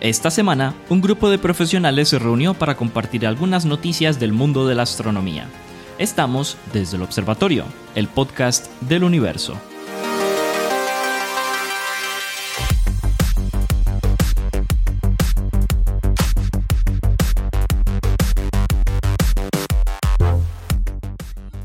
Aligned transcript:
Esta 0.00 0.30
semana, 0.30 0.74
un 0.90 1.00
grupo 1.00 1.30
de 1.30 1.38
profesionales 1.38 2.10
se 2.10 2.18
reunió 2.18 2.52
para 2.52 2.76
compartir 2.76 3.26
algunas 3.26 3.64
noticias 3.64 4.20
del 4.20 4.30
mundo 4.30 4.66
de 4.66 4.74
la 4.74 4.82
astronomía. 4.82 5.48
Estamos 5.98 6.58
desde 6.74 6.98
el 6.98 7.02
Observatorio, 7.02 7.64
el 7.94 8.06
podcast 8.06 8.66
del 8.82 9.04
universo. 9.04 9.58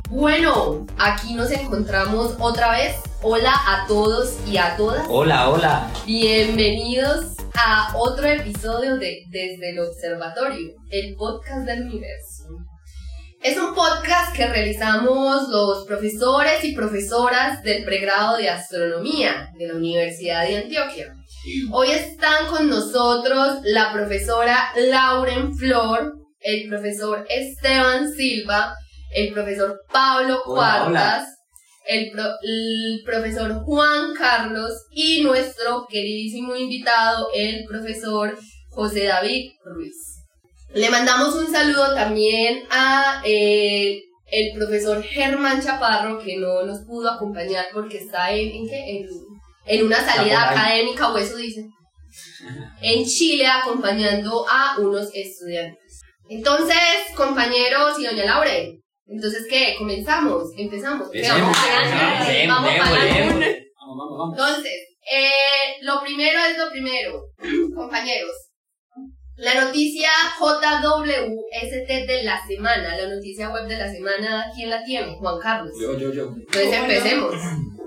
Bueno, 0.10 0.88
aquí 0.98 1.34
nos 1.34 1.52
encontramos 1.52 2.36
otra 2.40 2.72
vez. 2.72 2.96
Hola 3.22 3.54
a 3.68 3.88
todos 3.88 4.38
y 4.48 4.56
a 4.56 4.78
todas. 4.78 5.06
Hola, 5.10 5.50
hola. 5.50 5.92
Bienvenidos 6.06 7.41
a 7.64 7.96
otro 7.96 8.26
episodio 8.28 8.98
de 8.98 9.24
Desde 9.30 9.70
el 9.70 9.80
Observatorio, 9.80 10.74
el 10.90 11.16
podcast 11.16 11.64
del 11.68 11.84
universo. 11.84 12.46
Es 13.44 13.56
un 13.58 13.76
podcast 13.76 14.36
que 14.36 14.48
realizamos 14.48 15.48
los 15.50 15.86
profesores 15.86 16.64
y 16.64 16.74
profesoras 16.74 17.62
del 17.62 17.84
pregrado 17.84 18.38
de 18.38 18.50
astronomía 18.50 19.52
de 19.60 19.68
la 19.68 19.76
Universidad 19.76 20.48
de 20.48 20.58
Antioquia. 20.58 21.14
Hoy 21.72 21.92
están 21.92 22.48
con 22.48 22.68
nosotros 22.68 23.60
la 23.64 23.94
profesora 23.94 24.72
Lauren 24.76 25.56
Flor, 25.56 26.14
el 26.40 26.68
profesor 26.68 27.28
Esteban 27.30 28.12
Silva, 28.12 28.74
el 29.14 29.34
profesor 29.34 29.82
Pablo. 29.92 30.42
Cuartas, 30.46 31.28
el, 31.86 32.12
pro- 32.12 32.38
el 32.44 33.02
profesor 33.06 33.54
Juan 33.64 34.14
Carlos 34.18 34.72
y 34.92 35.22
nuestro 35.22 35.86
queridísimo 35.90 36.56
invitado, 36.56 37.28
el 37.34 37.64
profesor 37.66 38.38
José 38.70 39.06
David 39.06 39.52
Ruiz. 39.66 39.96
Le 40.74 40.90
mandamos 40.90 41.36
un 41.36 41.52
saludo 41.52 41.94
también 41.94 42.64
a 42.70 43.22
eh, 43.26 44.04
el 44.32 44.58
profesor 44.58 45.04
Germán 45.04 45.62
Chaparro, 45.62 46.20
que 46.24 46.38
no 46.38 46.64
nos 46.64 46.86
pudo 46.86 47.12
acompañar 47.12 47.66
porque 47.74 47.98
está 47.98 48.32
en, 48.32 48.50
¿en 48.50 48.70
qué? 48.70 48.80
En, 48.90 49.08
en 49.66 49.86
una 49.86 50.00
salida 50.00 50.50
académica, 50.50 51.12
o 51.12 51.18
eso 51.18 51.36
dice, 51.36 51.66
en 52.82 53.06
Chile 53.06 53.46
acompañando 53.48 54.46
a 54.50 54.80
unos 54.80 55.10
estudiantes. 55.14 56.02
Entonces, 56.30 56.78
compañeros 57.18 58.00
y 58.00 58.06
doña 58.06 58.24
Laure, 58.24 58.80
entonces, 59.12 59.46
¿qué? 59.50 59.76
¿Comenzamos? 59.78 60.44
¿Empezamos? 60.58 61.10
Vamos, 62.48 62.72
vamos, 63.78 64.18
vamos. 64.18 64.38
Entonces, 64.38 64.74
eh, 65.12 65.76
lo 65.82 66.02
primero 66.02 66.40
es 66.50 66.58
lo 66.58 66.70
primero, 66.72 67.26
compañeros. 67.76 68.32
La 69.36 69.66
noticia 69.66 70.10
JWST 70.40 72.08
de 72.08 72.24
la 72.24 72.46
semana, 72.46 72.96
la 72.96 73.14
noticia 73.14 73.50
web 73.50 73.68
de 73.68 73.78
la 73.78 73.92
semana, 73.92 74.52
¿quién 74.56 74.70
la 74.70 74.84
tiene? 74.84 75.16
Juan 75.18 75.40
Carlos. 75.40 75.74
Yo, 75.82 75.98
yo, 75.98 76.14
yo. 76.14 76.34
Entonces 76.38 76.74
empecemos. 76.74 77.36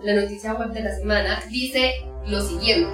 La 0.03 0.15
noticia 0.15 0.53
web 0.55 0.71
de 0.73 0.83
la 0.83 0.95
semana 0.95 1.43
dice 1.49 1.95
lo 2.27 2.43
siguiente. 2.43 2.91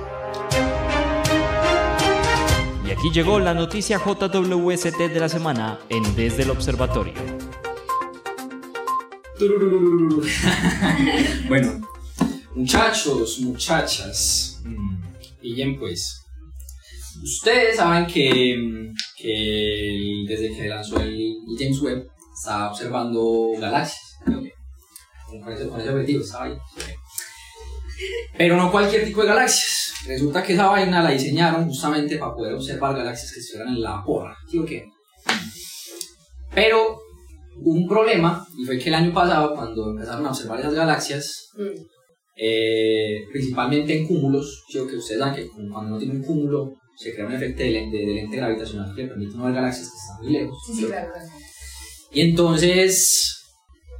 Y 2.87 2.91
aquí 2.91 3.11
llegó 3.13 3.41
la 3.41 3.55
noticia 3.55 3.99
JWST 3.99 4.99
de 4.99 5.21
la 5.21 5.29
semana 5.29 5.81
en 5.89 6.15
Desde 6.15 6.43
el 6.43 6.51
Observatorio. 6.51 7.15
Bueno, 11.49 11.81
muchachos, 12.55 13.41
muchachas, 13.41 14.61
mm, 14.65 15.03
pillen 15.41 15.79
pues. 15.79 16.21
Ustedes 17.23 17.77
saben 17.77 18.07
que, 18.07 18.57
mm, 18.57 18.95
que 19.17 20.25
desde 20.29 20.55
que 20.55 20.69
lanzó 20.69 21.01
el 21.01 21.37
James 21.59 21.81
Webb 21.81 22.07
estaba 22.35 22.71
observando 22.71 23.49
galaxias. 23.59 24.19
Con 24.25 24.45
ese, 25.53 25.69
con 25.69 25.81
ese 25.81 25.91
objetivo, 25.91 26.23
estaba 26.23 26.45
ahí. 26.45 26.57
Pero 28.37 28.57
no 28.57 28.71
cualquier 28.71 29.05
tipo 29.05 29.23
de 29.23 29.29
galaxias. 29.29 29.95
Resulta 30.07 30.43
que 30.43 30.55
esa 30.55 30.67
vaina 30.67 31.03
la 31.03 31.11
diseñaron 31.11 31.67
justamente 31.67 32.19
para 32.19 32.35
poder 32.35 32.55
observar 32.55 32.97
galaxias 32.97 33.33
que 33.33 33.41
estuvieran 33.41 33.75
en 33.75 33.83
la 33.83 34.03
porra. 34.05 34.37
¿Sí 34.49 34.59
o 34.59 34.65
qué? 34.65 34.87
Pero 36.55 37.01
un 37.63 37.89
problema, 37.89 38.47
y 38.57 38.65
fue 38.65 38.79
que 38.79 38.89
el 38.89 38.95
año 38.95 39.13
pasado, 39.13 39.55
cuando 39.55 39.91
empezaron 39.91 40.27
a 40.27 40.31
observar 40.31 40.61
esas 40.61 40.75
galaxias, 40.75 41.41
Mm, 41.57 41.83
eh, 42.37 43.25
principalmente 43.31 43.97
en 43.97 44.07
cúmulos, 44.07 44.65
yo 44.73 44.87
que 44.87 44.97
ustedes 44.97 45.21
saben 45.21 45.35
que 45.35 45.51
cuando 45.71 45.91
no 45.91 45.99
tiene 45.99 46.15
un 46.15 46.23
cúmulo 46.23 46.75
se 46.97 47.13
crea 47.15 47.27
un 47.27 47.33
efecto 47.33 47.63
de 47.63 47.71
lente, 47.71 47.97
de 47.99 48.15
lente 48.15 48.37
gravitacional 48.37 48.95
que 48.95 49.03
le 49.03 49.09
permite 49.09 49.37
no 49.37 49.45
ver 49.45 49.55
galaxias 49.55 49.89
que 49.89 49.97
están 49.97 50.23
muy 50.23 50.33
lejos. 50.33 50.59
Sí, 50.67 50.73
sí, 50.75 50.85
claro, 50.87 51.13
claro. 51.13 51.29
Y 52.13 52.21
entonces 52.21 53.37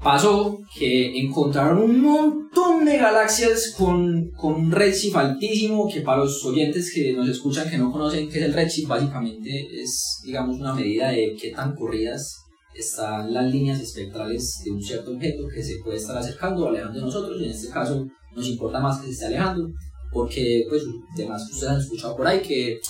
pasó 0.03 0.59
que 0.75 1.19
encontraron 1.19 1.83
un 1.83 2.01
montón 2.01 2.85
de 2.85 2.99
galaxias 2.99 3.75
con, 3.77 4.31
con 4.31 4.55
un 4.55 4.73
redshift 4.73 5.17
altísimo, 5.17 5.89
que 5.93 6.01
para 6.01 6.19
los 6.19 6.45
oyentes 6.45 6.93
que 6.95 7.13
nos 7.13 7.29
escuchan 7.29 7.69
que 7.69 7.79
no 7.79 7.93
conocen 7.93 8.29
qué 8.29 8.39
es 8.39 8.45
el 8.45 8.55
redshift, 8.55 8.89
básicamente 8.89 9.67
es, 9.83 10.21
digamos, 10.25 10.59
una 10.59 10.75
medida 10.75 11.11
de 11.11 11.37
qué 11.41 11.51
tan 11.51 11.75
corridas 11.75 12.37
están 12.81 13.33
las 13.33 13.51
líneas 13.51 13.81
espectrales 13.81 14.61
de 14.65 14.71
un 14.71 14.83
cierto 14.83 15.13
objeto 15.13 15.45
que 15.53 15.63
se 15.63 15.79
puede 15.83 15.99
estar 15.99 16.17
acercando 16.17 16.65
o 16.65 16.69
alejando 16.69 16.99
de 16.99 17.05
nosotros, 17.07 17.41
y 17.41 17.45
en 17.45 17.51
este 17.51 17.71
caso 17.71 18.07
nos 18.35 18.47
importa 18.47 18.81
más 18.81 19.01
que 19.01 19.07
se 19.07 19.13
esté 19.13 19.27
alejando, 19.27 19.69
porque, 20.13 20.65
pues, 20.69 20.83
además 21.15 21.43
ustedes 21.51 21.73
han 21.73 21.81
escuchado 21.81 22.17
por 22.17 22.27
ahí 22.27 22.41
que 22.41 22.81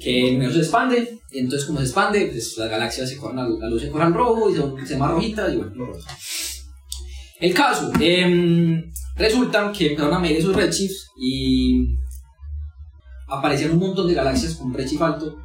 que 0.00 0.28
el 0.28 0.36
universo 0.36 0.58
se 0.58 0.62
expande, 0.62 1.18
y 1.30 1.38
entonces 1.38 1.66
como 1.66 1.78
se 1.78 1.86
expande, 1.86 2.26
pues 2.26 2.56
las 2.56 2.70
galaxias 2.70 3.08
se 3.08 3.16
corren, 3.16 3.58
la 3.58 3.68
luz 3.68 3.82
se 3.82 3.90
corre 3.90 4.04
al 4.04 4.14
rojo 4.14 4.50
y 4.50 4.54
se, 4.54 4.86
se 4.86 4.96
más 4.96 5.10
rojitas 5.10 5.52
y 5.52 5.56
bueno, 5.56 5.86
rojo. 5.86 6.00
El 7.38 7.54
caso, 7.54 7.92
em, 8.00 8.90
resulta 9.16 9.72
que 9.72 9.88
empezaron 9.88 10.14
a 10.14 10.18
medir 10.18 10.38
esos 10.38 10.56
redshifts 10.56 11.10
y 11.20 11.96
aparecieron 13.28 13.76
un 13.76 13.88
montón 13.88 14.08
de 14.08 14.14
galaxias 14.14 14.54
con 14.54 14.72
redshift 14.72 15.02
alto, 15.02 15.36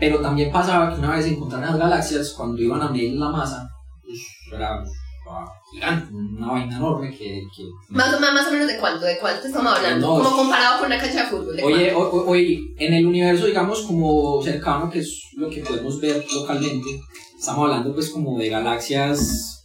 pero 0.00 0.20
también 0.20 0.50
pasaba 0.50 0.92
que 0.92 0.98
una 1.00 1.14
vez 1.16 1.26
encontraron 1.26 1.68
las 1.70 1.78
galaxias, 1.78 2.32
cuando 2.36 2.60
iban 2.60 2.80
a 2.82 2.88
medir 2.90 3.12
la 3.18 3.28
masa, 3.28 3.68
pues 4.02 4.18
era 4.52 4.82
pues, 4.82 4.92
gigante, 5.72 6.12
una 6.12 6.48
vaina 6.52 6.76
enorme 6.76 7.10
que... 7.10 7.42
que 7.54 7.62
Más, 7.90 8.12
o, 8.14 8.18
más, 8.20 8.32
más 8.32 8.48
o 8.48 8.52
menos 8.52 8.66
de 8.66 8.78
cuánto, 8.78 9.04
de 9.04 9.18
cuánto 9.18 9.46
estamos 9.46 9.76
hablando, 9.76 10.06
No, 10.18 10.24
como 10.24 10.36
comparado 10.36 10.78
con 10.78 10.86
una 10.86 10.98
cancha 10.98 11.22
de 11.24 11.28
fútbol. 11.30 11.54
¿de 11.56 11.62
Oye, 11.62 11.94
o- 11.94 12.00
o- 12.00 12.28
oye, 12.30 12.58
en 12.78 12.94
el 12.94 13.06
universo, 13.06 13.46
digamos, 13.46 13.82
como 13.82 14.42
cercano, 14.42 14.90
que 14.90 14.98
es 15.00 15.22
lo 15.36 15.48
que 15.48 15.60
podemos 15.60 16.00
ver 16.00 16.24
localmente, 16.34 16.88
estamos 17.38 17.64
hablando 17.66 17.94
pues 17.94 18.10
como 18.10 18.38
de 18.38 18.48
galaxias, 18.48 19.62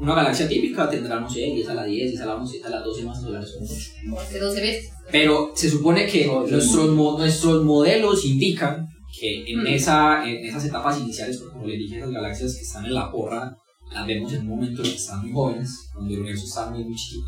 una 0.00 0.14
galaxia 0.14 0.48
típica 0.48 0.88
tendrá, 0.88 1.20
no 1.20 1.28
sé, 1.28 1.40
10 1.40 1.68
a 1.68 1.74
la 1.74 1.84
10, 1.84 2.10
10 2.12 2.22
a 2.22 2.26
la 2.26 2.34
11, 2.36 2.52
10 2.54 2.66
a 2.66 2.70
la 2.70 2.80
12 2.80 3.04
masas 3.04 3.22
solares 3.24 3.52
como 3.52 3.66
mucho. 4.10 4.22
Hace 4.22 4.38
12 4.40 4.60
veces. 4.60 4.90
Pero 5.10 5.52
se 5.54 5.68
supone 5.70 6.06
que 6.06 6.26
nuestros, 6.26 6.88
mo- 6.90 7.18
nuestros 7.18 7.62
modelos 7.64 8.24
indican 8.24 8.88
que 9.18 9.44
en, 9.52 9.62
Mm. 9.62 9.66
esa, 9.66 10.28
en 10.28 10.44
esas 10.44 10.64
etapas 10.64 10.98
iniciales, 11.00 11.38
pues, 11.38 11.50
como 11.52 11.66
les 11.66 11.78
dije, 11.78 11.98
esas 11.98 12.10
galaxias 12.10 12.54
que 12.56 12.62
están 12.62 12.84
en 12.86 12.94
la 12.94 13.10
porra, 13.10 13.54
las 13.92 14.06
vemos 14.06 14.32
en 14.32 14.40
un 14.40 14.48
momento 14.48 14.82
en 14.82 14.88
que 14.88 14.96
están 14.96 15.20
muy 15.22 15.32
jóvenes, 15.32 15.70
cuando 15.92 16.14
el 16.14 16.20
universo 16.20 16.46
está 16.46 16.70
muy, 16.70 16.84
muy 16.84 16.94
chiquito. 16.94 17.26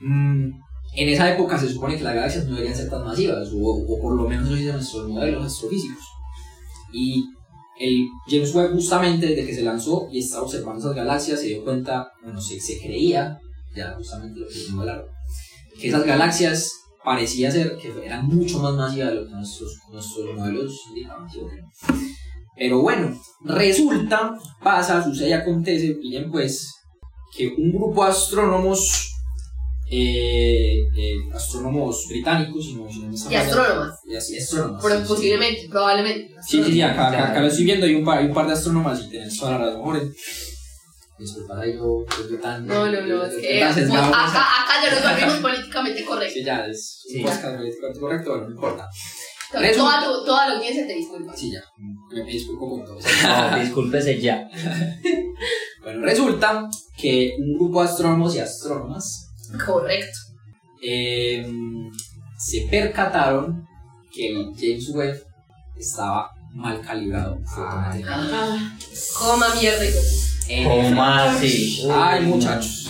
Mm, 0.00 0.50
en 0.94 1.08
esa 1.08 1.32
época 1.34 1.58
se 1.58 1.68
supone 1.68 1.96
que 1.96 2.04
las 2.04 2.14
galaxias 2.14 2.44
no 2.46 2.52
deberían 2.52 2.76
ser 2.76 2.88
tan 2.88 3.04
masivas, 3.04 3.48
o, 3.52 3.58
o 3.58 4.00
por 4.00 4.16
lo 4.16 4.28
menos 4.28 4.46
eso 4.46 4.54
dicen 4.56 4.72
nuestros 4.74 5.08
modelos 5.08 5.44
astrofísicos. 5.44 6.04
Y 6.92 7.24
el 7.78 8.06
James 8.26 8.54
Webb 8.54 8.72
justamente 8.72 9.26
desde 9.26 9.46
que 9.46 9.54
se 9.54 9.62
lanzó 9.62 10.08
y 10.10 10.20
estaba 10.20 10.44
observando 10.44 10.80
esas 10.80 10.94
galaxias 10.96 11.40
se 11.40 11.46
dio 11.48 11.64
cuenta, 11.64 12.10
bueno, 12.24 12.40
se, 12.40 12.58
se 12.58 12.78
creía, 12.80 13.38
ya 13.76 13.94
justamente 13.96 14.40
lo 14.40 14.46
que 14.48 14.54
modelaron, 14.72 15.06
que 15.78 15.88
esas 15.88 16.04
galaxias 16.06 16.72
parecía 17.08 17.50
ser 17.50 17.78
que 17.78 17.90
eran 18.04 18.26
mucho 18.26 18.58
más 18.58 18.74
masivas 18.74 19.08
de 19.08 19.14
lo 19.14 19.26
que 19.26 19.32
nuestros, 19.32 19.78
nuestros 19.90 20.36
modelos 20.36 20.78
indicaban. 20.90 21.26
¿sí? 21.30 21.40
Pero 22.54 22.82
bueno, 22.82 23.18
resulta, 23.44 24.38
pasa, 24.62 25.02
sucede 25.02 25.30
y 25.30 25.32
acontece, 25.32 25.94
pillen 25.94 26.30
pues, 26.30 26.70
que 27.34 27.48
un 27.56 27.72
grupo 27.72 28.04
de 28.04 28.10
astrónomos, 28.10 29.10
eh, 29.90 30.80
eh, 30.98 31.14
astrónomos 31.32 32.04
británicos, 32.10 32.66
si 32.66 32.74
no, 32.74 32.86
si 32.90 33.00
no 33.00 33.08
me 33.08 33.14
está 33.14 33.32
Y 33.32 33.36
astrónomas. 33.36 34.00
Y 34.06 34.14
así, 34.14 34.36
astrónomas. 34.36 34.82
Pero 34.82 34.96
sí, 34.96 35.02
sí. 35.02 35.08
posiblemente, 35.08 35.68
probablemente. 35.70 36.34
Sí, 36.46 36.62
sí, 36.62 36.72
sí, 36.72 36.82
acá, 36.82 37.08
acá, 37.08 37.30
acá 37.30 37.40
lo 37.40 37.46
estoy 37.46 37.64
viendo, 37.64 37.86
hay 37.86 37.94
un 37.94 38.04
par, 38.04 38.18
hay 38.18 38.26
un 38.26 38.34
par 38.34 38.46
de 38.46 38.52
astrónomas 38.52 39.02
y 39.02 39.08
tenés 39.08 39.38
toda 39.38 39.52
la 39.52 39.58
razón, 39.64 39.80
Jorge. 39.80 40.12
Disculpa, 41.18 41.60
ahí 41.60 41.74
yo, 41.74 42.04
yo 42.30 42.38
tan... 42.40 42.66
No, 42.66 42.86
no, 42.86 43.00
no, 43.00 43.24
es 43.24 43.34
que 43.34 43.60
pues, 43.74 43.90
acá, 43.90 44.62
acá 44.62 44.74
ya 44.84 44.94
nos 44.94 45.02
volvimos 45.10 45.34
políticamente 45.40 46.04
correctos. 46.04 46.34
Sí, 46.34 46.44
ya, 46.44 46.66
es 46.66 47.02
Sí. 47.08 47.18
un 47.18 47.24
podcast 47.24 47.56
políticamente 47.56 48.00
correcto, 48.00 48.30
bueno, 48.30 48.44
no 48.46 48.54
importa. 48.54 48.88
Toda, 49.50 50.04
tu- 50.04 50.24
toda 50.26 50.48
la 50.48 50.56
audiencia 50.56 50.86
te 50.86 50.92
disculpa. 50.94 51.34
Sí, 51.34 51.50
ya, 51.50 51.60
me, 52.12 52.22
me 52.22 52.30
disculpo 52.30 52.68
con 52.70 52.84
todo. 52.84 52.98
No, 53.50 53.58
discúlpese 53.60 54.20
ya. 54.20 54.48
Bueno, 55.82 56.02
resulta 56.02 56.68
que 56.98 57.34
un 57.38 57.54
grupo 57.56 57.80
de 57.82 57.88
astrónomos 57.88 58.34
y 58.34 58.40
astrónomas 58.40 59.30
Correcto. 59.64 60.18
eh, 60.82 61.46
se 62.36 62.66
percataron 62.70 63.64
que 64.12 64.28
el 64.28 64.46
James 64.54 64.90
Webb 64.90 65.22
estaba 65.78 66.30
mal 66.52 66.80
calibrado 66.82 67.38
fotométricamente. 67.54 68.34
Ah, 68.34 68.76
coma 69.18 69.46
mierda. 69.54 69.84
En 70.48 70.64
¿Cómo 70.68 71.04
así? 71.04 71.86
Ay, 71.92 72.20
muchachos. 72.24 72.86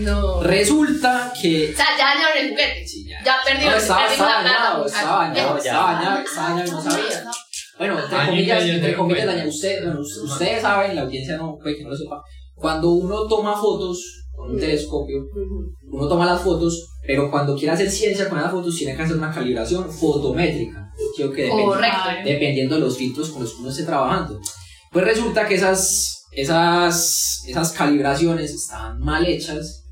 No. 0.00 0.42
Resulta 0.42 1.32
que. 1.40 1.72
O 1.72 1.76
sea, 1.76 1.86
ya 1.98 2.14
dañaron 2.14 2.38
el 2.38 2.50
juguete. 2.50 2.86
Sí, 2.86 3.06
ya. 3.08 3.18
Ya 3.24 3.36
perdieron, 3.44 3.74
No, 3.74 3.78
estaba, 3.80 4.00
perdimos 4.00 4.12
estaba 4.28 4.42
dañado, 4.42 4.86
estaba 4.86 5.28
dañado, 5.28 5.58
estaba 5.58 5.92
dañado, 5.94 6.18
estaba 6.24 6.48
dañado, 6.50 6.72
no 6.72 6.82
sabía. 6.82 7.24
Bueno, 7.78 8.00
entre 8.00 8.16
Año 8.18 8.24
y 8.24 8.34
comillas, 8.36 8.62
entre 8.64 8.94
comillas, 8.96 9.26
dañado. 9.26 9.48
Usted, 9.48 9.84
bueno, 9.84 10.00
us- 10.00 10.16
ustedes 10.18 10.62
saben, 10.62 10.96
la 10.96 11.02
audiencia 11.02 11.36
no 11.36 11.58
puede 11.60 11.76
que 11.76 11.82
no 11.84 11.90
lo 11.90 11.96
sepa. 11.96 12.22
Cuando 12.54 12.90
uno 12.92 13.26
toma 13.28 13.54
fotos 13.56 14.24
con 14.34 14.50
un 14.52 14.58
telescopio, 14.58 15.26
uno 15.90 16.08
toma 16.08 16.26
las 16.26 16.40
fotos, 16.40 16.88
pero 17.06 17.30
cuando 17.30 17.54
quiere 17.56 17.72
hacer 17.72 17.90
ciencia 17.90 18.28
con 18.28 18.40
las 18.40 18.50
fotos, 18.50 18.74
tiene 18.76 18.96
que 18.96 19.02
hacer 19.02 19.16
una 19.16 19.32
calibración 19.32 19.90
fotométrica. 19.90 20.80
¿sí 21.16 21.22
o 21.24 21.32
qué? 21.32 21.44
Depende- 21.44 21.64
Correcto. 21.64 21.98
dependiendo 22.24 22.74
de 22.76 22.80
los 22.80 22.96
filtros 22.96 23.30
con 23.30 23.42
los 23.42 23.52
que 23.54 23.60
uno 23.60 23.70
esté 23.70 23.82
trabajando. 23.84 24.40
Pues 24.92 25.04
resulta 25.04 25.46
que 25.46 25.56
esas, 25.56 26.13
esas, 26.36 27.42
esas 27.46 27.72
calibraciones 27.72 28.50
estaban 28.52 28.98
mal 29.00 29.26
hechas 29.26 29.84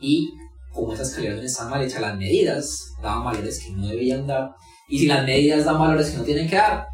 y 0.00 0.28
como 0.72 0.92
esas 0.94 1.10
calibraciones 1.10 1.50
estaban 1.52 1.70
mal 1.72 1.82
hechas, 1.82 2.00
las 2.00 2.16
medidas 2.16 2.92
daban 3.02 3.24
valores 3.24 3.58
que 3.64 3.70
no 3.72 3.86
debían 3.88 4.26
dar. 4.26 4.50
Y 4.88 4.98
si 5.00 5.06
las 5.06 5.24
medidas 5.24 5.64
dan 5.64 5.78
valores 5.78 6.10
que 6.10 6.16
no 6.18 6.24
tienen 6.24 6.48
que 6.48 6.56
dar, 6.56 6.86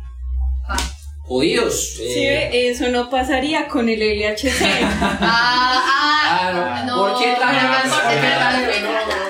Ah. 0.68 0.76
jodidos. 1.22 1.94
Sí, 1.96 2.02
Eh, 2.04 2.68
eso 2.70 2.88
no 2.88 3.08
pasaría 3.10 3.68
con 3.68 3.88
el 3.88 4.00
LHC. 4.02 4.60
Ah, 5.20 5.82
ah, 5.88 6.50
Claro. 6.52 6.86
no. 6.86 6.96
¿Por 7.14 7.22
qué 7.22 7.34
traje 7.36 7.66
no, 7.66 7.94
¿Por 7.94 8.08
qué 8.08 8.16
no, 8.16 8.36
traje- 8.36 8.80
no, 8.82 9.25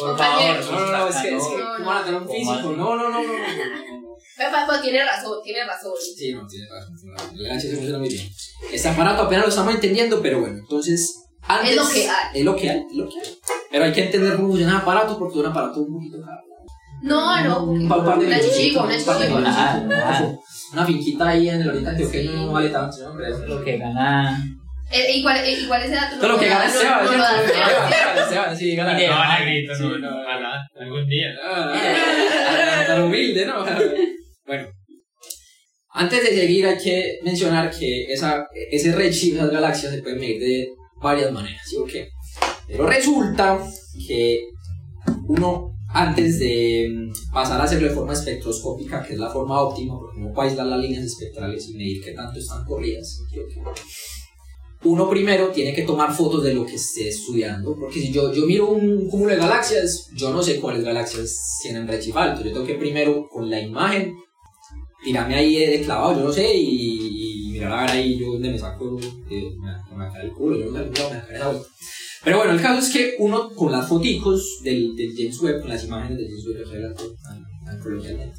no, 0.00 0.06
no, 0.06 0.16
no, 0.16 0.16
no. 0.16 0.54
no, 0.54 0.58
Por 0.58 0.68
favor, 0.68 0.90
no, 0.90 0.98
no, 0.98 1.08
es 1.08 1.16
que, 1.16 1.36
es 1.36 1.42
que, 1.46 1.56
No, 1.58 1.76
¿cómo 1.76 1.86
van 1.86 2.02
a 2.02 2.04
tener. 2.04 2.22
No, 2.22 2.76
no, 2.76 2.96
no, 2.96 3.10
no, 3.10 3.22
no. 3.22 3.22
Pero 4.38 4.82
tiene 4.82 5.04
razón, 5.04 5.38
tiene 5.42 5.64
razón. 5.64 5.92
Sí, 6.16 6.32
no, 6.32 6.46
tiene 6.46 6.66
razón. 6.68 6.96
razón. 7.10 7.36
El 7.36 7.44
LHC 7.44 7.74
funciona 7.74 7.98
muy 7.98 8.08
bien. 8.08 8.30
Este 8.72 8.88
aparato 8.88 9.22
apenas 9.22 9.44
lo 9.44 9.50
estamos 9.50 9.74
entendiendo, 9.74 10.22
pero 10.22 10.40
bueno, 10.40 10.58
entonces. 10.58 11.24
Antes, 11.42 11.70
Es 11.70 11.76
lo 11.76 11.88
que 11.88 12.08
hay. 12.08 12.38
Es 12.38 12.44
lo 12.44 12.56
que 12.56 12.70
hay, 12.70 12.78
es 12.78 12.96
lo 12.96 13.08
que 13.08 13.18
hay. 13.18 13.38
Pero 13.70 13.84
hay 13.84 13.92
que 13.92 14.04
entender 14.04 14.36
cómo 14.36 14.48
funciona 14.48 14.72
el 14.72 14.78
aparato 14.78 15.18
porque 15.18 15.38
es 15.38 15.44
un 15.44 15.50
aparato 15.50 15.80
un 15.80 15.94
poquito 15.94 16.18
caro. 16.24 16.40
No, 17.02 17.44
no. 17.44 17.64
Un 17.64 17.88
par 17.88 18.18
de 18.18 18.26
Una 18.26 18.40
chichico, 18.40 18.82
una 18.82 18.96
un 18.96 19.04
par 19.04 19.18
de 19.18 19.26
chichico. 19.26 19.40
Milloncitos. 19.40 20.44
Una 20.72 20.86
finquita 20.86 21.28
ahí 21.28 21.48
en 21.48 21.62
el 21.62 21.68
Oriente 21.70 21.90
Antioqueño 21.90 22.32
no 22.32 22.52
vale 22.52 22.68
tanto, 22.70 22.96
¿no? 23.08 23.16
Pero 23.16 23.38
Lo 23.46 23.64
que 23.64 23.78
gana. 23.78 24.44
Eh, 24.90 25.16
igual, 25.16 25.36
eh, 25.44 25.52
igual 25.52 25.82
ese 25.82 25.94
dato. 25.94 26.16
Todo 26.16 26.28
lo 26.28 26.38
que 26.38 26.48
gana 26.48 26.64
no, 26.64 26.70
Esteban, 26.70 27.04
no, 27.04 27.16
no. 27.18 28.22
Esteban, 28.22 28.56
sí, 28.56 28.74
gana. 28.74 28.92
No, 28.94 29.14
ah, 29.14 29.38
negrito, 29.40 29.74
no, 29.78 29.98
no. 29.98 30.22
ojalá, 30.22 30.66
algún 30.80 31.06
día. 31.06 31.26
Ah, 31.44 32.84
tan 32.86 33.02
humilde, 33.02 33.44
¿no? 33.44 33.64
Bueno, 34.46 34.68
antes 35.90 36.22
de 36.22 36.28
seguir 36.30 36.66
hay 36.66 36.78
que 36.78 37.18
mencionar 37.22 37.70
que 37.70 38.04
esa, 38.04 38.46
ese 38.70 38.94
redshift 38.94 39.34
de 39.34 39.42
las 39.42 39.50
galaxias 39.50 39.92
se 39.92 40.02
puede 40.02 40.16
medir 40.16 40.40
de 40.40 40.68
varias 41.02 41.32
maneras, 41.32 41.60
¿sí 41.66 41.76
o 41.76 41.84
qué? 41.84 42.08
Pero 42.66 42.86
resulta 42.86 43.58
que 44.06 44.40
uno, 45.26 45.74
antes 45.88 46.38
de 46.38 46.88
mm, 46.90 47.32
pasar 47.32 47.60
a 47.60 47.64
hacerlo 47.64 47.88
de 47.88 47.94
forma 47.94 48.12
espectroscópica, 48.12 49.02
que 49.02 49.14
es 49.14 49.18
la 49.18 49.30
forma 49.30 49.60
óptima, 49.60 49.98
porque 49.98 50.20
no 50.20 50.32
puede 50.32 50.50
aislar 50.50 50.66
las 50.66 50.80
líneas 50.80 51.04
espectrales 51.04 51.68
y 51.68 51.74
medir 51.76 52.02
qué 52.02 52.12
tanto 52.12 52.38
están 52.38 52.64
corridas, 52.64 53.18
¿sí 53.30 53.38
o 53.38 53.46
qué? 53.46 53.60
Uno 54.84 55.10
primero 55.10 55.48
tiene 55.48 55.74
que 55.74 55.82
tomar 55.82 56.14
fotos 56.14 56.44
de 56.44 56.54
lo 56.54 56.64
que 56.64 56.76
esté 56.76 57.08
estudiando, 57.08 57.74
porque 57.78 58.00
si 58.00 58.12
yo, 58.12 58.32
yo 58.32 58.46
miro 58.46 58.68
un 58.70 59.08
cúmulo 59.08 59.32
de 59.32 59.36
galaxias, 59.38 60.08
yo 60.14 60.30
no 60.32 60.42
sé 60.42 60.60
cuáles 60.60 60.84
galaxias 60.84 61.58
tienen 61.62 61.88
redshift 61.88 62.14
yo 62.16 62.42
tengo 62.52 62.64
que 62.64 62.74
primero 62.74 63.28
con 63.28 63.50
la 63.50 63.60
imagen 63.60 64.14
tirarme 65.04 65.34
ahí 65.36 65.56
de, 65.56 65.80
clavado, 65.82 66.18
yo 66.20 66.24
no 66.26 66.32
sé, 66.32 66.54
y, 66.56 67.48
y 67.48 67.52
mirar 67.52 67.72
a 67.72 67.80
ver 67.82 67.90
ahí 67.90 68.18
yo 68.18 68.32
donde 68.32 68.50
me 68.50 68.58
saco, 68.58 68.98
eh, 69.30 69.50
me, 69.58 69.96
me 69.96 70.12
cae 70.12 70.24
el 70.26 70.32
culo, 70.32 70.58
yo 70.58 70.70
no 70.70 70.78
sé, 70.78 70.84
me 70.84 70.90
cae 70.92 71.36
esa 71.36 71.48
vuelta. 71.48 71.68
Pero 72.24 72.36
bueno, 72.38 72.52
el 72.52 72.60
caso 72.60 72.80
es 72.86 72.92
que 72.92 73.14
uno 73.20 73.50
con 73.54 73.70
las 73.72 73.88
foticos 73.88 74.58
del, 74.62 74.94
del 74.96 75.12
James 75.16 75.40
Webb, 75.40 75.60
con 75.60 75.70
las 75.70 75.84
imágenes 75.84 76.18
del 76.18 76.28
James 76.28 76.46
Webb, 76.46 76.96
tan- 77.22 77.44
tan 77.64 77.80
coloquialmente, 77.80 78.36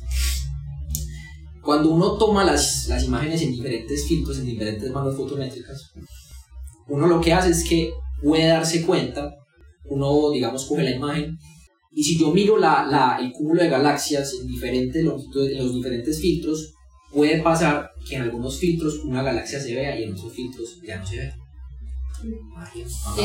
cuando 1.61 1.89
uno 1.91 2.17
toma 2.17 2.43
las, 2.43 2.87
las 2.87 3.03
imágenes 3.03 3.41
en 3.41 3.51
diferentes 3.51 4.05
filtros, 4.07 4.39
en 4.39 4.45
diferentes 4.45 4.89
manos 4.91 5.15
fotométricas, 5.15 5.91
uno 6.89 7.07
lo 7.07 7.21
que 7.21 7.33
hace 7.33 7.51
es 7.51 7.63
que 7.67 7.91
puede 8.21 8.47
darse 8.47 8.85
cuenta, 8.85 9.35
uno 9.85 10.31
digamos 10.31 10.65
coge 10.65 10.83
la 10.83 10.91
imagen 10.91 11.37
y 11.91 12.03
si 12.03 12.19
yo 12.19 12.31
miro 12.31 12.57
la, 12.57 12.85
la, 12.85 13.17
el 13.19 13.31
cúmulo 13.31 13.63
de 13.63 13.69
galaxias 13.69 14.33
en 14.39 14.47
diferentes 14.47 15.03
longitudes, 15.03 15.53
en 15.53 15.57
los 15.65 15.73
diferentes 15.73 16.21
filtros, 16.21 16.73
puede 17.11 17.41
pasar 17.41 17.91
que 18.07 18.15
en 18.15 18.23
algunos 18.23 18.59
filtros 18.59 18.99
una 19.03 19.23
galaxia 19.23 19.59
se 19.59 19.73
vea 19.73 19.99
y 19.99 20.03
en 20.03 20.13
otros 20.13 20.33
filtros 20.33 20.79
ya 20.85 20.99
no 20.99 21.05
se 21.05 21.17
ve. 21.17 21.33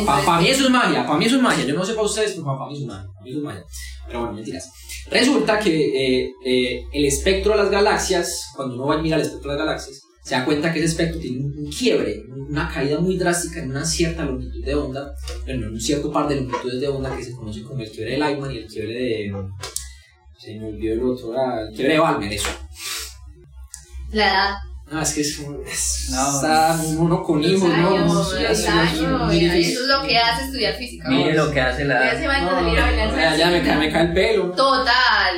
Para 0.07 0.41
mí 0.41 0.49
eso 0.49 0.65
es 0.65 0.71
magia, 0.71 1.05
para 1.05 1.19
mí 1.19 1.25
eso 1.25 1.37
es 1.37 1.43
magia. 1.43 1.65
Yo 1.65 1.75
no 1.75 1.85
sé 1.85 1.95
para 1.95 2.07
ustedes, 2.07 2.33
pero 2.33 2.45
para 2.45 2.67
mí 2.67 2.75
eso 2.75 2.83
es 2.83 2.87
magia. 2.87 3.07
Pa' 3.13 3.23
mí 3.23 3.31
eso 3.31 3.39
es 3.39 3.45
magia. 3.45 3.65
Pero 4.07 4.19
bueno, 4.21 4.35
mentiras. 4.35 4.71
Resulta 5.11 5.59
que 5.59 6.25
eh, 6.25 6.33
eh, 6.45 6.85
el 6.93 7.05
espectro 7.05 7.53
de 7.53 7.59
las 7.59 7.71
galaxias, 7.71 8.53
cuando 8.55 8.77
uno 8.77 8.87
va 8.87 8.95
a 8.95 9.03
mirar 9.03 9.21
el 9.21 9.27
espectro 9.27 9.51
de 9.51 9.59
las 9.59 9.67
galaxias, 9.67 10.01
se 10.25 10.35
da 10.35 10.45
cuenta 10.45 10.73
que 10.73 10.79
ese 10.79 10.89
espectro 10.89 11.21
tiene 11.21 11.39
un, 11.45 11.55
un 11.67 11.71
quiebre, 11.71 12.23
una 12.49 12.69
caída 12.73 12.99
muy 12.99 13.17
drástica 13.19 13.61
en 13.61 13.71
una 13.71 13.85
cierta 13.85 14.25
longitud 14.25 14.65
de 14.65 14.75
onda, 14.75 15.15
bueno, 15.45 15.67
en 15.67 15.73
un 15.75 15.81
cierto 15.81 16.11
par 16.11 16.27
de 16.29 16.37
longitudes 16.37 16.81
de 16.81 16.89
onda 16.89 17.15
que 17.17 17.23
se 17.25 17.33
conoce 17.33 17.63
como 17.63 17.83
el 17.83 17.91
quiebre 17.91 18.13
de 18.13 18.19
Lyman 18.19 18.51
y 18.53 18.59
el 18.59 18.67
quiebre 18.67 18.95
de. 18.95 19.33
Se 20.39 20.55
me 20.59 20.67
olvidó 20.69 20.95
el 20.95 21.03
otro, 21.05 21.33
ah, 21.39 21.61
el 21.69 21.75
quiebre 21.75 21.95
de 21.95 22.01
Balmer, 22.01 22.33
eso. 22.33 22.49
La 24.13 24.27
edad. 24.31 24.55
No, 24.91 25.01
es 25.01 25.13
que 25.15 25.21
es, 25.23 25.39
un- 25.39 25.61
es- 25.67 26.09
No. 26.11 26.35
está 26.37 26.79
uno 26.99 27.23
con 27.23 27.43
hijos, 27.43 27.69
¿no? 27.69 27.89
años, 27.97 28.33
Ya, 28.39 28.49
los 28.51 28.63
ya, 28.65 28.81
años, 28.83 29.33
ya, 29.41 29.57
Eso 29.57 29.81
es 29.83 29.87
lo 29.89 30.03
que 30.07 30.19
hace 30.19 30.45
estudiar 30.45 30.75
física. 30.75 31.09
Mire 31.09 31.35
lo 31.35 31.51
que 31.51 31.61
hace 31.61 31.87
Ya 31.87 32.11
se 32.15 32.21
la. 32.23 32.29
van 32.29 32.43
a 32.45 32.51
No, 32.51 32.61
salir 32.61 32.79
a 32.79 32.83
bailar 32.87 33.11
ya, 33.17 33.37
ya 33.37 33.51
me, 33.51 33.63
cae, 33.63 33.77
me 33.79 33.91
cae 33.93 34.03
el 34.07 34.13
pelo. 34.13 34.51
Total, 34.53 35.35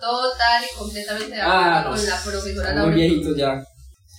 total 0.00 0.64
y 0.64 0.78
completamente 0.78 1.34
de 1.36 1.40
acuerdo 1.40 1.60
Ah, 1.62 1.84
con 1.88 2.06
la 2.06 2.22
profesora 2.22 2.68
Muy 2.70 2.76
Laura. 2.76 2.94
viejitos 2.96 3.36
ya. 3.36 3.64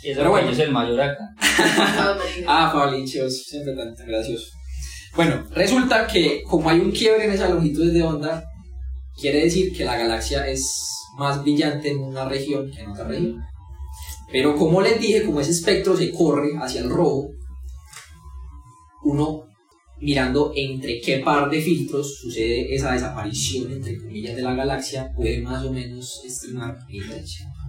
Y 0.03 0.09
eso 0.09 0.19
Pero 0.19 0.31
bueno. 0.31 0.53
soy 0.53 0.63
el 0.63 0.71
mayor 0.71 1.01
acá. 1.01 1.35
Ah, 2.47 2.71
Pablichos, 2.73 3.43
siempre 3.43 3.75
tan, 3.75 3.93
gracioso. 4.07 4.45
Bueno, 5.15 5.45
resulta 5.51 6.07
que 6.07 6.41
como 6.43 6.69
hay 6.69 6.79
un 6.79 6.91
quiebre 6.91 7.25
en 7.25 7.31
esas 7.31 7.49
longitudes 7.49 7.93
de 7.93 8.03
onda, 8.03 8.45
quiere 9.19 9.43
decir 9.43 9.75
que 9.75 9.83
la 9.83 9.97
galaxia 9.97 10.47
es 10.47 10.89
más 11.17 11.41
brillante 11.41 11.89
en 11.89 11.99
una 11.99 12.25
región 12.29 12.71
que 12.71 12.81
en 12.81 12.89
otra 12.91 13.07
región. 13.07 13.43
Pero 14.31 14.55
como 14.55 14.81
les 14.81 14.99
dije, 14.99 15.23
como 15.23 15.41
ese 15.41 15.51
espectro 15.51 15.97
se 15.97 16.11
corre 16.11 16.51
hacia 16.61 16.81
el 16.81 16.89
rojo, 16.89 17.31
uno 19.03 19.45
mirando 19.99 20.53
entre 20.55 21.01
qué 21.01 21.19
par 21.19 21.49
de 21.49 21.61
filtros 21.61 22.19
sucede 22.19 22.73
esa 22.73 22.93
desaparición, 22.93 23.71
entre 23.71 23.97
comillas, 23.97 24.35
de 24.35 24.41
la 24.41 24.53
galaxia, 24.53 25.11
puede 25.15 25.41
más 25.41 25.65
o 25.65 25.73
menos 25.73 26.21
estimar 26.25 26.77
el. 26.89 27.03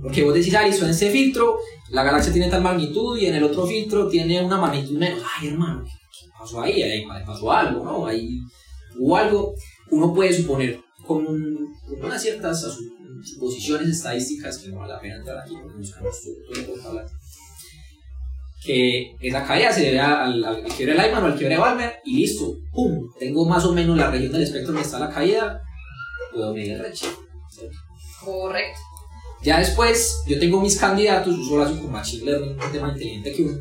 Porque 0.02 0.22
vos 0.24 0.34
decís, 0.34 0.54
ah, 0.54 0.66
listo, 0.66 0.84
en 0.84 0.90
este 0.92 1.10
filtro 1.10 1.58
la 1.90 2.02
galaxia 2.04 2.32
tiene 2.32 2.48
tal 2.48 2.62
magnitud 2.62 3.18
y 3.18 3.26
en 3.26 3.34
el 3.34 3.44
otro 3.44 3.66
filtro 3.66 4.08
tiene 4.08 4.42
una 4.42 4.56
magnitud 4.58 4.96
menos. 4.96 5.22
Ay, 5.38 5.48
hermano, 5.48 5.84
¿qué 5.84 6.26
pasó 6.38 6.60
ahí? 6.62 6.82
Ahí 6.82 7.04
pasó 7.26 7.52
algo, 7.52 7.84
¿no? 7.84 8.06
Ahí 8.06 8.38
hubo 8.98 9.16
algo. 9.16 9.54
Uno 9.90 10.14
puede 10.14 10.32
suponer 10.32 10.80
con, 11.06 11.26
un- 11.26 11.74
con 11.88 12.04
unas 12.04 12.22
ciertas 12.22 12.64
suposiciones 13.24 13.88
estadísticas 13.88 14.58
que 14.58 14.68
no 14.68 14.78
vale 14.78 14.94
la 14.94 15.00
pena 15.00 15.16
entrar 15.16 15.38
aquí 15.38 15.54
porque 15.60 15.76
buscamos 15.78 16.16
todo, 16.22 16.74
todo 16.76 17.02
que 18.64 19.16
esa 19.20 19.42
caída 19.44 19.72
se 19.72 19.82
debe 19.86 20.00
al, 20.00 20.44
al, 20.44 20.62
quiebre 20.64 20.94
de 20.94 21.02
Lyman 21.08 21.22
o 21.24 21.26
al 21.26 21.36
quiebre 21.36 21.54
de 21.54 21.60
Balmer 21.60 21.94
y 22.04 22.16
listo, 22.16 22.54
¡pum! 22.72 23.08
Tengo 23.18 23.46
más 23.46 23.64
o 23.64 23.72
menos 23.72 23.96
la 23.96 24.10
región 24.10 24.32
del 24.32 24.42
espectro 24.42 24.68
donde 24.72 24.82
está 24.82 24.98
la 24.98 25.08
caída, 25.08 25.60
puedo 26.32 26.52
medir 26.52 26.72
el 26.72 26.80
redshift. 26.80 27.16
Correcto. 28.22 28.78
Ya 29.42 29.58
después, 29.58 30.22
yo 30.26 30.38
tengo 30.38 30.60
mis 30.60 30.78
candidatos, 30.78 31.36
uso 31.38 31.58
las 31.58 31.70
con 31.72 31.90
Machine 31.90 32.24
Learning, 32.26 32.50
un 32.62 32.72
tema 32.72 32.88
inteligente 32.90 33.32
que 33.32 33.42
uno. 33.42 33.58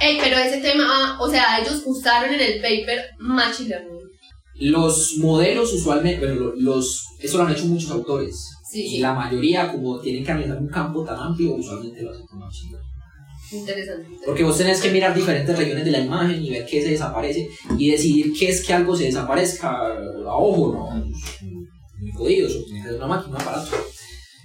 Ey, 0.00 0.18
pero 0.20 0.36
ese 0.38 0.60
tema, 0.60 0.84
ah, 0.88 1.18
o 1.20 1.30
sea, 1.30 1.58
ellos 1.60 1.82
usaron 1.86 2.32
en 2.34 2.40
el 2.40 2.54
paper 2.60 3.04
Machine 3.18 3.68
Learning. 3.68 4.00
Los 4.54 5.14
modelos 5.18 5.72
usualmente, 5.72 6.18
bueno, 6.26 6.40
lo- 6.40 6.54
los, 6.56 7.04
eso 7.20 7.38
lo 7.38 7.44
han 7.44 7.52
hecho 7.52 7.66
muchos 7.66 7.90
autores. 7.90 8.36
Sí, 8.68 8.84
y 8.86 8.90
sí. 8.90 8.98
la 8.98 9.14
mayoría, 9.14 9.70
como 9.70 10.00
tienen 10.00 10.24
que 10.24 10.30
analizar 10.32 10.58
un 10.58 10.68
campo 10.68 11.04
tan 11.04 11.18
amplio, 11.18 11.54
usualmente 11.54 12.02
lo 12.02 12.10
hacen 12.12 12.26
con 12.26 12.38
Machine 12.40 12.72
Learning. 12.72 12.90
Interesante. 13.52 14.02
interesante. 14.02 14.26
Porque 14.26 14.44
vos 14.44 14.56
tenés 14.58 14.80
que 14.80 14.90
mirar 14.90 15.14
diferentes 15.14 15.56
regiones 15.58 15.84
de 15.84 15.90
la 15.90 15.98
imagen 16.00 16.44
y 16.44 16.50
ver 16.50 16.64
qué 16.66 16.80
se 16.82 16.90
desaparece 16.90 17.48
y 17.78 17.90
decidir 17.90 18.32
qué 18.38 18.48
es 18.50 18.64
que 18.64 18.72
algo 18.72 18.96
se 18.96 19.04
desaparezca 19.04 19.70
a 19.70 20.36
ojo, 20.36 20.72
¿no? 20.72 21.04
Muy 21.98 22.12
jodido, 22.12 22.46
eso 22.48 22.62
tiene 22.64 22.82
que 22.82 22.88
ser 22.88 22.96
una 22.96 23.06
máquina, 23.08 23.36
un 23.36 23.42
aparato. 23.42 23.70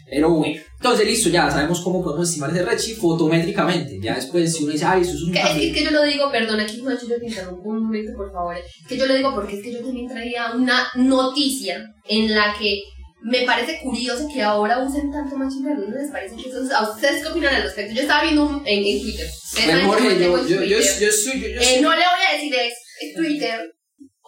Pero 0.10 0.30
bueno, 0.30 0.62
entonces 0.78 1.08
listo, 1.08 1.30
ya 1.30 1.50
sabemos 1.50 1.82
cómo 1.82 2.04
podemos 2.04 2.28
estimar 2.30 2.52
ese 2.52 2.64
redshift 2.64 3.00
fotométricamente. 3.02 4.00
Ya 4.00 4.16
después, 4.16 4.56
si 4.56 4.64
uno 4.64 4.74
dice, 4.74 4.86
ay, 4.86 5.02
eso 5.02 5.12
es 5.14 5.22
un 5.24 5.32
Que- 5.34 5.40
es, 5.40 5.74
que, 5.74 5.84
yo 5.84 5.92
lo 5.92 6.04
digo, 6.04 6.32
perdón, 6.32 6.60
aquí 6.60 6.80
Juancho, 6.80 7.08
yo 7.08 7.18
te 7.20 7.26
interrumpo 7.26 7.70
un 7.70 7.84
momento, 7.84 8.12
por 8.16 8.32
favor. 8.32 8.56
Que 8.88 8.98
yo 8.98 9.06
lo 9.08 9.16
digo 9.16 9.34
porque 9.34 9.58
es 9.58 9.64
que 9.64 9.72
yo 9.74 9.80
también 9.82 10.08
traía 10.08 10.52
una 10.54 10.88
noticia 10.96 11.84
en 12.08 12.36
la 12.36 12.56
que 12.60 12.82
me 13.24 13.42
parece 13.42 13.80
curioso 13.82 14.28
que 14.32 14.44
ahora 14.44 14.78
usen 14.84 15.12
tanto 15.12 15.36
machine 15.36 15.70
learning. 15.70 15.90
¿No 15.90 15.98
les 15.98 16.12
parece 16.12 16.36
que 16.36 16.50
eso 16.50 16.62
es- 16.64 16.72
¿A 16.72 16.88
ustedes 16.92 17.24
qué 17.24 17.30
opinan 17.30 17.56
al 17.56 17.64
respecto? 17.64 17.96
Yo 17.96 18.02
estaba 18.02 18.22
viendo 18.22 18.44
un- 18.46 18.62
en, 18.68 18.86
en 18.86 19.02
Twitter. 19.02 19.28
Que 19.56 19.74
Jorge, 19.86 20.20
yo 20.20 20.38
yo, 20.48 20.48
yo, 20.48 20.64
yo, 20.64 20.78
Twitter. 20.78 21.00
yo. 21.00 21.10
Yo, 21.10 21.48
Eh, 21.48 21.58
estoy- 21.62 21.82
no 21.82 21.90
le 21.90 21.96
voy 21.96 22.24
a 22.30 22.34
decir 22.36 22.54
ex, 22.54 23.16
Twitter. 23.16 23.72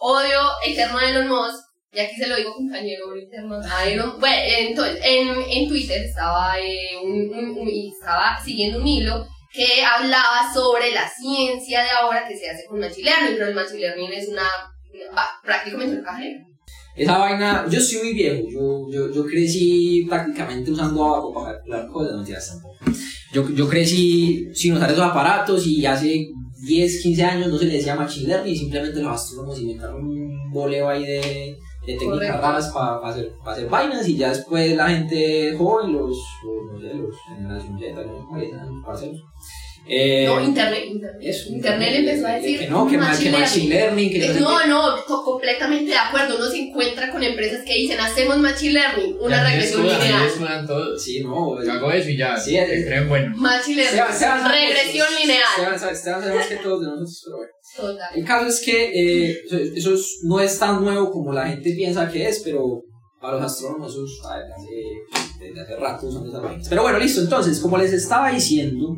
Odio 0.00 0.40
eterno 0.66 0.98
a 0.98 1.10
Elon 1.10 1.28
Musk. 1.28 1.60
Y 1.92 2.00
aquí 2.00 2.16
se 2.16 2.26
lo 2.28 2.36
digo 2.36 2.52
compañero 2.54 3.08
odio 3.08 3.22
eterno 3.22 3.58
a 3.64 3.88
Elon 3.88 4.20
Bueno, 4.20 4.36
entonces, 4.58 5.00
en, 5.02 5.28
en 5.50 5.68
Twitter 5.68 6.02
estaba, 6.02 6.58
eh, 6.60 6.96
un, 7.02 7.30
un- 7.34 7.58
un- 7.58 7.68
estaba 7.68 8.38
siguiendo 8.44 8.80
un 8.80 8.86
hilo 8.86 9.26
que 9.52 9.82
hablaba 9.82 10.52
sobre 10.52 10.92
la 10.92 11.08
ciencia 11.08 11.82
de 11.82 11.88
ahora 12.00 12.28
que 12.28 12.36
se 12.36 12.50
hace 12.50 12.66
con 12.66 12.78
machine 12.78 13.04
learning, 13.10 13.34
pero 13.38 13.48
el 13.48 13.54
machine 13.54 13.80
learning 13.80 14.12
es 14.12 14.28
una, 14.28 14.42
va, 15.16 15.24
prácticamente 15.42 15.96
un 15.96 16.02
cajero. 16.04 16.40
Esa 16.94 17.16
vaina, 17.16 17.64
yo 17.70 17.80
soy 17.80 17.98
muy 17.98 18.12
viejo, 18.12 18.42
yo, 18.50 18.86
yo, 18.92 19.12
yo 19.14 19.24
crecí 19.24 20.04
prácticamente 20.08 20.70
usando 20.72 21.04
abajo 21.04 21.32
para 21.32 21.54
calcular 21.56 21.86
cosas, 21.88 22.10
no 22.12 22.16
mentiras 22.18 22.48
tampoco. 22.48 22.76
Yo, 23.32 23.48
yo 23.54 23.68
crecí 23.68 24.48
sin 24.54 24.74
usar 24.74 24.90
esos 24.90 25.04
aparatos 25.04 25.66
y 25.66 25.86
hace 25.86 26.26
10, 26.66 27.02
15 27.02 27.24
años 27.24 27.48
no 27.48 27.56
se 27.58 27.64
le 27.66 27.74
decía 27.74 27.94
machine 27.94 28.28
learning, 28.28 28.56
simplemente 28.56 29.00
los 29.00 29.14
astrónomos 29.14 29.58
inventaron 29.60 30.04
un 30.04 30.50
boleo 30.52 30.88
ahí 30.88 31.04
de, 31.06 31.56
de 31.88 31.98
técnicas 31.98 32.40
raras 32.40 32.70
para 32.72 33.08
hacer, 33.08 33.32
pa 33.42 33.52
hacer 33.52 33.68
vainas 33.68 34.06
y 34.06 34.16
ya 34.18 34.28
después 34.28 34.76
la 34.76 34.88
gente 34.88 35.56
joven, 35.56 35.94
los, 35.94 36.18
los, 36.44 36.72
no 36.72 36.78
sé, 36.78 36.94
los 36.94 37.16
generación 37.26 37.78
Z, 37.78 37.94
no 37.94 38.02
sé 38.02 38.24
cómo 38.26 38.36
le 38.36 38.44
dicen 38.44 38.60
a 38.60 38.66
los 38.66 38.84
parceros. 38.84 39.24
Eh, 39.90 40.24
No, 40.26 40.44
Internet, 40.44 40.84
Internet. 40.86 41.16
eso, 41.22 41.48
Internet 41.50 41.90
le 41.92 41.98
empezó 42.00 42.26
a 42.26 42.32
decir 42.34 42.58
que 42.58 42.66
no, 42.68 42.86
que, 42.86 42.98
ma- 42.98 43.18
que 43.18 43.30
machine 43.30 43.68
learning, 43.74 44.10
que 44.10 44.18
no 44.18 44.34
sé. 44.34 44.40
No, 44.40 44.66
no, 44.66 45.04
completamente 45.24 45.90
de 45.92 45.96
acuerdo. 45.96 46.36
Uno 46.36 46.46
se 46.50 46.58
encuentra 46.58 47.10
con 47.10 47.22
empresas 47.22 47.64
que 47.64 47.74
dicen, 47.74 47.98
hacemos 47.98 48.36
machine 48.38 48.74
learning, 48.74 49.16
una 49.20 49.42
regresión 49.48 49.82
lineal. 49.86 50.66
todos. 50.66 51.02
Sí, 51.02 51.20
no, 51.24 51.62
Yo 51.64 51.72
hago 51.72 51.90
eso 51.90 52.10
y 52.10 52.16
ya, 52.18 52.36
Sí, 52.36 52.50
se 52.50 52.62
es- 52.80 52.86
creen 52.86 53.08
bueno. 53.08 53.34
Machine 53.36 53.82
learning, 53.82 54.14
sabe 54.14 54.48
regresión 54.48 55.06
lineal. 55.20 55.42
Esteban 55.58 55.78
sabe 56.22 56.34
más 56.34 56.46
que 56.46 56.56
todos 56.56 56.80
de 56.82 56.86
nosotros, 56.86 57.22
pero 57.24 57.36
bueno. 57.38 57.52
Total. 57.76 58.08
El 58.16 58.24
caso 58.24 58.46
es 58.48 58.60
que 58.60 58.84
eh, 59.30 59.42
eso, 59.46 59.56
eso 59.56 59.94
es- 59.94 60.18
no 60.24 60.40
es 60.40 60.58
tan 60.58 60.82
nuevo 60.84 61.10
como 61.10 61.32
la 61.32 61.46
gente 61.48 61.72
piensa 61.72 62.10
que 62.10 62.28
es, 62.28 62.40
pero 62.44 62.82
para 63.20 63.34
los 63.34 63.44
astrónomos 63.44 63.90
eso 63.92 64.04
es 64.04 64.10
desde 64.20 64.54
hace, 64.54 65.44
desde 65.48 65.60
hace 65.62 65.76
rato 65.76 66.06
usando 66.06 66.28
esas. 66.50 66.68
Pero 66.68 66.82
bueno, 66.82 66.98
listo. 66.98 67.20
Entonces, 67.20 67.58
como 67.60 67.76
les 67.78 67.92
estaba 67.92 68.30
diciendo, 68.30 68.96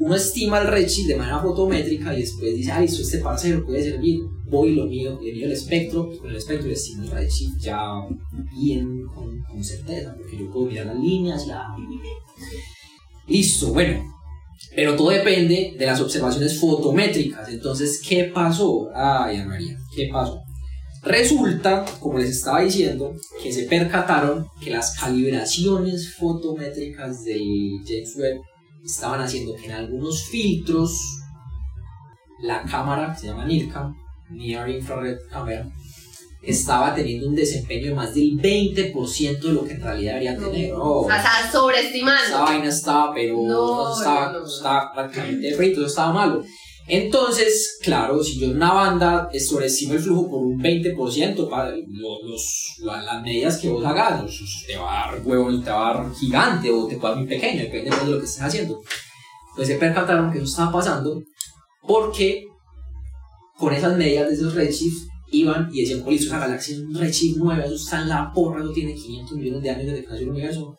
uno 0.00 0.14
estima 0.14 0.60
el 0.60 0.68
redshift 0.68 1.08
de 1.08 1.16
manera 1.16 1.40
fotométrica 1.40 2.14
y 2.14 2.20
después 2.20 2.54
dice, 2.54 2.70
ah, 2.70 2.80
listo, 2.80 3.02
este 3.02 3.18
parcero 3.18 3.64
puede 3.64 3.82
servir. 3.82 4.20
Voy 4.46 4.70
y 4.70 4.74
lo 4.74 4.86
mido, 4.86 5.20
le 5.20 5.32
mido 5.32 5.46
el 5.46 5.52
espectro, 5.52 6.10
y 6.12 6.18
con 6.18 6.30
el 6.30 6.36
espectro 6.36 6.70
estimo 6.70 7.02
el 7.02 7.10
redshift 7.10 7.60
ya 7.60 8.06
bien 8.58 9.04
con, 9.06 9.64
certeza, 9.64 10.14
porque 10.16 10.38
yo 10.38 10.50
puedo 10.50 10.66
mirar 10.66 10.86
las 10.86 10.98
líneas, 10.98 11.46
ya. 11.46 11.64
Listo, 13.26 13.72
bueno, 13.72 14.02
pero 14.74 14.94
todo 14.94 15.10
depende 15.10 15.74
de 15.76 15.86
las 15.86 16.00
observaciones 16.00 16.58
fotométricas. 16.58 17.48
Entonces, 17.48 18.00
¿qué 18.06 18.24
pasó? 18.24 18.88
Ay, 18.94 19.44
María, 19.44 19.76
¿qué 19.94 20.08
pasó? 20.12 20.40
Resulta, 21.02 21.84
como 22.00 22.18
les 22.18 22.30
estaba 22.30 22.62
diciendo, 22.62 23.14
que 23.42 23.52
se 23.52 23.64
percataron 23.64 24.46
que 24.62 24.70
las 24.70 24.98
calibraciones 24.98 26.14
fotométricas 26.14 27.24
del 27.24 27.80
James 27.84 28.14
Webb 28.16 28.40
estaban 28.84 29.20
haciendo 29.20 29.54
que 29.56 29.66
en 29.66 29.72
algunos 29.72 30.24
filtros 30.24 30.98
la 32.42 32.62
cámara, 32.62 33.12
que 33.14 33.20
se 33.20 33.26
llama 33.28 33.44
NIRCam, 33.44 33.94
Near 34.30 34.68
Infrared 34.68 35.16
Camera, 35.30 35.66
estaba 36.42 36.94
teniendo 36.94 37.28
un 37.28 37.34
desempeño 37.34 37.88
de 37.88 37.94
más 37.94 38.14
del 38.14 38.30
20% 38.40 39.40
de 39.40 39.52
lo 39.52 39.64
que 39.64 39.72
en 39.72 39.80
realidad 39.82 40.12
debería 40.12 40.38
tener. 40.38 40.72
Oh. 40.74 41.00
O 41.00 41.06
sea, 41.08 41.18
Esa 41.18 41.50
sobreestimando. 41.52 42.38
vaina 42.42 42.68
estaba, 42.68 43.12
pero 43.12 43.34
No, 43.42 43.88
no, 43.88 43.92
estaba, 43.98 44.32
no, 44.32 44.40
no. 44.40 44.46
estaba 44.46 44.92
prácticamente 44.94 45.54
frito, 45.54 45.84
estaba 45.84 46.12
malo. 46.12 46.44
Entonces, 46.88 47.78
claro, 47.82 48.22
si 48.24 48.38
yo 48.40 48.46
en 48.46 48.56
una 48.56 48.72
banda 48.72 49.28
sobreestimo 49.38 49.92
el 49.92 50.00
flujo 50.00 50.30
por 50.30 50.40
un 50.42 50.58
20%, 50.58 51.48
para 51.48 51.70
lo- 51.70 52.22
los, 52.26 52.74
la- 52.78 53.02
las 53.02 53.22
medidas 53.22 53.58
que 53.58 53.68
vos 53.68 53.84
hagas, 53.84 54.22
pues, 54.22 54.64
te 54.66 54.76
va 54.76 55.08
a 55.08 55.12
dar 55.12 55.20
huevo, 55.26 55.60
te 55.60 55.70
va 55.70 55.90
a 55.90 55.94
dar 56.02 56.14
gigante 56.14 56.70
o 56.70 56.86
te 56.86 56.96
va 56.96 57.08
a 57.08 57.12
dar 57.12 57.18
muy 57.20 57.28
pequeño, 57.28 57.62
depende 57.64 57.90
de 57.94 58.06
lo 58.10 58.18
que 58.18 58.24
estés 58.24 58.42
haciendo. 58.42 58.80
Pues 59.54 59.68
se 59.68 59.74
percataron 59.76 60.30
que 60.32 60.38
eso 60.38 60.46
estaba 60.46 60.72
pasando 60.72 61.22
porque 61.86 62.44
con 63.58 63.72
esas 63.74 63.96
medidas 63.96 64.28
de 64.28 64.34
esos 64.34 64.54
redshift 64.54 65.08
iban 65.30 65.68
y 65.72 65.82
decían, 65.82 66.02
oye, 66.06 66.16
esa 66.16 66.38
galaxia 66.38 66.74
es 66.74 66.80
un 66.80 66.94
redshift 66.94 67.36
9, 67.38 67.64
eso 67.66 67.74
está 67.74 68.00
en 68.02 68.08
la 68.08 68.32
porra, 68.32 68.62
eso 68.62 68.72
tiene 68.72 68.94
500 68.94 69.36
millones 69.36 69.62
de 69.62 69.70
años 69.70 69.86
desde 69.86 70.02
que 70.04 70.08
nació 70.08 70.24
el 70.24 70.30
universo. 70.30 70.78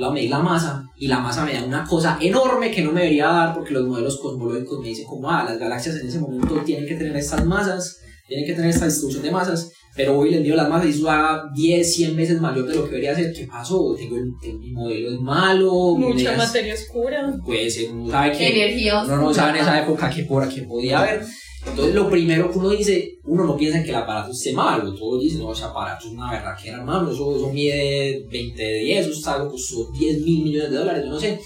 La 0.00 0.10
medí 0.10 0.28
la 0.28 0.38
masa 0.40 0.82
y 0.96 1.06
la 1.08 1.20
masa 1.20 1.44
me 1.44 1.52
da 1.52 1.62
una 1.64 1.84
cosa 1.84 2.18
enorme 2.20 2.70
que 2.70 2.82
no 2.82 2.92
me 2.92 3.00
debería 3.02 3.26
dar 3.28 3.54
porque 3.54 3.74
los 3.74 3.86
modelos 3.86 4.18
cosmológicos 4.20 4.80
me 4.80 4.88
dicen 4.88 5.04
como, 5.06 5.30
ah, 5.30 5.44
las 5.44 5.58
galaxias 5.58 5.96
en 5.96 6.08
ese 6.08 6.18
momento 6.18 6.54
tienen 6.64 6.86
que 6.88 6.94
tener 6.94 7.14
estas 7.16 7.44
masas, 7.44 7.98
tienen 8.26 8.46
que 8.46 8.54
tener 8.54 8.70
esta 8.70 8.86
distribución 8.86 9.22
de 9.22 9.30
masas, 9.30 9.70
pero 9.96 10.16
hoy 10.18 10.30
les 10.30 10.42
dio 10.42 10.54
las 10.56 10.68
masas 10.68 10.86
y 10.86 10.90
eso 10.98 11.10
a 11.10 11.42
10, 11.54 11.94
100 11.94 12.16
veces 12.16 12.40
mayor 12.40 12.66
de 12.66 12.74
lo 12.76 12.84
que 12.84 12.90
debería 12.90 13.14
ser. 13.14 13.32
¿Qué 13.32 13.46
pasó? 13.46 13.94
Tengo 13.96 14.16
el, 14.16 14.30
tengo- 14.40 14.58
mi 14.60 14.70
modelo 14.72 15.10
es 15.14 15.20
malo, 15.20 15.72
Mucha 15.96 16.36
materia 16.36 16.74
oscura. 16.74 17.34
puede 17.44 17.68
ser, 17.68 17.90
uno 17.90 18.10
sabe 18.10 18.32
que 18.32 18.48
Energía 18.64 19.02
uno 19.04 19.16
no 19.16 19.34
sabe 19.34 19.50
en 19.58 19.64
esa 19.64 19.82
época 19.82 20.08
qué, 20.08 20.22
por, 20.24 20.48
qué 20.48 20.62
podía 20.62 21.00
haber. 21.00 21.24
Entonces, 21.66 21.94
lo 21.94 22.08
primero 22.08 22.50
que 22.50 22.58
uno 22.58 22.70
dice, 22.70 23.18
uno 23.24 23.44
no 23.44 23.56
piensa 23.56 23.82
que 23.82 23.90
el 23.90 23.96
aparato 23.96 24.32
esté 24.32 24.52
malo. 24.52 24.94
Todos 24.94 25.20
dicen, 25.20 25.40
no, 25.40 25.52
ese 25.52 25.64
aparato 25.64 26.06
es 26.06 26.12
una 26.12 26.30
berraquera, 26.30 26.78
hermano. 26.78 27.10
Eso, 27.10 27.36
eso 27.36 27.50
mide 27.50 28.26
20 28.30 28.62
de 28.62 28.78
10, 28.78 29.06
eso 29.06 29.18
está, 29.18 29.46
costó 29.46 29.90
10 29.92 30.20
mil 30.22 30.44
millones 30.44 30.70
de 30.70 30.76
dólares, 30.78 31.04
yo 31.04 31.10
no 31.10 31.20
sé. 31.20 31.40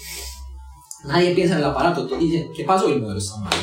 Nadie 1.05 1.35
piensa 1.35 1.55
en 1.55 1.59
el 1.59 1.65
aparato. 1.65 2.07
Todos 2.07 2.19
dicen, 2.19 2.49
¿qué 2.55 2.63
pasó? 2.63 2.87
El 2.87 3.01
modelo 3.01 3.19
está 3.19 3.37
malo. 3.37 3.55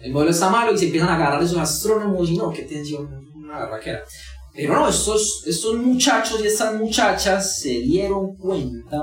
El 0.00 0.12
modelo 0.12 0.30
está 0.30 0.50
malo 0.50 0.74
y 0.74 0.78
se 0.78 0.86
empiezan 0.86 1.10
a 1.10 1.14
agarrar 1.14 1.42
esos 1.42 1.58
astrónomos 1.58 2.28
y 2.28 2.36
no, 2.36 2.50
qué 2.50 2.62
tensión, 2.62 3.08
una 3.34 3.60
berraquera. 3.60 4.02
Pero 4.54 4.74
no, 4.74 4.88
estos, 4.88 5.44
estos 5.46 5.76
muchachos 5.76 6.40
y 6.42 6.46
estas 6.46 6.74
muchachas 6.74 7.58
se 7.58 7.80
dieron 7.80 8.36
cuenta, 8.36 9.02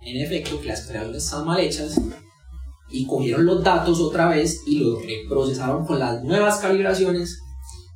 en 0.00 0.22
efecto, 0.22 0.60
que 0.60 0.68
las 0.68 0.86
creaciones 0.86 1.24
están 1.24 1.44
mal 1.44 1.60
hechas 1.60 2.00
y 2.94 3.06
cogieron 3.06 3.44
los 3.44 3.64
datos 3.64 3.98
otra 4.00 4.28
vez 4.28 4.62
y 4.66 4.78
los 4.78 5.04
reprocesaron 5.04 5.84
con 5.84 5.98
las 5.98 6.22
nuevas 6.22 6.60
calibraciones 6.60 7.40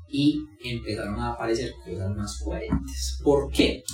y 0.09 0.41
empezaron 0.65 1.21
a 1.21 1.35
aparecer 1.35 1.73
cosas 1.85 2.11
más 2.17 2.37
coherentes. 2.43 3.21
¿Por 3.23 3.49
qué? 3.53 3.85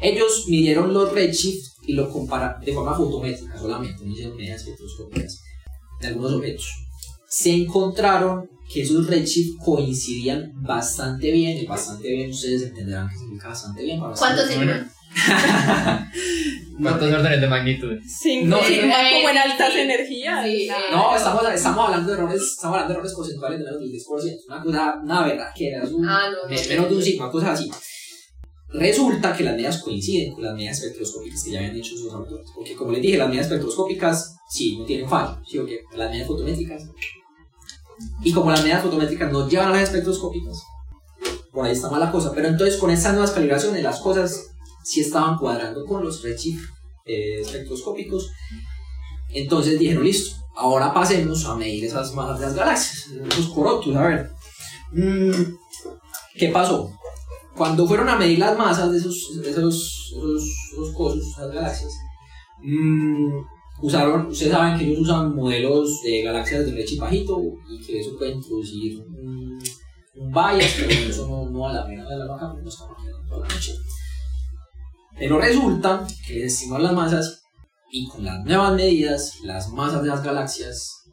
Ellos 0.00 0.44
midieron 0.48 0.94
los 0.94 1.12
redshift 1.12 1.66
y 1.88 1.94
lo 1.94 2.08
compararon 2.08 2.64
de 2.64 2.72
forma 2.72 2.94
fotométrica 2.94 3.58
solamente, 3.58 4.04
no 4.04 4.12
hicieron 4.12 4.36
medidas 4.36 4.60
espectroscópicas 4.60 5.40
de 6.00 6.06
algunos 6.06 6.32
objetos. 6.34 6.68
Se 7.28 7.52
encontraron 7.52 8.48
que 8.72 8.82
esos 8.82 9.08
redshift 9.08 9.58
coincidían 9.64 10.52
bastante 10.62 11.32
bien, 11.32 11.58
y 11.58 11.66
bastante 11.66 12.08
bien 12.10 12.30
ustedes 12.30 12.62
entenderán 12.62 13.08
que 13.08 13.16
significa 13.16 13.48
bastante 13.48 13.82
bien 13.82 13.98
para 13.98 14.14
¿Cuántos 14.14 14.44
ustedes. 14.48 14.86
¿Cuántos 16.82 17.12
órdenes 17.12 17.40
de 17.40 17.46
magnitud? 17.48 17.92
Cinco, 18.06 18.46
No, 18.56 18.62
sí, 18.64 18.74
sí, 18.74 18.80
como 18.80 19.28
en 19.30 19.38
altas 19.38 19.72
sí. 19.72 19.78
energías. 19.80 20.44
Sí. 20.44 20.68
No, 20.90 21.16
estamos, 21.16 21.42
estamos 21.54 21.84
hablando 21.86 22.12
de 22.12 22.18
errores, 22.18 22.42
estamos 22.42 22.74
hablando 22.74 22.88
de 22.88 22.94
errores 22.98 23.14
porcentuales 23.14 23.58
de 23.60 23.64
menos 23.64 23.80
del 23.80 23.90
10%. 23.92 24.36
Una 24.48 24.62
cosa, 24.62 24.94
una 25.02 25.26
verdad 25.26 25.46
que 25.54 25.68
era 25.68 25.82
un, 25.84 26.08
Ah, 26.08 26.30
no, 26.30 26.42
no. 26.42 26.48
me- 26.48 26.68
menos 26.68 26.88
de 26.90 26.96
un 26.96 27.02
sigma, 27.02 27.30
cosas 27.30 27.50
así. 27.60 27.70
Resulta 28.70 29.36
que 29.36 29.44
las 29.44 29.54
medidas 29.54 29.80
coinciden 29.82 30.32
con 30.32 30.42
las 30.42 30.54
medidas 30.54 30.78
espectroscópicas 30.78 31.44
que 31.44 31.50
ya 31.52 31.58
habían 31.60 31.76
hecho 31.76 31.96
sus 31.96 32.12
autores. 32.12 32.46
Porque 32.52 32.74
como 32.74 32.90
les 32.90 33.02
dije, 33.02 33.16
las 33.18 33.28
medidas 33.28 33.46
espectroscópicas 33.46 34.36
sí, 34.48 34.76
no 34.78 34.84
tienen 34.84 35.08
fallo, 35.08 35.38
sí 35.46 35.58
o 35.58 35.66
qué. 35.66 35.78
Las 35.96 36.10
medidas 36.10 36.26
fotométricas. 36.26 36.82
Y 38.24 38.32
como 38.32 38.50
las 38.50 38.62
medidas 38.62 38.82
fotométricas 38.82 39.30
no 39.30 39.48
llevan 39.48 39.68
a 39.68 39.72
las 39.74 39.82
espectroscópicas, 39.84 40.60
por 41.52 41.64
ahí 41.64 41.72
está 41.72 41.88
mala 41.88 42.10
cosa. 42.10 42.32
Pero 42.34 42.48
entonces 42.48 42.76
con 42.78 42.90
estas 42.90 43.12
nuevas 43.12 43.30
calibraciones 43.30 43.80
las 43.80 44.00
cosas 44.00 44.53
sí 44.84 45.00
estaban 45.00 45.36
cuadrando 45.38 45.84
con 45.84 46.04
los 46.04 46.22
redshift 46.22 46.62
eh, 47.06 47.40
espectroscópicos. 47.40 48.30
Entonces 49.30 49.78
dijeron, 49.78 50.04
listo, 50.04 50.36
ahora 50.54 50.92
pasemos 50.92 51.44
a 51.46 51.56
medir 51.56 51.84
esas 51.84 52.14
masas 52.14 52.38
de 52.38 52.46
las 52.46 52.54
galaxias, 52.54 53.10
esos 53.28 53.48
corotos, 53.48 53.96
a 53.96 54.06
ver. 54.06 54.30
Mm, 54.92 55.56
¿Qué 56.36 56.48
pasó? 56.48 56.90
Cuando 57.56 57.86
fueron 57.86 58.08
a 58.08 58.16
medir 58.16 58.38
las 58.38 58.56
masas 58.56 58.92
de 58.92 58.98
esos, 58.98 59.40
de 59.42 59.50
esos, 59.50 60.12
esos, 60.16 60.42
esos 60.72 61.16
esas 61.16 61.50
galaxias, 61.52 61.92
mm, 62.62 63.30
usaron, 63.82 64.26
ustedes 64.26 64.52
saben 64.52 64.78
que 64.78 64.84
ellos 64.84 65.00
usan 65.00 65.34
modelos 65.34 66.02
de 66.02 66.22
galaxias 66.22 66.66
de 66.66 66.72
redshift 66.72 67.00
bajito 67.00 67.40
y 67.68 67.84
que 67.84 68.00
eso 68.00 68.16
puede 68.18 68.32
introducir 68.32 69.00
un, 69.00 69.58
un 70.16 70.32
bias, 70.32 70.74
pero 70.76 70.90
eso 70.90 71.28
no, 71.28 71.50
no 71.50 71.68
a 71.68 71.72
la 71.72 71.86
pena 71.86 72.08
de 72.08 72.16
la 72.16 72.26
vaca 72.26 72.52
no 72.52 72.68
estamos 72.68 72.96
toda 73.28 73.46
la 73.46 73.54
noche. 73.54 73.72
Pero 75.18 75.38
resulta 75.38 76.06
que 76.26 76.34
les 76.34 76.54
estiman 76.54 76.82
las 76.82 76.92
masas 76.92 77.42
y 77.90 78.08
con 78.08 78.24
las 78.24 78.44
nuevas 78.44 78.74
medidas, 78.74 79.38
las 79.44 79.68
masas 79.68 80.02
de 80.02 80.08
las 80.08 80.22
galaxias 80.22 81.04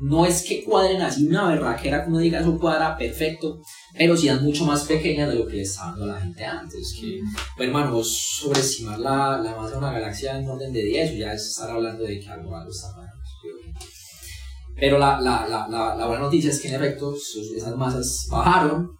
no 0.00 0.24
es 0.24 0.42
que 0.42 0.64
cuadren 0.64 1.02
así 1.02 1.26
una 1.26 1.48
berraquera 1.48 2.02
que 2.02 2.08
uno 2.08 2.18
diga 2.18 2.40
eso 2.40 2.58
cuadra 2.58 2.96
perfecto, 2.96 3.60
pero 3.96 4.16
sí 4.16 4.28
es 4.28 4.40
mucho 4.40 4.64
más 4.64 4.84
pequeña 4.84 5.28
de 5.28 5.34
lo 5.34 5.46
que 5.46 5.56
le 5.56 5.62
estaba 5.62 5.90
dando 5.90 6.04
a 6.04 6.14
la 6.14 6.20
gente 6.20 6.44
antes. 6.44 6.96
Que, 6.98 7.20
pues, 7.56 7.68
hermano, 7.68 7.92
vos 7.92 8.38
sobreestimar 8.40 8.98
la, 8.98 9.38
la 9.38 9.54
masa 9.54 9.72
de 9.72 9.78
una 9.78 9.92
galaxia 9.92 10.38
en 10.38 10.48
orden 10.48 10.72
de 10.72 10.82
10, 10.82 11.18
ya 11.18 11.34
es 11.34 11.48
estar 11.48 11.70
hablando 11.70 12.04
de 12.04 12.18
que 12.18 12.28
algo, 12.28 12.56
algo 12.56 12.70
está 12.70 12.96
mal. 12.96 13.08
Pero 14.74 14.98
la, 14.98 15.20
la, 15.20 15.46
la, 15.46 15.68
la, 15.68 15.94
la 15.94 16.06
buena 16.06 16.24
noticia 16.24 16.50
es 16.50 16.60
que 16.60 16.68
en 16.68 16.76
efecto 16.76 17.14
esas 17.54 17.76
masas 17.76 18.26
bajaron 18.30 18.90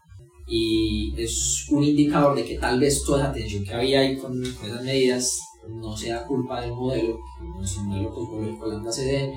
y 0.51 1.15
es 1.17 1.67
un 1.71 1.85
indicador 1.85 2.35
de 2.35 2.45
que 2.45 2.59
tal 2.59 2.81
vez 2.81 3.05
toda 3.05 3.23
esa 3.23 3.33
tensión 3.33 3.65
que 3.65 3.73
había 3.73 4.01
ahí 4.01 4.17
con, 4.17 4.33
con 4.55 4.69
esas 4.69 4.83
medidas 4.83 5.39
no 5.69 5.97
sea 5.97 6.25
culpa 6.27 6.61
del 6.61 6.73
modelo, 6.73 7.19
nuestro 7.57 7.83
modelo 7.85 8.11
cosmológico 8.13 8.67
lambda 8.67 8.91
CDM, 8.91 9.33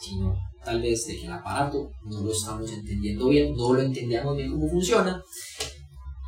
sino 0.00 0.36
tal 0.64 0.80
vez 0.80 1.06
de 1.06 1.16
que 1.18 1.26
el 1.26 1.32
aparato 1.32 1.90
no 2.04 2.20
lo 2.20 2.30
estamos 2.32 2.70
entendiendo 2.70 3.28
bien, 3.28 3.56
no 3.56 3.72
lo 3.72 3.80
entendíamos 3.82 4.36
bien 4.36 4.52
cómo 4.52 4.68
funciona. 4.68 5.20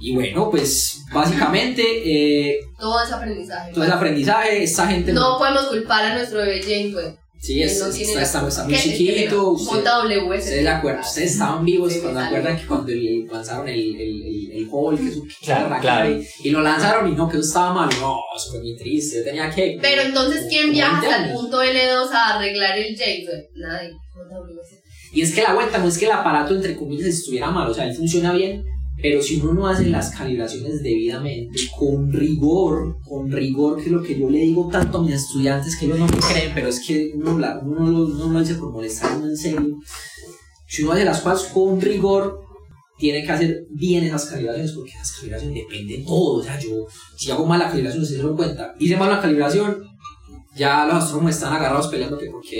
Y 0.00 0.14
bueno, 0.14 0.50
pues 0.50 1.05
básicamente 1.12 1.83
eh, 1.83 2.59
Todo 2.79 3.02
es 3.05 3.12
aprendizaje. 3.12 3.73
todo 3.73 3.85
ese 3.85 3.93
aprendizaje, 3.93 4.62
esta 4.64 4.87
gente 4.88 5.12
No 5.12 5.37
podemos 5.38 5.67
culpar 5.67 6.05
a 6.07 6.14
nuestro 6.14 6.38
bebé 6.38 6.61
Janeway. 6.62 7.20
Sí, 7.41 7.63
es- 7.63 7.81
no 7.81 7.87
está, 7.89 8.23
está- 8.23 8.49
está 8.49 8.65
muy 8.65 8.75
chiquito, 8.77 9.51
usted- 9.53 9.83
JW 9.85 10.33
es 10.35 10.45
Ustedes, 10.45 10.63
de 10.63 10.69
acuerdo, 10.69 11.01
ustedes 11.01 11.33
estaban 11.33 11.65
vivos 11.65 11.95
cuando 12.03 12.21
acuerdan 12.21 12.57
que 12.59 12.67
cuando 12.67 12.93
el- 12.93 13.27
lanzaron 13.27 13.69
el, 13.69 13.81
el, 13.97 14.23
el, 14.23 14.51
el 14.53 14.69
Hubble, 14.71 14.99
que 15.01 15.09
es 15.09 15.17
un 15.17 15.29
Claro, 15.43 15.77
claro. 15.81 16.11
Y, 16.11 16.49
y 16.49 16.51
lo 16.51 16.61
lanzaron 16.61 17.11
y 17.11 17.15
no, 17.17 17.29
que 17.29 17.39
eso 17.39 17.47
estaba 17.47 17.73
mal. 17.73 17.89
No, 18.01 18.17
eso 18.37 18.51
fue 18.51 18.61
muy 18.61 18.77
triste. 18.77 19.19
Yo 19.19 19.25
tenía 19.25 19.51
que. 19.51 19.79
Pero 19.81 20.03
entonces, 20.03 20.47
¿quién 20.51 20.71
viaja 20.71 21.01
20 21.01 21.09
hasta 21.15 21.27
el 21.29 21.33
punto 21.35 21.63
L2 21.63 22.11
a 22.13 22.37
arreglar 22.37 22.79
el 22.79 22.97
Janeway? 22.97 23.49
Nadie. 23.57 23.91
Y 25.13 25.23
es 25.23 25.35
que 25.35 25.43
la 25.43 25.55
vuelta 25.55 25.79
no 25.79 25.89
es 25.89 25.99
que 25.99 26.05
el 26.07 26.13
aparato, 26.13 26.55
entre 26.55 26.77
comillas, 26.77 27.09
estuviera 27.09 27.51
mal. 27.51 27.69
O 27.69 27.75
sea, 27.75 27.85
él 27.87 27.95
funciona 27.95 28.33
bien. 28.33 28.65
Pero 29.02 29.23
si 29.23 29.40
uno 29.40 29.54
no 29.54 29.66
hace 29.66 29.87
las 29.87 30.11
calibraciones 30.11 30.83
debidamente, 30.83 31.59
con 31.78 32.12
rigor, 32.12 32.97
con 33.02 33.30
rigor, 33.30 33.76
que 33.78 33.85
es 33.87 33.92
lo 33.92 34.02
que 34.02 34.19
yo 34.19 34.28
le 34.28 34.38
digo 34.40 34.69
tanto 34.71 34.99
a 34.99 35.02
mis 35.02 35.14
estudiantes, 35.14 35.76
que 35.76 35.87
ellos 35.87 35.99
no 35.99 36.07
me 36.07 36.16
creen, 36.19 36.52
pero 36.54 36.69
es 36.69 36.80
que 36.87 37.12
uno, 37.14 37.38
la- 37.38 37.59
uno, 37.64 37.87
lo- 37.90 38.04
uno 38.07 38.33
lo 38.35 38.40
dice 38.40 38.54
por 38.57 38.71
molestar 38.73 39.16
uno 39.16 39.26
en 39.28 39.37
serio. 39.37 39.76
Si 40.69 40.83
uno 40.83 40.92
hace 40.92 41.04
las 41.04 41.21
cosas 41.21 41.49
con 41.52 41.80
rigor, 41.80 42.38
tiene 42.99 43.25
que 43.25 43.33
hacer 43.33 43.64
bien 43.71 44.04
esas 44.04 44.26
calibraciones, 44.26 44.73
porque 44.73 44.90
esas 44.90 45.12
calibraciones 45.12 45.54
dependen 45.57 46.00
de 46.00 46.07
todo. 46.07 46.40
O 46.40 46.42
sea, 46.42 46.59
yo, 46.61 46.87
si 47.16 47.30
hago 47.30 47.47
mal 47.47 47.59
la 47.59 47.71
calibración, 47.71 48.02
ustedes 48.02 48.21
se 48.21 48.26
dan 48.26 48.37
cuenta. 48.37 48.75
Hice 48.78 48.97
mal 48.99 49.09
la 49.09 49.21
calibración, 49.23 49.83
ya 50.57 50.85
los 50.85 50.97
astrónomos 50.97 51.35
están 51.35 51.54
agarrados 51.54 51.88
peleando 51.88 52.19
que 52.19 52.26
porque, 52.30 52.50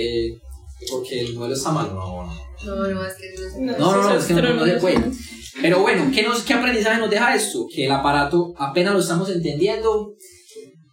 que 0.79 0.85
porque 0.91 1.21
el 1.21 1.35
modelo 1.35 1.53
está 1.53 1.71
mal. 1.71 1.87
No, 1.93 2.25
no. 2.25 2.33
No, 2.65 2.75
no, 2.87 3.05
es 3.05 3.13
que 3.15 3.59
no 3.59 3.73
No, 3.73 3.77
No, 3.77 4.03
no, 4.03 4.15
es 4.15 4.25
que 4.25 4.33
no, 4.33 4.41
no 4.41 4.65
se 4.65 4.71
astrónomos 4.71 4.81
puede. 4.81 5.11
Pero 5.59 5.81
bueno, 5.81 6.09
¿qué, 6.13 6.23
nos, 6.23 6.43
¿qué 6.43 6.53
aprendizaje 6.53 6.99
nos 6.99 7.09
deja 7.09 7.35
esto? 7.35 7.67
Que 7.73 7.85
el 7.85 7.91
aparato 7.91 8.53
apenas 8.57 8.93
lo 8.93 8.99
estamos 8.99 9.29
entendiendo. 9.29 10.13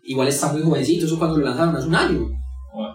Igual 0.04 0.28
está 0.28 0.52
muy 0.52 0.62
jovencito, 0.62 1.06
eso 1.06 1.18
cuando 1.18 1.38
lo 1.38 1.46
lanzaron 1.46 1.76
hace 1.76 1.86
un 1.86 1.94
año. 1.94 2.28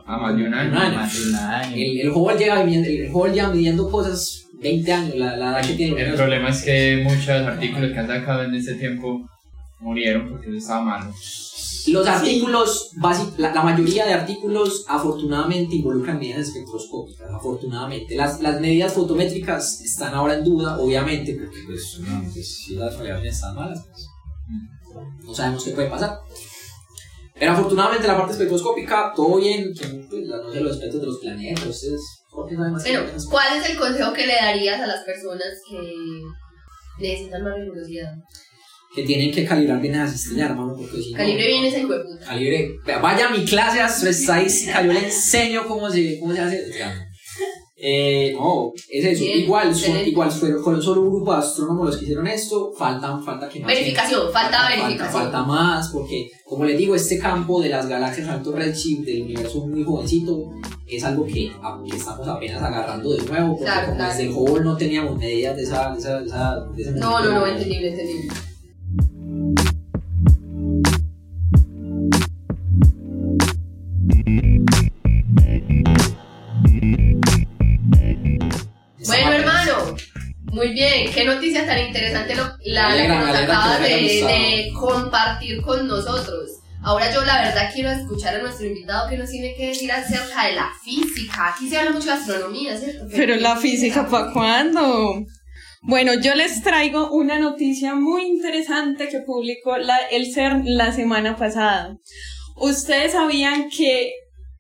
A 0.05 0.17
más 0.17 0.36
de 0.36 0.48
un 0.48 0.53
año. 0.53 0.72
Un 0.72 0.77
año. 0.77 0.96
Más 0.96 1.13
de 1.13 1.29
un 1.29 1.36
año. 1.36 1.75
El, 1.75 2.00
el 2.01 2.38
lleva 2.38 2.63
midiendo, 2.63 2.89
el 2.89 3.34
lleva 3.34 3.50
midiendo 3.50 3.89
cosas 3.89 4.48
20 4.62 4.93
años, 4.93 5.15
la, 5.15 5.38
la 5.38 5.51
edad 5.51 5.67
que 5.67 5.74
tiene. 5.74 6.01
El 6.01 6.15
problema 6.15 6.50
es 6.50 6.63
que 6.63 7.01
muchos 7.03 7.29
artículos 7.29 7.91
que 7.91 8.00
han 8.00 8.08
sacado 8.08 8.43
en 8.43 8.55
este 8.55 8.75
tiempo 8.75 9.22
murieron 9.79 10.29
porque 10.29 10.48
eso 10.48 10.58
estaba 10.58 10.82
malo. 10.82 11.13
Los 11.88 12.08
artículos, 12.08 12.92
basi- 13.02 13.34
la, 13.38 13.54
la 13.54 13.62
mayoría 13.63 14.06
de 14.06 14.13
artículos 14.13 14.86
afortunadamente 14.88 15.75
involucran 15.75 16.18
medidas 16.20 16.48
espectroscópicas, 16.48 17.30
afortunadamente. 17.32 18.16
Las, 18.16 18.40
las 18.42 18.62
medidas 18.62 18.94
fotométricas 18.94 19.82
están 19.82 20.13
ahora 20.13 20.36
en 20.36 20.44
duda, 20.44 20.78
obviamente, 20.80 21.36
porque 21.36 21.58
pues, 21.66 22.00
no, 22.00 22.24
pues, 22.32 22.56
si 22.66 22.75
las 22.75 22.98
variables 22.98 23.36
están 23.36 23.56
malas, 23.56 23.84
pues, 23.90 24.08
no 25.25 25.34
sabemos 25.34 25.63
qué 25.63 25.72
puede 25.72 25.90
pasar. 25.90 26.20
Pero 27.38 27.52
afortunadamente 27.54 28.08
la 28.08 28.16
parte 28.18 28.34
espectroscópica, 28.34 29.12
todo 29.16 29.38
bien, 29.38 29.74
que, 29.74 29.86
pues, 30.10 30.24
la- 30.27 30.38
no 30.38 30.51
sé, 30.53 30.60
los 30.62 30.74
espectros 30.75 31.01
de 31.01 31.07
los 31.07 31.18
planetas, 31.20 31.81
que 31.81 32.55
Bueno, 32.55 32.79
yo. 32.79 33.29
¿cuál 33.29 33.57
es 33.57 33.70
el 33.70 33.77
consejo 33.77 34.14
que 34.14 34.25
le 34.27 34.36
darías 34.36 34.79
a 34.81 34.88
las 34.88 35.03
personas 35.03 35.48
que 35.70 36.22
necesitan 37.00 37.44
más 37.44 37.55
rigurosidad? 37.55 38.14
Que 38.96 39.03
tienen 39.03 39.32
que 39.32 39.46
calibrar 39.46 39.82
bien 39.82 39.96
esas 39.96 40.14
estrellas, 40.16 40.51
hermano, 40.51 40.75
porque 40.77 41.01
si 41.01 41.12
no- 41.12 41.18
Calibre 41.18 41.48
bien 41.48 41.66
ese 41.66 41.79
hijo 41.79 41.94
de 41.94 42.00
puta. 42.03 42.25
Calibre. 42.25 42.70
Vaya 43.01 43.27
a 43.27 43.29
mi 43.32 43.44
clase 43.46 43.82
astrofísica, 43.82 44.84
yo 44.86 44.94
le 44.94 45.06
enseño 45.06 45.66
cómo 45.68 45.90
se, 45.90 46.20
cómo 46.20 46.34
se 46.34 46.40
hace. 46.42 46.62
Eh, 47.86 48.32
no, 48.34 48.72
es 48.90 49.03
eso. 49.03 49.24
Bien, 49.25 49.40
igual, 49.40 49.75
son, 49.75 49.98
igual 50.08 50.32
fueron, 50.32 50.82
solo 50.82 51.01
un 51.01 51.10
grupo 51.10 51.34
de 51.34 51.40
astrónomos 51.40 51.88
los 51.88 51.98
que 51.98 52.03
hicieron 52.06 52.27
esto. 52.27 52.72
Faltan, 52.77 53.22
falta 53.25 53.50
que 53.50 53.60
más. 53.60 53.68
Verificación, 53.68 54.32
falta 54.32 54.70
verificación. 54.70 55.24
Falta, 55.24 55.44
más, 55.44 55.90
porque, 55.90 56.29
como 56.46 56.64
les 56.64 56.77
digo, 56.77 56.96
este 56.96 57.20
campo 57.20 57.62
de 57.62 57.68
las 57.70 57.88
galaxias 57.88 58.29
alto 58.29 58.53
redshift 58.53 59.01
del 59.06 59.24
universo 59.24 59.68
muy 59.68 59.84
jovencito 59.84 60.53
es 60.88 61.03
algo 61.03 61.25
que, 61.25 61.51
a- 61.62 61.82
que 61.86 61.98
estamos 61.98 62.25
apenas 62.25 62.62
agarrando 62.62 63.18
de 63.18 63.24
nuevo. 63.25 63.50
Porque 63.50 63.66
Claro, 63.66 63.86
como 63.88 63.98
claro. 63.98 64.12
desde 64.14 64.24
el 64.29 64.34
Hubble 64.34 64.64
no 64.64 64.77
teníamos 64.77 65.18
medidas 65.18 65.58
de 65.58 65.64
esa. 65.64 65.92
De 65.92 66.00
esa, 66.00 66.20
de 66.22 66.25
esa 66.27 66.56
de 66.94 67.00
No, 67.01 67.22
no, 67.22 67.32
no, 67.32 67.48
entendible, 67.48 67.90
entendible. 67.90 68.29
Tan 81.66 81.80
interesante 81.80 82.36
lo- 82.36 82.58
la, 82.66 82.90
la 82.90 83.02
que 83.02 83.08
nos 83.08 83.34
de, 83.34 83.42
gustado. 83.46 84.28
de 84.28 84.72
compartir 84.74 85.62
con 85.62 85.88
nosotros. 85.88 86.50
Ahora 86.86 87.14
yo 87.14 87.24
la 87.24 87.42
verdad 87.44 87.70
quiero 87.74 87.92
escuchar 87.92 88.36
a 88.36 88.42
nuestro 88.42 88.66
invitado 88.68 89.10
que 89.10 89.18
nos 89.18 89.30
tiene 89.30 89.56
que 89.56 89.68
decir 89.68 89.90
acerca 89.92 90.48
de 90.48 90.56
la 90.56 90.70
física. 90.84 91.54
Aquí 91.56 91.70
se 91.70 91.78
habla 91.78 91.92
mucho 91.92 92.08
de 92.08 92.12
astronomía, 92.14 92.78
¿cierto? 92.78 93.06
Pero 93.10 93.36
la 93.38 93.56
física, 93.56 94.08
¿para 94.10 94.32
cuándo? 94.34 95.24
Bueno, 95.82 96.14
yo 96.16 96.36
les 96.36 96.62
traigo 96.62 97.12
una 97.12 97.40
noticia 97.40 97.96
muy 97.96 98.24
interesante 98.24 99.08
que 99.10 99.20
publicó 99.20 99.78
la, 99.78 99.98
el 100.12 100.34
CERN 100.34 100.64
la 100.78 100.92
semana 100.92 101.36
pasada. 101.38 101.98
Ustedes 102.56 103.14
sabían 103.14 103.70
que 103.70 104.12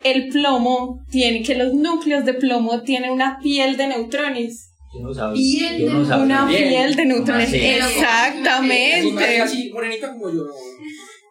el 0.03 0.29
plomo 0.29 0.99
tiene, 1.11 1.43
que 1.43 1.55
los 1.55 1.73
núcleos 1.73 2.25
de 2.25 2.33
plomo 2.33 2.81
tienen 2.83 3.11
una 3.11 3.39
piel 3.39 3.77
de 3.77 3.87
neutrones. 3.87 4.69
Yo 4.93 4.99
no 5.01 5.13
sabía. 5.13 5.69
Piel 5.69 5.81
yo 5.81 5.89
no 5.91 5.99
de 6.01 6.05
sabía. 6.07 6.23
Una 6.25 6.45
Bien. 6.45 6.69
piel 6.69 6.95
de 6.95 7.05
neutrones. 7.05 7.53
Exactamente. 7.53 9.41
Así 9.41 9.69
morenita 9.71 10.11
como 10.13 10.29
yo. 10.31 10.43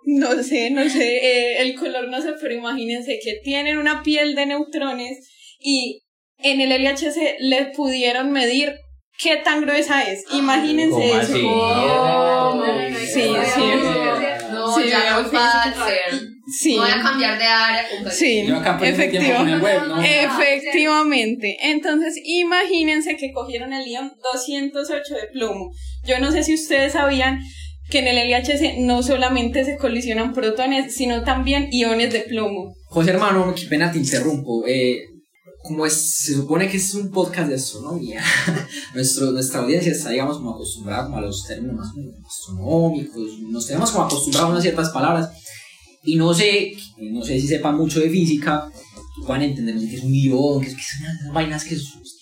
No 0.04 0.42
sé, 0.42 0.70
no 0.70 0.88
sé, 0.88 1.16
eh, 1.18 1.62
el 1.62 1.76
color 1.76 2.08
no 2.08 2.20
sé, 2.20 2.32
pero 2.40 2.52
imagínense 2.54 3.20
que 3.22 3.34
tienen 3.44 3.78
una 3.78 4.02
piel 4.02 4.34
de 4.34 4.46
neutrones 4.46 5.28
y 5.60 6.02
en 6.38 6.60
el 6.60 6.72
LHC 6.72 7.36
le 7.38 7.66
pudieron 7.66 8.32
medir 8.32 8.74
qué 9.16 9.36
tan 9.36 9.60
gruesa 9.60 10.02
es. 10.02 10.24
Imagínense 10.32 10.90
¿Cómo 10.90 11.20
eso. 11.20 11.32
así? 11.32 11.42
Oh, 11.46 12.64
Sí, 12.98 13.22
sí. 13.54 13.62
No, 14.52 14.74
Sí, 14.76 14.88
ya 14.88 15.20
no 15.20 15.28
Sí, 16.58 16.76
Voy 16.76 16.90
a 16.90 17.00
cambiar 17.00 17.38
de 17.38 17.44
área. 17.44 17.84
sí, 18.10 18.44
Yo 18.46 18.56
acá 18.56 18.78
tiempo 18.78 18.78
con 18.78 18.86
el 18.86 19.00
efectivamente. 19.00 19.64
web, 19.64 19.86
¿no? 19.88 20.02
Efectivamente. 20.02 21.56
Entonces, 21.62 22.14
imagínense 22.24 23.16
que 23.16 23.32
cogieron 23.32 23.72
el 23.72 23.86
ion 23.86 24.12
208 24.32 25.14
de 25.14 25.26
plomo. 25.32 25.70
Yo 26.04 26.18
no 26.18 26.30
sé 26.30 26.42
si 26.44 26.54
ustedes 26.54 26.92
sabían 26.92 27.40
que 27.90 27.98
en 28.00 28.08
el 28.08 28.30
LHC 28.30 28.78
no 28.78 29.02
solamente 29.02 29.64
se 29.64 29.76
colisionan 29.76 30.32
protones, 30.32 30.94
sino 30.94 31.24
también 31.24 31.68
iones 31.72 32.12
de 32.12 32.20
plomo. 32.20 32.74
José 32.86 33.10
hermano, 33.10 33.54
qué 33.54 33.66
pena 33.66 33.90
te 33.90 33.98
interrumpo. 33.98 34.64
Eh, 34.66 35.02
como 35.62 35.86
es, 35.86 36.16
se 36.16 36.34
supone 36.34 36.68
que 36.68 36.76
es 36.76 36.94
un 36.94 37.10
podcast 37.10 37.48
de 37.48 37.54
astronomía, 37.54 38.20
nuestro, 38.94 39.30
nuestra 39.30 39.60
audiencia 39.60 39.92
está, 39.92 40.10
digamos, 40.10 40.38
como 40.38 40.54
acostumbrada 40.54 41.04
como 41.04 41.18
a 41.18 41.20
los 41.20 41.46
términos 41.46 41.76
más 41.76 41.88
astronómicos, 42.26 43.38
nos 43.48 43.66
tenemos 43.66 43.90
como 43.92 44.04
acostumbrados 44.04 44.58
a 44.58 44.62
ciertas 44.62 44.90
palabras, 44.90 45.30
y 46.04 46.16
no 46.16 46.34
sé, 46.34 46.74
no 46.98 47.22
sé 47.22 47.40
si 47.40 47.46
sepan 47.46 47.76
mucho 47.76 48.00
de 48.00 48.10
física, 48.10 48.68
puedan 49.26 49.42
entender 49.42 49.76
qué 49.76 49.96
es 49.96 50.02
un 50.02 50.14
ion, 50.14 50.60
qué 50.60 50.68
es, 50.68 50.76
esas 50.76 51.32
vainas 51.32 51.64
que 51.64 51.76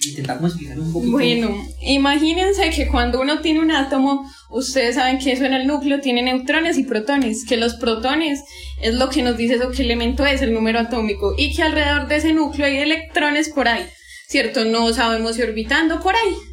intentar 0.08 0.36
como 0.36 0.48
explicarlo 0.48 0.82
un 0.82 0.92
poquito. 0.92 1.12
Bueno, 1.12 1.64
imagínense 1.82 2.70
que 2.70 2.88
cuando 2.88 3.20
uno 3.20 3.40
tiene 3.40 3.60
un 3.60 3.70
átomo, 3.70 4.30
ustedes 4.50 4.96
saben 4.96 5.18
que 5.18 5.32
eso 5.32 5.44
en 5.44 5.54
el 5.54 5.66
núcleo 5.66 6.00
tiene 6.00 6.22
neutrones 6.22 6.78
y 6.78 6.84
protones, 6.84 7.44
que 7.46 7.56
los 7.56 7.74
protones 7.74 8.40
es 8.82 8.94
lo 8.94 9.08
que 9.08 9.22
nos 9.22 9.36
dice 9.36 9.54
eso 9.54 9.70
qué 9.70 9.82
elemento 9.82 10.26
es 10.26 10.42
el 10.42 10.52
número 10.52 10.80
atómico 10.80 11.34
y 11.36 11.54
que 11.54 11.62
alrededor 11.62 12.08
de 12.08 12.16
ese 12.16 12.32
núcleo 12.32 12.66
hay 12.66 12.78
electrones 12.78 13.50
por 13.50 13.68
ahí, 13.68 13.84
¿cierto? 14.28 14.64
No 14.64 14.92
sabemos 14.92 15.36
si 15.36 15.42
orbitando 15.42 16.00
por 16.00 16.14
ahí. 16.14 16.49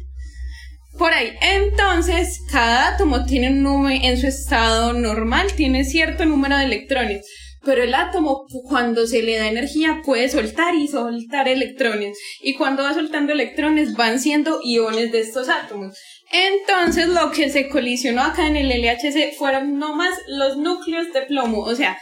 Por 0.98 1.14
ahí. 1.14 1.30
Entonces, 1.40 2.40
cada 2.50 2.88
átomo 2.88 3.24
tiene 3.24 3.50
un 3.50 3.62
número 3.62 4.04
en 4.04 4.20
su 4.20 4.26
estado 4.26 4.92
normal, 4.92 5.46
tiene 5.54 5.84
cierto 5.84 6.24
número 6.24 6.58
de 6.58 6.64
electrones. 6.64 7.24
pero 7.64 7.82
el 7.82 7.92
átomo 7.92 8.46
cuando 8.68 9.06
se 9.06 9.20
le 9.22 9.36
da 9.36 9.48
energía 9.48 10.00
puede 10.04 10.28
soltar 10.28 10.74
y 10.74 10.88
soltar 10.88 11.48
electrones. 11.48 12.16
Y 12.40 12.54
cuando 12.54 12.82
va 12.82 12.94
soltando 12.94 13.32
electrones 13.32 13.94
van 13.94 14.20
siendo 14.20 14.60
iones 14.64 15.12
de 15.12 15.20
estos 15.20 15.48
átomos. 15.48 15.94
Entonces 16.32 17.08
lo 17.08 17.30
que 17.30 17.50
se 17.50 17.68
colisionó 17.68 18.22
acá 18.22 18.46
en 18.46 18.56
el 18.56 18.68
LHC 18.68 19.36
fueron 19.36 19.78
no 19.78 19.94
más 19.94 20.14
los 20.28 20.56
núcleos 20.56 21.12
de 21.12 21.22
plomo, 21.22 21.60
o 21.60 21.74
sea, 21.74 21.98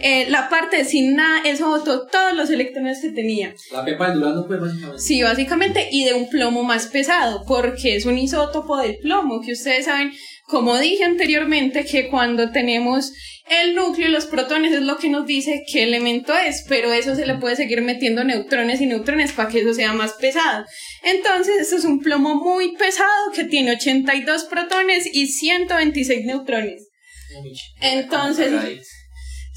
eh, 0.00 0.26
la 0.28 0.48
parte 0.48 0.84
sin 0.84 1.16
nada, 1.16 1.42
eso 1.44 1.68
botó 1.68 2.06
todos 2.06 2.32
los 2.34 2.50
electrones 2.50 3.00
que 3.00 3.10
tenía. 3.10 3.54
La 3.72 3.84
pepa 3.84 4.10
del 4.10 4.20
Durando, 4.20 4.46
pues, 4.46 4.60
básicamente. 4.60 5.02
Sí, 5.02 5.22
básicamente, 5.22 5.88
y 5.90 6.04
de 6.04 6.14
un 6.14 6.28
plomo 6.28 6.62
más 6.62 6.86
pesado, 6.86 7.44
porque 7.46 7.96
es 7.96 8.06
un 8.06 8.16
isótopo 8.16 8.76
del 8.76 8.98
plomo, 8.98 9.40
que 9.40 9.52
ustedes 9.52 9.86
saben, 9.86 10.12
como 10.46 10.78
dije 10.78 11.02
anteriormente, 11.04 11.84
que 11.84 12.08
cuando 12.08 12.52
tenemos 12.52 13.12
el 13.50 13.74
núcleo 13.74 14.08
y 14.08 14.12
los 14.12 14.26
protones 14.26 14.72
es 14.72 14.82
lo 14.82 14.98
que 14.98 15.08
nos 15.08 15.26
dice 15.26 15.64
qué 15.70 15.82
elemento 15.82 16.32
es, 16.36 16.64
pero 16.68 16.92
eso 16.92 17.16
se 17.16 17.26
le 17.26 17.34
puede 17.34 17.56
seguir 17.56 17.82
metiendo 17.82 18.22
neutrones 18.22 18.80
y 18.80 18.86
neutrones 18.86 19.32
para 19.32 19.48
que 19.48 19.60
eso 19.60 19.74
sea 19.74 19.92
más 19.94 20.12
pesado. 20.12 20.64
Entonces, 21.02 21.56
esto 21.60 21.76
es 21.76 21.84
un 21.84 22.00
plomo 22.00 22.36
muy 22.36 22.76
pesado 22.76 23.32
que 23.34 23.44
tiene 23.44 23.72
82 23.72 24.44
protones 24.44 25.08
y 25.12 25.26
126 25.26 26.24
neutrones. 26.24 26.88
Entonces, 27.80 28.52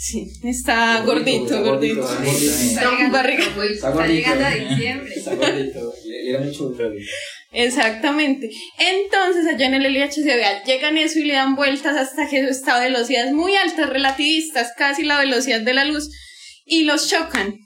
sí, 0.02 0.28
está 0.44 1.02
gordito, 1.04 1.64
gordito. 1.64 2.02
Está 2.02 4.08
llegando, 4.08 4.46
a 4.46 4.52
diciembre. 4.52 5.14
Está 5.16 5.36
gordito. 5.36 5.94
Le, 6.06 6.24
le 6.24 6.30
era 6.30 6.40
mucho. 6.40 6.74
Exactamente. 7.52 8.50
Entonces 8.78 9.46
allá 9.48 9.68
en 9.68 9.76
el 9.76 9.94
LHC 9.94 10.26
vea, 10.26 10.64
llegan 10.64 10.98
eso 10.98 11.20
y 11.20 11.26
le 11.26 11.34
dan 11.34 11.56
vueltas 11.56 11.98
hasta 11.98 12.28
que 12.28 12.40
eso 12.40 12.50
está 12.50 12.78
a 12.78 12.82
velocidades 12.82 13.34
muy 13.34 13.56
altas, 13.56 13.90
relativistas, 13.90 14.72
casi 14.78 15.04
la 15.04 15.20
velocidad 15.20 15.62
de 15.62 15.74
la 15.74 15.86
luz, 15.86 16.10
y 16.66 16.84
los 16.84 17.10
chocan. 17.10 17.58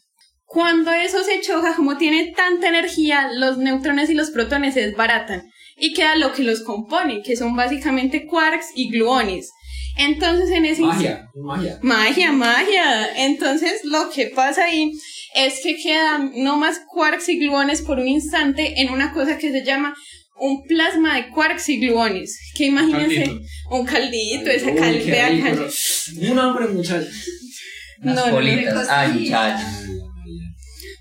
Cuando 0.45 0.91
eso 0.91 1.24
se 1.24 1.41
choca, 1.41 1.76
como 1.76 1.98
tiene 1.98 2.34
tanta 2.36 2.69
energía, 2.69 3.30
los 3.34 3.58
neutrones 3.58 4.10
y 4.10 4.13
los 4.13 4.32
protones 4.32 4.74
se 4.74 4.88
desbaratan 4.88 5.43
y 5.78 5.93
queda 5.93 6.15
lo 6.15 6.34
que 6.34 6.43
los 6.43 6.62
compone, 6.62 7.21
que 7.21 7.36
son 7.36 7.56
básicamente 7.56 8.26
quarks 8.26 8.67
y 8.76 8.89
gluones. 8.89 9.52
Entonces 9.97 10.49
en 10.51 10.65
ese 10.65 10.81
Magia, 10.81 11.29
magia. 11.36 11.79
Magia, 11.81 12.31
magia. 12.31 13.25
Entonces 13.25 13.81
lo 13.86 14.10
que 14.10 14.27
pasa 14.27 14.65
ahí 14.65 14.91
es 15.36 15.60
que 15.63 15.75
quedan 15.77 16.31
no 16.36 16.58
más 16.58 16.79
quarks 16.91 17.29
y 17.29 17.38
gluones 17.39 17.81
por 17.81 17.99
un 17.99 18.08
instante 18.08 18.81
en 18.81 18.89
una 18.91 19.13
cosa 19.13 19.38
que 19.38 19.51
se 19.51 19.63
llama 19.63 19.95
un 20.38 20.63
plasma 20.63 21.15
de 21.15 21.29
quarks 21.29 21.69
y 21.69 21.79
gluones. 21.79 22.38
Que 22.55 22.65
imagínense, 22.65 23.23
Caldito. 23.23 23.45
un 23.71 23.86
caldito, 23.86 24.49
esa 24.49 24.67
Uy, 24.71 24.75
cal, 24.77 24.99
qué 25.03 25.12
vea, 25.12 25.29
rico, 25.29 25.45
cal- 25.47 25.55
pero- 26.17 26.31
Un 26.31 26.39
hambre, 26.39 26.67
muchachos. 26.67 27.10
Unas 28.01 28.15
No, 28.15 28.25
no, 28.27 28.31
bolitas. 28.34 28.88
Ay, 28.89 29.12
muchachos. 29.13 29.65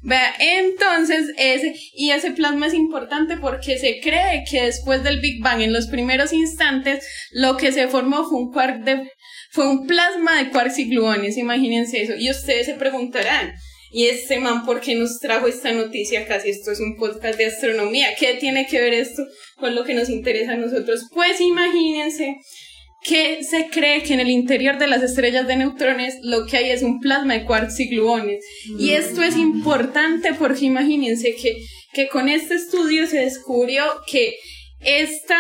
Vea, 0.06 0.34
entonces 0.38 1.32
ese, 1.38 1.74
y 1.94 2.10
ese 2.10 2.32
plasma 2.32 2.66
es 2.66 2.74
importante 2.74 3.38
porque 3.38 3.78
se 3.78 4.00
cree 4.00 4.44
que 4.48 4.64
después 4.64 5.02
del 5.02 5.18
Big 5.20 5.42
Bang, 5.42 5.62
en 5.62 5.72
los 5.72 5.86
primeros 5.86 6.34
instantes, 6.34 7.06
lo 7.32 7.56
que 7.56 7.72
se 7.72 7.88
formó 7.88 8.28
fue 8.28 8.38
un 8.38 8.52
quark 8.52 8.84
de, 8.84 9.10
fue 9.50 9.66
un 9.66 9.86
plasma 9.86 10.36
de 10.36 10.50
quarks 10.50 10.78
y 10.78 10.90
gluones, 10.90 11.38
imagínense 11.38 12.02
eso. 12.02 12.12
Y 12.18 12.30
ustedes 12.30 12.66
se 12.66 12.74
preguntarán, 12.74 13.54
¿y 13.92 14.08
este 14.08 14.38
man 14.40 14.66
por 14.66 14.82
qué 14.82 14.94
nos 14.94 15.20
trajo 15.20 15.46
esta 15.46 15.72
noticia 15.72 16.20
acá 16.20 16.38
si 16.38 16.50
esto 16.50 16.70
es 16.70 16.80
un 16.80 16.96
podcast 16.96 17.38
de 17.38 17.46
astronomía? 17.46 18.14
¿Qué 18.18 18.34
tiene 18.34 18.66
que 18.66 18.82
ver 18.82 18.92
esto 18.92 19.22
con 19.56 19.74
lo 19.74 19.84
que 19.84 19.94
nos 19.94 20.10
interesa 20.10 20.52
a 20.52 20.56
nosotros? 20.56 21.08
Pues 21.14 21.40
imagínense 21.40 22.36
que 23.04 23.44
se 23.44 23.68
cree 23.68 24.02
que 24.02 24.14
en 24.14 24.20
el 24.20 24.30
interior 24.30 24.78
de 24.78 24.86
las 24.86 25.02
estrellas 25.02 25.46
de 25.46 25.56
neutrones 25.56 26.16
lo 26.22 26.46
que 26.46 26.56
hay 26.56 26.70
es 26.70 26.82
un 26.82 27.00
plasma 27.00 27.34
de 27.34 27.44
quarks 27.44 27.78
y 27.80 27.88
gluones. 27.88 28.42
Y 28.78 28.90
esto 28.92 29.22
es 29.22 29.36
importante 29.36 30.32
porque 30.32 30.64
imagínense 30.64 31.36
que, 31.36 31.58
que 31.92 32.08
con 32.08 32.30
este 32.30 32.54
estudio 32.54 33.06
se 33.06 33.18
descubrió 33.18 33.84
que 34.10 34.34
esta 34.80 35.38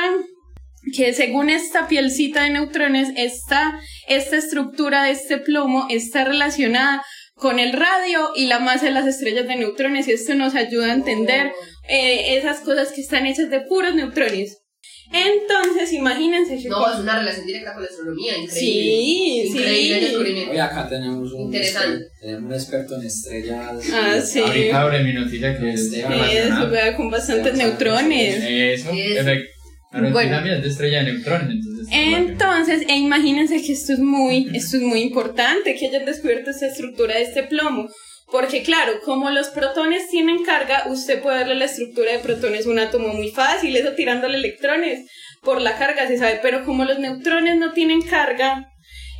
que 0.94 1.14
según 1.14 1.48
esta 1.48 1.88
pielcita 1.88 2.42
de 2.42 2.50
neutrones, 2.50 3.08
esta, 3.16 3.80
esta 4.06 4.36
estructura 4.36 5.04
de 5.04 5.12
este 5.12 5.38
plomo 5.38 5.86
está 5.88 6.24
relacionada 6.26 7.02
con 7.34 7.58
el 7.58 7.72
radio 7.72 8.30
y 8.36 8.46
la 8.46 8.58
masa 8.58 8.84
de 8.84 8.92
las 8.92 9.06
estrellas 9.06 9.48
de 9.48 9.56
neutrones 9.56 10.06
y 10.06 10.12
esto 10.12 10.34
nos 10.34 10.54
ayuda 10.54 10.88
a 10.88 10.94
entender 10.94 11.52
eh, 11.88 12.36
esas 12.36 12.60
cosas 12.60 12.92
que 12.92 13.00
están 13.00 13.24
hechas 13.24 13.48
de 13.48 13.62
puros 13.62 13.94
neutrones. 13.94 14.63
Entonces, 15.12 15.92
imagínense 15.92 16.58
que... 16.60 16.68
No, 16.68 16.92
es 16.92 16.98
una 16.98 17.18
relación 17.18 17.46
directa 17.46 17.72
con 17.74 17.82
la 17.82 17.88
astronomía, 17.88 18.36
increíble. 18.38 18.60
Sí, 18.60 19.42
Increíble 19.48 19.98
sí. 19.98 20.04
descubrimiento. 20.06 20.50
Hoy 20.52 20.58
acá 20.58 20.88
tenemos 20.88 21.32
un, 21.32 21.42
Interesante. 21.42 22.06
tenemos 22.20 22.42
un 22.44 22.52
experto 22.54 22.96
en 23.00 23.06
estrellas. 23.06 23.84
Ah, 23.92 24.20
sí. 24.20 24.40
Ahorita 24.40 24.80
abre 24.82 25.02
mi 25.04 25.12
noticia 25.12 25.58
que 25.58 25.70
es 25.72 25.92
Eso, 25.92 26.70
vea, 26.70 26.96
con 26.96 27.10
bastantes 27.10 27.54
neutrones. 27.54 28.42
Eso, 28.46 28.90
efecto. 28.90 29.50
Ahora 29.92 30.10
Bueno. 30.10 30.30
también 30.36 30.56
es 30.56 30.62
de 30.64 30.68
estrella 30.70 31.04
de 31.04 31.12
neutrones, 31.12 31.50
entonces. 31.50 31.86
Entonces, 31.92 32.82
e 32.88 32.96
imagínense 32.96 33.62
que 33.62 33.72
esto 33.72 33.92
es 33.92 34.00
muy, 34.00 34.50
esto 34.52 34.78
es 34.78 34.82
muy 34.82 35.02
importante, 35.02 35.76
que 35.76 35.86
hayan 35.86 36.04
descubierto 36.04 36.50
esta 36.50 36.66
estructura 36.66 37.14
de 37.14 37.22
este 37.22 37.44
plomo. 37.44 37.88
Porque 38.30 38.62
claro, 38.62 39.00
como 39.04 39.30
los 39.30 39.48
protones 39.48 40.08
tienen 40.08 40.44
carga, 40.44 40.84
usted 40.88 41.22
puede 41.22 41.38
darle 41.38 41.56
la 41.56 41.66
estructura 41.66 42.12
de 42.12 42.18
protones 42.18 42.66
un 42.66 42.78
átomo 42.78 43.08
muy 43.08 43.30
fácil, 43.30 43.76
eso 43.76 43.92
tirándole 43.94 44.38
electrones 44.38 45.08
por 45.42 45.60
la 45.60 45.76
carga 45.76 46.06
se 46.06 46.18
sabe, 46.18 46.40
pero 46.42 46.64
como 46.64 46.84
los 46.84 46.98
neutrones 46.98 47.56
no 47.56 47.72
tienen 47.72 48.02
carga, 48.02 48.70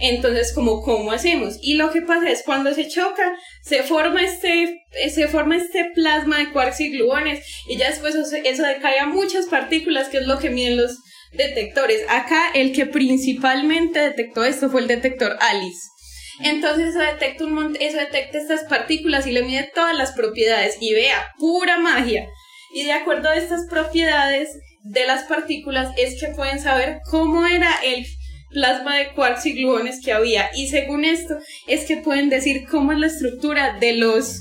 entonces 0.01 0.53
como 0.53 0.83
cómo 0.83 1.13
hacemos? 1.13 1.59
Y 1.63 1.75
lo 1.75 1.93
que 1.93 2.03
pasa 2.03 2.31
es 2.31 2.43
cuando 2.43 2.75
se 2.75 2.89
choca, 2.89 3.37
se 3.63 3.83
forma 3.83 4.23
este, 4.23 4.85
se 5.11 5.29
forma 5.29 5.57
este 5.57 5.91
plasma 5.95 6.39
de 6.39 6.51
quarks 6.51 6.81
y 6.81 6.91
gluones 6.91 7.45
y 7.69 7.77
ya 7.77 7.91
después 7.91 8.15
eso, 8.15 8.37
eso 8.37 8.63
decae 8.63 8.99
a 8.99 9.07
muchas 9.07 9.47
partículas, 9.47 10.09
que 10.09 10.19
es 10.19 10.27
lo 10.27 10.39
que 10.39 10.51
miden 10.51 10.79
los 10.79 10.99
detectores. 11.33 12.03
Acá 12.09 12.51
el 12.55 12.73
que 12.73 12.87
principalmente 12.87 14.01
detectó 14.01 14.45
esto 14.45 14.71
fue 14.71 14.81
el 14.81 14.89
detector 14.89 15.37
ALICE. 15.41 15.94
Entonces 16.41 16.89
eso 16.91 16.99
detecta, 16.99 17.45
un 17.45 17.55
mont- 17.55 17.77
eso 17.81 17.99
detecta 17.99 18.39
estas 18.39 18.65
partículas 18.65 19.27
y 19.27 19.33
le 19.33 19.43
mide 19.43 19.71
todas 19.75 19.97
las 19.97 20.13
propiedades 20.13 20.77
y 20.81 20.93
vea, 20.93 21.25
pura 21.39 21.79
magia. 21.79 22.27
Y 22.75 22.85
de 22.85 22.93
acuerdo 22.93 23.29
a 23.29 23.37
estas 23.37 23.67
propiedades 23.71 24.49
de 24.83 25.07
las 25.07 25.25
partículas 25.25 25.93
es 25.97 26.21
que 26.21 26.29
pueden 26.35 26.61
saber 26.61 26.99
cómo 27.11 27.47
era 27.47 27.71
el 27.85 28.05
plasma 28.51 28.97
de 28.97 29.13
quarks 29.15 29.47
y 29.47 29.53
gluones 29.55 30.01
que 30.05 30.13
había. 30.13 30.51
Y 30.55 30.69
según 30.69 31.05
esto 31.05 31.35
es 31.67 31.85
que 31.87 31.97
pueden 31.99 32.31
decir 32.31 32.65
cómo 32.71 32.93
es 32.93 32.99
la 32.99 33.07
estructura 33.07 33.79
de 33.79 33.95
los 33.95 34.41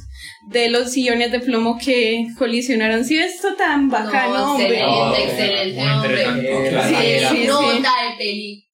de 0.50 0.70
los 0.70 0.96
iones 0.98 1.32
de 1.32 1.40
plomo 1.40 1.78
que 1.84 2.26
colisionaron. 2.38 3.06
Si 3.06 3.18
esto 3.18 3.56
tan 3.56 3.90
bacano, 3.90 4.34
no, 4.34 4.52
hombre. 4.54 4.80
excelente, 4.80 5.24
excelente, 5.24 5.82
muy 5.82 5.90
hombre. 5.90 6.24
interesante. 6.24 7.20
Sí, 7.20 7.36
sí, 7.42 7.48
Nota 7.48 7.74
de 7.76 8.18
peli 8.18 8.66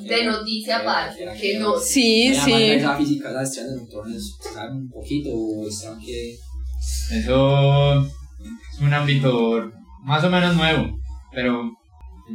de 0.00 0.24
noticia 0.24 0.78
aparte, 0.78 1.26
que 1.40 1.58
no. 1.58 1.78
Sí, 1.78 2.34
sí. 2.34 2.76
La 2.80 2.96
física, 2.96 3.30
las 3.30 3.48
estrellas 3.48 3.70
de 3.72 3.76
neutrones, 3.80 4.36
¿saben 4.54 4.76
un 4.76 4.90
poquito 4.90 5.30
o 5.32 5.68
están 5.68 5.98
que.? 6.00 6.34
Eso 7.18 8.00
es 8.02 8.80
un 8.80 8.94
ámbito 8.94 9.70
más 10.04 10.22
o 10.24 10.30
menos 10.30 10.54
nuevo, 10.56 10.86
pero. 11.32 11.70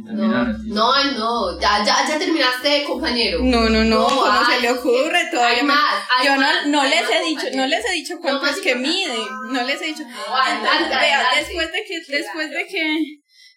la 0.04 0.12
No, 0.12 0.52
no, 0.66 1.12
no, 1.12 1.60
ya, 1.60 1.82
ya, 1.84 2.06
ya 2.08 2.18
terminaste, 2.18 2.84
compañero. 2.84 3.38
No, 3.42 3.68
no, 3.70 3.84
no, 3.84 4.04
¿cómo 4.06 4.24
ay, 4.26 4.56
se 4.56 4.60
le 4.62 4.70
ocurre? 4.72 5.20
Todavía 5.30 5.58
hay 5.60 5.64
más, 5.64 5.94
hay 6.18 6.26
Yo 6.26 6.36
no, 6.36 6.46
no 6.66 6.80
hay 6.82 6.90
les 6.90 7.02
más, 7.02 7.10
he 7.10 7.24
dicho, 7.24 7.40
compañero. 7.42 7.56
no 7.62 7.66
les 7.68 7.84
he 7.86 7.92
dicho 7.94 8.14
cuánto 8.20 8.44
No, 8.44 8.50
es 8.50 8.60
que 8.60 8.72
importante. 8.72 8.88
mide, 8.98 9.18
no 9.52 9.62
les 9.64 9.80
he 9.82 9.86
dicho. 9.86 10.02
No, 10.02 10.34
adelante, 10.36 10.68
Entonces, 10.68 10.88
vea, 11.00 11.20
adelante. 11.20 11.38
después 11.40 11.72
de 11.72 11.78
que, 11.88 12.16
después 12.16 12.50
de 12.50 12.66
que, 12.66 12.96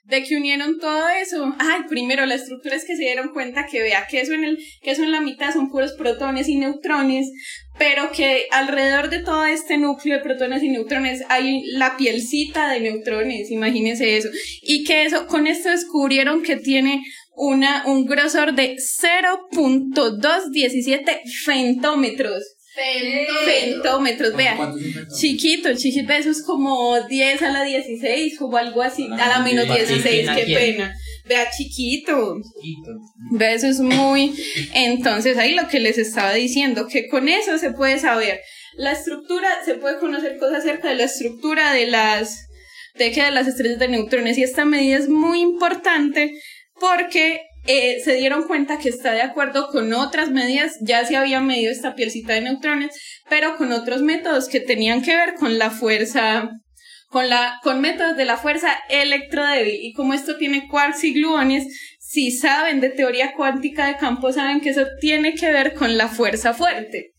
de 0.07 0.23
que 0.23 0.37
unieron 0.37 0.79
todo 0.79 1.09
eso, 1.09 1.53
ay, 1.59 1.81
primero 1.89 2.25
la 2.25 2.35
estructura 2.35 2.77
es 2.77 2.85
que 2.85 2.95
se 2.95 3.03
dieron 3.03 3.33
cuenta 3.33 3.65
que 3.65 3.81
vea 3.81 4.07
que 4.09 4.21
eso 4.21 4.33
en 4.33 4.45
el, 4.45 4.57
que 4.81 4.91
eso 4.91 5.03
en 5.03 5.11
la 5.11 5.19
mitad 5.19 5.53
son 5.53 5.69
puros 5.69 5.95
protones 5.97 6.47
y 6.47 6.55
neutrones, 6.55 7.29
pero 7.77 8.09
que 8.11 8.45
alrededor 8.51 9.09
de 9.09 9.19
todo 9.19 9.43
este 9.45 9.77
núcleo 9.77 10.15
de 10.17 10.23
protones 10.23 10.63
y 10.63 10.69
neutrones 10.69 11.23
hay 11.27 11.61
la 11.73 11.97
pielcita 11.97 12.71
de 12.71 12.79
neutrones, 12.79 13.51
imagínense 13.51 14.15
eso, 14.15 14.29
y 14.61 14.85
que 14.85 15.03
eso, 15.03 15.27
con 15.27 15.45
esto 15.45 15.69
descubrieron 15.69 16.41
que 16.41 16.55
tiene 16.55 17.03
una, 17.35 17.85
un 17.85 18.05
grosor 18.05 18.55
de 18.55 18.77
0.217 18.77 21.19
femtómetros. 21.43 22.56
Femtómetros, 23.45 24.35
vea. 24.35 24.73
Chiquito, 25.19 25.73
chiquito, 25.75 26.13
eso 26.13 26.29
es 26.29 26.43
como 26.43 26.99
10 27.01 27.41
a 27.41 27.51
la 27.51 27.63
16 27.63 28.37
o 28.41 28.55
algo 28.55 28.81
así, 28.81 29.07
a 29.11 29.27
la 29.27 29.39
menos 29.39 29.65
¿Para 29.65 29.83
16, 29.83 30.03
quién, 30.03 30.29
a 30.29 30.35
qué 30.35 30.53
pena. 30.53 30.95
Vea, 31.25 31.49
chiquito. 31.49 32.37
Chiquito. 32.61 32.91
Vea, 33.31 33.53
eso 33.53 33.67
es 33.67 33.79
muy... 33.79 34.33
Entonces, 34.73 35.37
ahí 35.37 35.55
lo 35.55 35.67
que 35.67 35.79
les 35.79 35.97
estaba 35.97 36.33
diciendo, 36.33 36.87
que 36.87 37.07
con 37.07 37.27
eso 37.27 37.57
se 37.57 37.71
puede 37.71 37.99
saber 37.99 38.39
la 38.75 38.91
estructura, 38.91 39.49
se 39.65 39.75
puede 39.75 39.99
conocer 39.99 40.37
cosas 40.37 40.59
acerca 40.59 40.89
de 40.89 40.95
la 40.95 41.03
estructura 41.05 41.73
de 41.73 41.87
las... 41.87 42.47
de 42.95 43.11
que 43.11 43.23
de 43.23 43.31
las 43.31 43.47
estrellas 43.47 43.79
de 43.79 43.87
neutrones 43.87 44.37
y 44.37 44.43
esta 44.43 44.65
medida 44.65 44.97
es 44.97 45.09
muy 45.09 45.41
importante 45.41 46.31
porque 46.79 47.41
eh, 47.67 48.01
se 48.03 48.15
dieron 48.15 48.43
cuenta 48.47 48.79
que 48.79 48.89
está 48.89 49.11
de 49.11 49.21
acuerdo 49.21 49.67
con 49.67 49.93
otras 49.93 50.31
medidas, 50.31 50.77
ya 50.81 51.05
se 51.05 51.17
había 51.17 51.41
medido 51.41 51.71
esta 51.71 51.95
pielcita 51.95 52.33
de 52.33 52.41
neutrones, 52.41 52.95
pero 53.29 53.57
con 53.57 53.71
otros 53.71 54.01
métodos 54.01 54.47
que 54.47 54.59
tenían 54.59 55.01
que 55.01 55.15
ver 55.15 55.33
con 55.35 55.59
la 55.59 55.69
fuerza, 55.69 56.49
con 57.09 57.29
la, 57.29 57.59
con 57.63 57.81
métodos 57.81 58.15
de 58.15 58.25
la 58.25 58.37
fuerza 58.37 58.69
electrodébil. 58.89 59.75
Y 59.81 59.93
como 59.93 60.13
esto 60.13 60.37
tiene 60.37 60.67
quarks 60.67 61.03
y 61.03 61.13
gluones, 61.13 61.67
si 61.99 62.31
saben 62.31 62.79
de 62.79 62.89
teoría 62.89 63.33
cuántica 63.33 63.87
de 63.87 63.97
campo, 63.97 64.31
saben 64.31 64.61
que 64.61 64.69
eso 64.69 64.85
tiene 65.01 65.35
que 65.35 65.51
ver 65.51 65.73
con 65.73 65.97
la 65.97 66.07
fuerza 66.07 66.53
fuerte. 66.53 67.16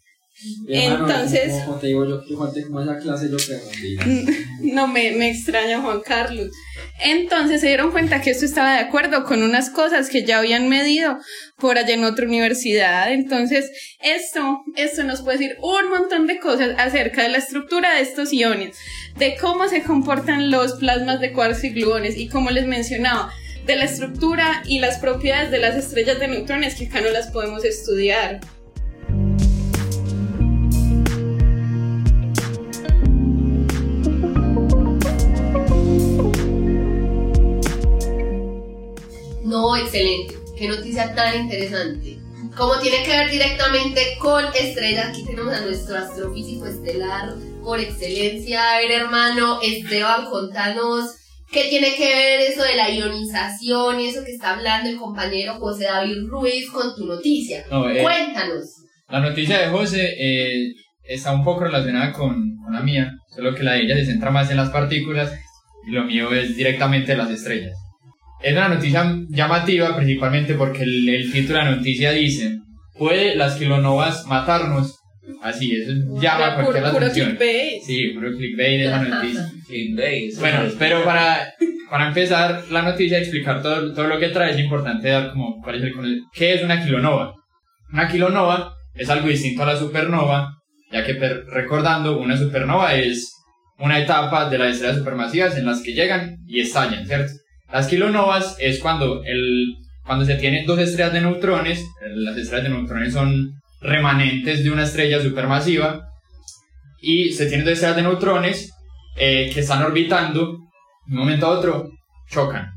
Entonces- 0.68 1.50
Como, 1.52 1.64
como 1.66 1.78
te 1.78 1.86
digo 1.88 2.06
yo, 2.08 2.24
que 2.24 2.36
falté 2.36 2.62
como 2.64 2.80
esa 2.80 2.98
clase, 2.98 3.28
yo 3.30 3.36
creo. 3.36 3.60
No 4.60 4.86
me, 4.88 5.12
me 5.12 5.30
extraña 5.30 5.80
Juan 5.80 6.00
Carlos. 6.00 6.50
Entonces 7.00 7.60
se 7.60 7.68
dieron 7.68 7.90
cuenta 7.92 8.20
que 8.20 8.30
esto 8.30 8.44
estaba 8.44 8.74
de 8.74 8.80
acuerdo 8.80 9.24
con 9.24 9.42
unas 9.42 9.70
cosas 9.70 10.08
que 10.10 10.24
ya 10.24 10.38
habían 10.38 10.68
medido 10.68 11.18
por 11.56 11.78
allá 11.78 11.94
en 11.94 12.04
otra 12.04 12.26
universidad. 12.26 13.12
Entonces, 13.12 13.70
esto, 14.02 14.60
esto 14.76 15.04
nos 15.04 15.22
puede 15.22 15.38
decir 15.38 15.56
un 15.62 15.88
montón 15.90 16.26
de 16.26 16.38
cosas 16.38 16.70
acerca 16.78 17.22
de 17.22 17.28
la 17.30 17.38
estructura 17.38 17.94
de 17.94 18.02
estos 18.02 18.32
iones, 18.32 18.76
de 19.16 19.36
cómo 19.40 19.68
se 19.68 19.82
comportan 19.82 20.50
los 20.50 20.74
plasmas 20.74 21.20
de 21.20 21.32
quarks 21.32 21.64
y 21.64 21.70
gluones 21.70 22.16
y 22.16 22.28
como 22.28 22.50
les 22.50 22.66
mencionaba, 22.66 23.32
de 23.64 23.76
la 23.76 23.84
estructura 23.84 24.62
y 24.66 24.80
las 24.80 24.98
propiedades 24.98 25.50
de 25.50 25.58
las 25.58 25.76
estrellas 25.76 26.18
de 26.18 26.28
neutrones 26.28 26.74
que 26.74 26.86
acá 26.86 27.00
no 27.00 27.10
las 27.10 27.28
podemos 27.28 27.64
estudiar. 27.64 28.40
No, 39.48 39.74
excelente. 39.74 40.34
Qué 40.58 40.68
noticia 40.68 41.14
tan 41.14 41.40
interesante. 41.40 42.18
Como 42.54 42.78
tiene 42.80 43.02
que 43.02 43.10
ver 43.10 43.30
directamente 43.30 44.18
con 44.20 44.44
estrellas, 44.54 45.08
aquí 45.08 45.24
tenemos 45.24 45.54
a 45.54 45.62
nuestro 45.62 45.96
astrofísico 45.96 46.66
estelar 46.66 47.32
por 47.64 47.80
excelencia. 47.80 48.74
A 48.74 48.80
ver, 48.80 48.90
hermano 48.90 49.58
Esteban, 49.62 50.26
contanos 50.26 51.16
qué 51.50 51.64
tiene 51.70 51.94
que 51.94 52.08
ver 52.08 52.40
eso 52.40 52.62
de 52.62 52.76
la 52.76 52.90
ionización 52.90 54.00
y 54.00 54.08
eso 54.08 54.22
que 54.22 54.32
está 54.32 54.54
hablando 54.54 54.90
el 54.90 54.98
compañero 54.98 55.54
José 55.54 55.84
David 55.84 56.26
Ruiz 56.28 56.70
con 56.70 56.94
tu 56.94 57.06
noticia. 57.06 57.64
No, 57.70 57.88
eh, 57.88 58.02
Cuéntanos. 58.02 58.84
La 59.08 59.20
noticia 59.20 59.60
de 59.60 59.68
José 59.68 60.14
eh, 60.18 60.74
está 61.04 61.32
un 61.32 61.42
poco 61.42 61.64
relacionada 61.64 62.12
con, 62.12 62.58
con 62.62 62.74
la 62.74 62.82
mía, 62.82 63.16
solo 63.34 63.54
que 63.54 63.62
la 63.62 63.72
de 63.72 63.84
ella 63.84 63.96
se 63.96 64.04
centra 64.04 64.30
más 64.30 64.50
en 64.50 64.58
las 64.58 64.68
partículas 64.68 65.32
y 65.86 65.92
lo 65.92 66.04
mío 66.04 66.34
es 66.34 66.54
directamente 66.54 67.16
las 67.16 67.30
estrellas. 67.30 67.87
Es 68.42 68.52
una 68.52 68.68
noticia 68.68 69.04
llamativa 69.28 69.96
principalmente 69.96 70.54
porque 70.54 70.82
el, 70.82 71.08
el 71.08 71.32
título 71.32 71.58
de 71.58 71.64
la 71.64 71.70
noticia 71.76 72.12
dice, 72.12 72.58
¿puede 72.96 73.34
las 73.36 73.56
kilonovas 73.56 74.24
matarnos? 74.26 74.94
Así, 75.42 75.72
eso 75.74 75.92
llama 76.20 76.46
a 76.46 76.54
cualquier 76.54 76.84
Puro, 76.84 76.94
puro 76.94 77.06
atención. 77.06 77.28
clickbait. 77.36 77.82
Sí, 77.84 78.08
puro 78.14 78.30
clickbait 78.36 78.78
de 78.80 78.84
esa 78.86 79.02
noticia. 79.02 79.50
Clickbait. 79.66 80.38
Bueno, 80.38 80.58
pero 80.78 81.04
para, 81.04 81.52
para 81.90 82.08
empezar 82.08 82.64
la 82.70 82.82
noticia, 82.82 83.18
explicar 83.18 83.60
todo, 83.60 83.92
todo 83.92 84.06
lo 84.06 84.18
que 84.18 84.28
trae, 84.30 84.52
es 84.52 84.58
importante 84.58 85.08
dar 85.08 85.30
como 85.32 85.60
cuál 85.62 85.76
es 85.76 85.82
el 85.82 86.22
¿Qué 86.32 86.54
es 86.54 86.62
una 86.62 86.82
kilonova? 86.82 87.34
Una 87.92 88.08
kilonova 88.08 88.72
es 88.94 89.08
algo 89.10 89.28
distinto 89.28 89.62
a 89.64 89.66
la 89.66 89.76
supernova, 89.76 90.48
ya 90.90 91.04
que 91.04 91.14
per- 91.14 91.44
recordando, 91.46 92.18
una 92.18 92.36
supernova 92.36 92.94
es 92.94 93.30
una 93.78 93.98
etapa 93.98 94.48
de 94.48 94.58
las 94.58 94.72
estrellas 94.74 94.98
supermasivas 94.98 95.56
en 95.58 95.66
las 95.66 95.82
que 95.82 95.92
llegan 95.92 96.36
y 96.46 96.60
estallan, 96.60 97.06
¿cierto? 97.06 97.32
Las 97.72 97.86
kilonovas 97.88 98.56
es 98.60 98.80
cuando, 98.80 99.22
el, 99.24 99.76
cuando 100.04 100.24
se 100.24 100.36
tienen 100.36 100.66
dos 100.66 100.78
estrellas 100.78 101.12
de 101.12 101.20
neutrones, 101.20 101.84
las 102.14 102.36
estrellas 102.36 102.64
de 102.64 102.70
neutrones 102.70 103.12
son 103.12 103.60
remanentes 103.80 104.64
de 104.64 104.70
una 104.70 104.84
estrella 104.84 105.20
supermasiva, 105.20 106.08
y 107.00 107.30
se 107.32 107.46
tienen 107.46 107.64
dos 107.64 107.74
estrellas 107.74 107.96
de 107.96 108.02
neutrones 108.02 108.72
eh, 109.16 109.50
que 109.52 109.60
están 109.60 109.82
orbitando, 109.82 110.58
de 111.06 111.14
un 111.14 111.18
momento 111.18 111.46
a 111.46 111.50
otro, 111.50 111.90
chocan. 112.28 112.72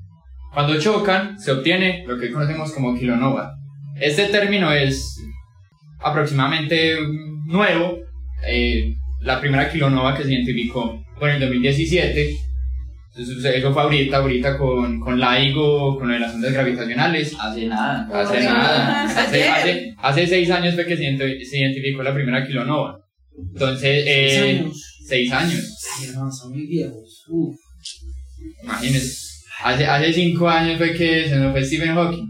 Cuando 0.54 0.80
chocan, 0.80 1.40
se 1.40 1.52
obtiene 1.52 2.04
lo 2.06 2.20
que 2.20 2.32
conocemos 2.32 2.72
como 2.74 2.98
kilonova. 2.98 3.56
Este 4.00 4.26
término 4.26 4.72
es 4.72 5.18
aproximadamente 6.00 6.98
nuevo. 7.46 7.98
eh, 8.46 8.96
la 9.22 9.40
primera 9.40 9.72
kilonova 9.72 10.18
que 10.18 10.24
se 10.24 10.34
identificó 10.34 11.00
fue 11.20 11.30
en 11.30 11.36
el 11.36 11.42
2017. 11.42 12.36
Entonces, 13.14 13.44
eso 13.56 13.74
fue 13.74 13.82
ahorita, 13.82 14.18
ahorita 14.18 14.58
con, 14.58 15.00
con 15.02 15.20
LIGO, 15.20 15.98
con 15.98 16.08
lo 16.08 16.14
de 16.14 16.20
las 16.22 16.34
ondas 16.34 16.54
gravitacionales. 16.54 17.36
Hace 17.40 17.66
nada. 17.68 18.08
Hace 18.22 18.44
nada. 18.44 19.04
Hace, 19.04 19.50
hace, 19.50 19.96
hace 19.98 20.28
seis 20.28 20.50
años 20.50 20.76
fue 20.76 20.86
que 20.86 20.96
se, 20.96 21.04
identi- 21.04 21.44
se 21.44 21.60
identificó 21.60 22.04
la 22.04 22.14
primera 22.14 22.46
kilonova. 22.48 22.98
Entonces, 23.54 24.04
eh, 24.08 24.64
seis 25.08 25.32
años. 25.32 25.78
Ay, 26.00 26.08
hermano, 26.10 26.32
son 26.32 26.52
muy 26.52 26.66
viejos. 26.68 27.26
Uf. 27.28 27.56
Imagínense. 28.64 29.18
Hace, 29.64 29.86
hace 29.86 30.14
cinco 30.14 30.48
años 30.50 30.78
fue 30.78 30.94
que 30.94 31.28
se 31.28 31.36
nos 31.36 31.52
fue 31.52 31.64
Stephen 31.66 31.94
Hawking. 31.94 32.28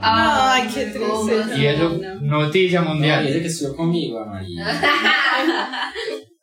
Ay, 0.00 0.68
qué 0.74 0.92
¿cómo 0.98 1.26
tristeza. 1.26 1.58
Y 1.58 1.66
eso, 1.66 2.00
no. 2.22 2.38
noticia 2.44 2.80
No, 2.80 2.86
y 2.86 2.88
mundial. 2.94 3.26
ese 3.26 3.40
que 3.40 3.46
estuvo 3.48 3.76
conmigo, 3.76 4.24
María. 4.26 4.64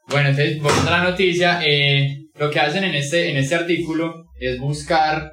Bueno, 0.08 0.30
entonces, 0.30 0.60
volviendo 0.62 0.89
a 0.91 0.97
la 0.97 1.04
noticia, 1.12 1.62
eh, 1.63 2.25
lo 2.39 2.49
que 2.49 2.60
hacen 2.60 2.84
en 2.86 2.95
este, 2.95 3.30
en 3.30 3.38
este 3.38 3.56
artículo 3.56 4.25
es 4.39 4.60
buscar 4.60 5.32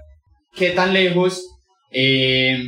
qué 0.55 0.71
tan 0.71 0.93
lejos 0.93 1.43
eh, 1.93 2.59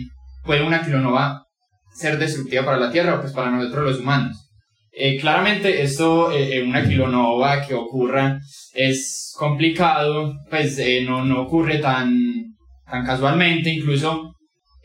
puede 0.45 0.63
una 0.63 0.83
kilonova 0.85 1.45
ser 1.93 2.19
destructiva 2.19 2.65
para 2.65 2.79
la 2.79 2.93
Tierra, 2.93 3.21
pues 3.21 3.33
para 3.33 3.51
nosotros 3.51 3.85
los 3.85 4.01
humanos. 4.01 4.49
Eh, 4.93 5.19
claramente 5.21 5.83
esto, 5.83 6.31
eh, 6.33 6.57
eh, 6.57 6.63
una 6.63 6.87
kilonova 6.87 7.67
que 7.67 7.75
ocurra 7.75 8.39
es 8.75 9.35
complicado, 9.37 10.35
pues 10.49 10.79
eh, 10.79 11.03
no, 11.05 11.25
no 11.25 11.43
ocurre 11.43 11.79
tan, 11.79 12.17
tan 12.89 13.05
casualmente, 13.05 13.71
incluso 13.71 14.35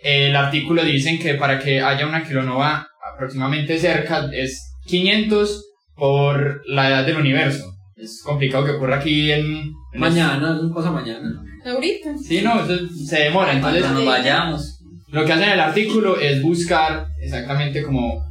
eh, 0.04 0.28
el 0.28 0.36
artículo 0.36 0.84
dicen 0.84 1.20
que 1.20 1.36
para 1.36 1.60
que 1.60 1.82
haya 1.82 2.08
una 2.08 2.24
kilonova 2.24 2.88
aproximadamente 3.14 3.78
cerca 3.78 4.30
es 4.34 4.76
500 4.86 5.64
por 5.96 6.62
la 6.68 6.90
edad 6.90 7.06
del 7.06 7.18
universo. 7.18 7.73
Es 7.96 8.22
complicado 8.24 8.66
que 8.66 8.72
ocurra 8.72 8.98
aquí 8.98 9.32
en... 9.32 9.72
en 9.94 10.00
Mañana, 10.00 10.56
eso 10.58 10.74
pasa 10.74 10.92
mañana. 10.92 11.42
Ahorita. 11.66 12.18
Sí, 12.18 12.42
no, 12.42 12.64
eso 12.64 12.88
se 13.08 13.20
demora. 13.24 13.54
Entonces, 13.54 13.82
Cuando 13.84 14.00
nos 14.00 14.08
vayamos. 14.08 14.80
lo 15.10 15.26
que 15.26 15.32
hacen 15.34 15.46
en 15.46 15.54
el 15.54 15.60
artículo 15.60 16.20
es 16.20 16.42
buscar 16.42 17.08
exactamente 17.22 17.84
como 17.84 18.24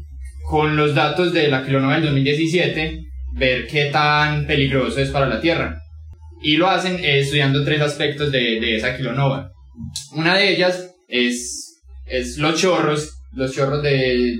con 0.48 0.76
los 0.76 0.94
datos 0.94 1.32
de 1.32 1.48
la 1.48 1.64
kilonova 1.64 1.94
del 1.94 2.04
2017, 2.06 3.00
ver 3.34 3.66
qué 3.66 3.86
tan 3.86 4.46
peligroso 4.46 5.00
es 5.00 5.10
para 5.10 5.26
la 5.28 5.40
Tierra. 5.40 5.78
Y 6.42 6.56
lo 6.56 6.68
hacen 6.68 6.96
eh, 6.96 7.20
estudiando 7.20 7.64
tres 7.64 7.80
aspectos 7.80 8.32
de, 8.32 8.60
de 8.60 8.76
esa 8.76 8.96
kilonova. 8.96 9.52
Una 10.14 10.36
de 10.36 10.52
ellas 10.52 10.90
es, 11.08 11.80
es 12.06 12.36
los 12.38 12.60
chorros, 12.60 13.20
los 13.32 13.52
chorros 13.54 13.82
de, 13.82 14.36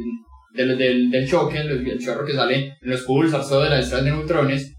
del, 0.54 0.76
del, 0.76 1.10
del 1.10 1.28
choque, 1.30 1.58
el 1.58 1.98
chorro 2.04 2.26
que 2.26 2.34
sale 2.34 2.56
en 2.82 2.90
los 2.90 3.02
pulsars, 3.02 3.48
todo 3.48 3.62
de 3.62 3.70
las 3.70 3.84
estrellas 3.84 4.04
de 4.04 4.10
neutrones. 4.10 4.74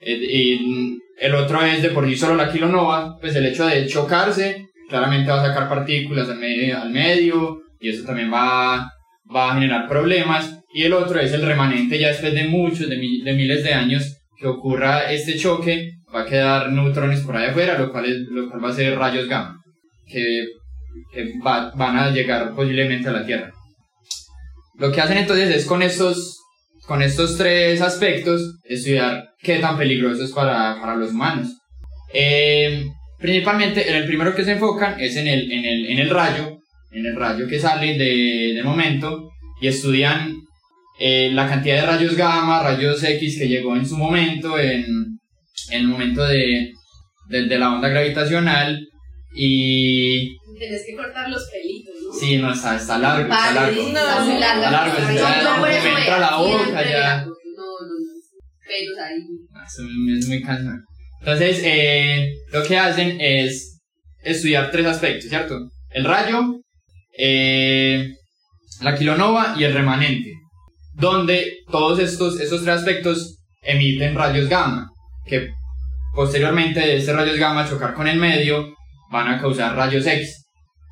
Eh, 0.00 0.16
y 0.16 0.98
el 1.20 1.34
otro 1.34 1.62
es 1.62 1.82
de 1.82 1.90
por 1.90 2.06
sí 2.08 2.16
solo 2.16 2.34
la 2.34 2.50
kilonova, 2.50 3.16
pues 3.20 3.34
el 3.36 3.46
hecho 3.46 3.66
de 3.66 3.86
chocarse 3.86 4.66
claramente 4.88 5.30
va 5.30 5.42
a 5.42 5.46
sacar 5.46 5.68
partículas 5.68 6.28
al, 6.28 6.38
me- 6.38 6.72
al 6.72 6.90
medio 6.90 7.60
y 7.78 7.90
eso 7.90 8.04
también 8.04 8.32
va, 8.32 8.90
va 9.34 9.50
a 9.50 9.54
generar 9.54 9.88
problemas. 9.88 10.56
Y 10.72 10.84
el 10.84 10.92
otro 10.92 11.20
es 11.20 11.32
el 11.32 11.42
remanente 11.44 11.98
ya 11.98 12.08
después 12.08 12.32
de 12.34 12.44
muchos, 12.48 12.88
de, 12.88 12.96
mi- 12.96 13.22
de 13.22 13.32
miles 13.34 13.62
de 13.64 13.74
años 13.74 14.16
que 14.38 14.46
ocurra 14.46 15.12
este 15.12 15.36
choque, 15.36 15.90
va 16.14 16.22
a 16.22 16.26
quedar 16.26 16.72
neutrones 16.72 17.20
por 17.20 17.36
ahí 17.36 17.48
afuera, 17.50 17.78
lo 17.78 17.92
cual, 17.92 18.06
es, 18.06 18.16
lo 18.30 18.48
cual 18.48 18.64
va 18.64 18.70
a 18.70 18.72
ser 18.72 18.96
rayos 18.98 19.28
gamma, 19.28 19.56
que, 20.06 20.46
que 21.12 21.32
va- 21.44 21.70
van 21.76 21.96
a 21.98 22.10
llegar 22.10 22.54
posiblemente 22.54 23.08
a 23.08 23.12
la 23.12 23.26
Tierra. 23.26 23.52
Lo 24.78 24.90
que 24.90 25.00
hacen 25.00 25.18
entonces 25.18 25.54
es 25.54 25.66
con 25.66 25.82
estos, 25.82 26.39
con 26.90 27.02
estos 27.02 27.36
tres 27.36 27.80
aspectos 27.82 28.58
estudiar 28.64 29.28
qué 29.40 29.60
tan 29.60 29.78
peligroso 29.78 30.24
es 30.24 30.32
para, 30.32 30.76
para 30.80 30.96
los 30.96 31.12
humanos. 31.12 31.46
Eh, 32.12 32.84
principalmente 33.16 33.88
en 33.88 33.94
el 33.94 34.06
primero 34.06 34.34
que 34.34 34.44
se 34.44 34.54
enfocan 34.54 34.98
es 34.98 35.14
en 35.14 35.28
el, 35.28 35.52
en 35.52 35.64
el, 35.64 35.86
en 35.86 35.98
el 36.00 36.10
rayo, 36.10 36.58
en 36.90 37.06
el 37.06 37.14
rayo 37.14 37.46
que 37.46 37.60
sale 37.60 37.96
de, 37.96 38.54
de 38.56 38.62
momento 38.64 39.30
y 39.62 39.68
estudian 39.68 40.34
eh, 40.98 41.30
la 41.32 41.48
cantidad 41.48 41.76
de 41.76 41.86
rayos 41.86 42.16
gamma, 42.16 42.60
rayos 42.60 43.04
X 43.04 43.38
que 43.38 43.46
llegó 43.46 43.76
en 43.76 43.86
su 43.86 43.96
momento, 43.96 44.58
en, 44.58 44.84
en 45.70 45.80
el 45.82 45.86
momento 45.86 46.26
de, 46.26 46.72
de, 47.28 47.44
de 47.44 47.58
la 47.60 47.72
onda 47.72 47.88
gravitacional 47.88 48.84
y 49.36 50.38
Tienes 50.60 50.82
que 50.84 50.94
cortar 50.94 51.26
los 51.30 51.48
pelitos, 51.50 51.94
¿no? 52.06 52.12
sí, 52.20 52.36
no, 52.36 52.52
está, 52.52 52.76
está 52.76 52.98
largo, 52.98 53.32
está 53.32 53.52
largo. 53.52 53.82
No, 53.82 53.88
está 53.88 54.70
largo, 54.70 54.94
yo 54.98 55.56
por 55.58 55.68
me 55.68 55.76
entra 56.00 56.18
la 56.18 56.36
boca 56.36 56.84
ya. 56.84 56.98
la- 57.00 57.24
no, 57.24 57.32
los 57.88 58.28
pelos 58.68 58.98
ahí. 58.98 59.16
Eso 59.66 59.82
es 60.18 60.28
muy 60.28 60.42
cansado. 60.42 60.76
Entonces, 61.20 61.62
eh, 61.64 62.28
lo 62.52 62.62
que 62.62 62.76
hacen 62.78 63.16
es 63.20 63.80
estudiar 64.22 64.70
tres 64.70 64.84
aspectos, 64.86 65.30
¿cierto? 65.30 65.58
El 65.90 66.04
rayo, 66.04 66.60
eh, 67.18 68.10
la 68.82 68.94
kilonova 68.94 69.54
y 69.58 69.64
el 69.64 69.72
remanente, 69.72 70.30
donde 70.92 71.60
todos 71.70 71.98
estos, 72.00 72.38
estos 72.38 72.62
tres 72.64 72.76
aspectos 72.80 73.38
emiten 73.62 74.14
rayos 74.14 74.46
gamma, 74.48 74.90
que 75.24 75.50
posteriormente 76.14 76.80
de 76.80 76.96
estos 76.98 77.16
rayos 77.16 77.38
gamma 77.38 77.66
chocar 77.68 77.94
con 77.94 78.06
el 78.08 78.18
medio 78.18 78.74
van 79.10 79.28
a 79.28 79.40
causar 79.40 79.74
rayos 79.74 80.06
X. 80.06 80.36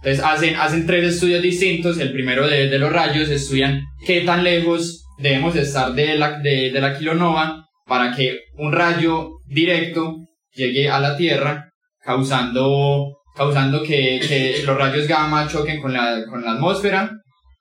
Entonces 0.02 0.24
hacen, 0.24 0.56
hacen 0.56 0.86
tres 0.86 1.14
estudios 1.14 1.42
distintos, 1.42 1.98
el 1.98 2.12
primero 2.12 2.46
de, 2.46 2.68
de 2.68 2.78
los 2.78 2.92
rayos 2.92 3.28
estudian 3.28 3.82
qué 4.06 4.20
tan 4.20 4.44
lejos 4.44 5.04
debemos 5.18 5.56
estar 5.56 5.92
de 5.92 6.16
la, 6.16 6.38
de, 6.38 6.70
de 6.70 6.80
la 6.80 6.96
kilonova 6.96 7.66
para 7.84 8.14
que 8.14 8.38
un 8.56 8.72
rayo 8.72 9.30
directo 9.46 10.28
llegue 10.54 10.88
a 10.88 11.00
la 11.00 11.16
Tierra 11.16 11.70
causando, 12.00 13.18
causando 13.34 13.82
que, 13.82 14.20
que 14.26 14.62
los 14.64 14.76
rayos 14.76 15.08
gamma 15.08 15.48
choquen 15.48 15.80
con 15.80 15.92
la, 15.92 16.24
con 16.28 16.44
la 16.44 16.52
atmósfera 16.52 17.10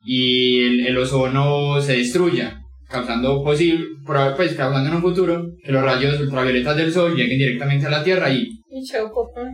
y 0.06 0.62
el, 0.62 0.88
el 0.88 0.98
ozono 0.98 1.82
se 1.82 1.98
destruya, 1.98 2.62
causando 2.88 3.44
posible, 3.44 3.86
pues 4.06 4.54
causando 4.54 4.90
en 4.90 4.96
un 4.96 5.02
futuro 5.02 5.44
que 5.64 5.72
los 5.72 5.84
rayos 5.84 6.20
ultravioletas 6.20 6.78
del 6.78 6.94
sol 6.94 7.16
lleguen 7.16 7.40
directamente 7.40 7.88
a 7.88 7.90
la 7.90 8.04
Tierra 8.04 8.30
y 8.30 8.48
Y 8.70 8.84
chao, 8.86 9.08
papá. 9.10 9.50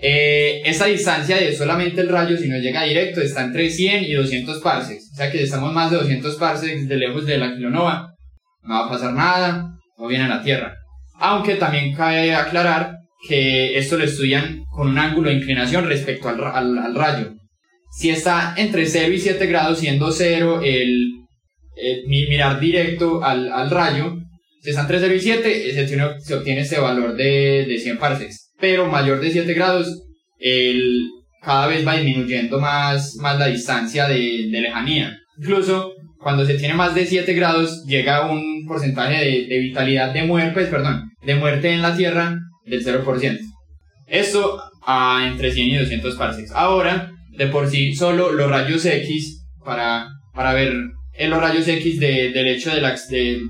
Eh, 0.00 0.62
esa 0.64 0.86
distancia 0.86 1.36
de 1.36 1.54
solamente 1.56 2.00
el 2.00 2.08
rayo, 2.08 2.36
si 2.36 2.48
no 2.48 2.58
llega 2.58 2.84
directo, 2.84 3.20
está 3.20 3.42
entre 3.44 3.68
100 3.70 4.04
y 4.04 4.12
200 4.12 4.60
parsecs. 4.60 5.10
O 5.12 5.16
sea 5.16 5.30
que 5.30 5.42
estamos 5.42 5.72
más 5.72 5.90
de 5.90 5.96
200 5.98 6.36
parsecs 6.36 6.88
de 6.88 6.96
lejos 6.96 7.26
de 7.26 7.38
la 7.38 7.54
kilonova, 7.54 8.14
no 8.62 8.74
va 8.74 8.86
a 8.86 8.90
pasar 8.90 9.12
nada, 9.12 9.72
no 9.98 10.06
viene 10.06 10.24
a 10.24 10.28
la 10.28 10.42
Tierra. 10.42 10.74
Aunque 11.20 11.56
también 11.56 11.94
cabe 11.94 12.34
aclarar 12.34 12.92
que 13.28 13.76
esto 13.76 13.96
lo 13.96 14.04
estudian 14.04 14.62
con 14.70 14.88
un 14.88 14.98
ángulo 14.98 15.30
de 15.30 15.36
inclinación 15.36 15.88
respecto 15.88 16.28
al, 16.28 16.42
al- 16.44 16.78
al 16.78 16.94
rayo. 16.94 17.34
Si 17.90 18.10
está 18.10 18.54
entre 18.56 18.86
0 18.86 19.12
y 19.12 19.18
7 19.18 19.46
grados, 19.46 19.80
siendo 19.80 20.12
0 20.12 20.60
el, 20.62 21.10
el 21.76 22.06
mi- 22.06 22.28
mirar 22.28 22.60
directo 22.60 23.24
al, 23.24 23.50
al 23.52 23.70
rayo, 23.70 24.14
si 24.62 24.70
está 24.70 24.82
entre 24.82 25.00
0 25.00 25.14
y 25.14 25.20
7, 25.20 25.72
se 25.72 25.82
obtiene, 25.82 26.20
se 26.20 26.34
obtiene 26.36 26.60
este 26.60 26.78
valor 26.78 27.16
de, 27.16 27.64
de 27.66 27.78
100 27.78 27.98
parsecs. 27.98 28.47
Pero 28.60 28.86
mayor 28.86 29.20
de 29.20 29.30
7 29.30 29.52
grados, 29.54 30.02
el, 30.38 31.06
cada 31.42 31.66
vez 31.68 31.86
va 31.86 31.96
disminuyendo 31.96 32.60
más, 32.60 33.14
más 33.16 33.38
la 33.38 33.46
distancia 33.46 34.08
de, 34.08 34.48
de 34.50 34.60
lejanía. 34.60 35.16
Incluso 35.38 35.92
cuando 36.20 36.44
se 36.44 36.54
tiene 36.54 36.74
más 36.74 36.94
de 36.94 37.06
7 37.06 37.32
grados, 37.34 37.84
llega 37.86 38.28
un 38.30 38.64
porcentaje 38.66 39.24
de, 39.24 39.46
de 39.46 39.58
vitalidad 39.60 40.12
de 40.12 40.24
muerte, 40.24 40.50
pues, 40.52 40.66
perdón, 40.68 41.10
de 41.24 41.34
muerte 41.36 41.70
en 41.72 41.82
la 41.82 41.96
Tierra 41.96 42.36
del 42.66 42.84
0%. 42.84 43.38
Esto 44.08 44.60
a 44.86 45.28
entre 45.30 45.52
100 45.52 45.68
y 45.68 45.76
200 45.76 46.16
parsecs. 46.16 46.50
Ahora, 46.52 47.12
de 47.36 47.46
por 47.46 47.68
sí, 47.68 47.94
solo 47.94 48.32
los 48.32 48.50
rayos 48.50 48.84
X, 48.84 49.44
para, 49.64 50.08
para 50.34 50.54
ver 50.54 50.72
en 51.14 51.30
los 51.30 51.40
rayos 51.40 51.68
X 51.68 52.00
de- 52.00 52.30
del 52.32 52.48
hecho 52.48 52.74
de, 52.74 52.80
la, 52.80 52.96
de, 53.10 53.40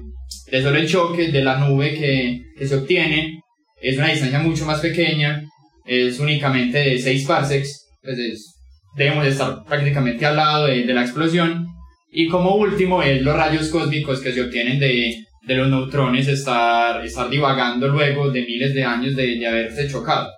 de 0.50 0.62
solo 0.62 0.76
el 0.78 0.88
choque 0.88 1.28
de 1.28 1.42
la 1.42 1.58
nube 1.58 1.94
que, 1.94 2.40
que 2.58 2.66
se 2.66 2.76
obtiene, 2.76 3.40
es 3.80 3.96
una 3.98 4.08
distancia 4.08 4.38
mucho 4.40 4.64
más 4.66 4.80
pequeña, 4.80 5.42
es 5.86 6.18
únicamente 6.20 6.78
de 6.78 6.98
6 6.98 7.24
parsecs, 7.26 7.86
pues 8.02 8.18
es- 8.18 8.54
debemos 8.96 9.26
estar 9.26 9.64
prácticamente 9.64 10.26
al 10.26 10.36
lado 10.36 10.66
de, 10.66 10.84
la 10.86 11.02
explosión. 11.02 11.66
Y 12.10 12.26
como 12.28 12.56
último 12.56 13.02
es 13.02 13.22
los 13.22 13.36
rayos 13.36 13.68
cósmicos 13.68 14.20
que 14.20 14.32
se 14.32 14.42
obtienen 14.42 14.78
de, 14.78 15.14
de 15.46 15.54
los 15.54 15.68
neutrones 15.68 16.26
estar, 16.26 17.04
estar 17.04 17.28
divagando 17.30 17.88
luego 17.88 18.30
de 18.30 18.42
miles 18.42 18.74
de 18.74 18.84
años 18.84 19.14
de, 19.14 19.36
de 19.38 19.46
haberse 19.46 19.88
chocado. 19.88 20.28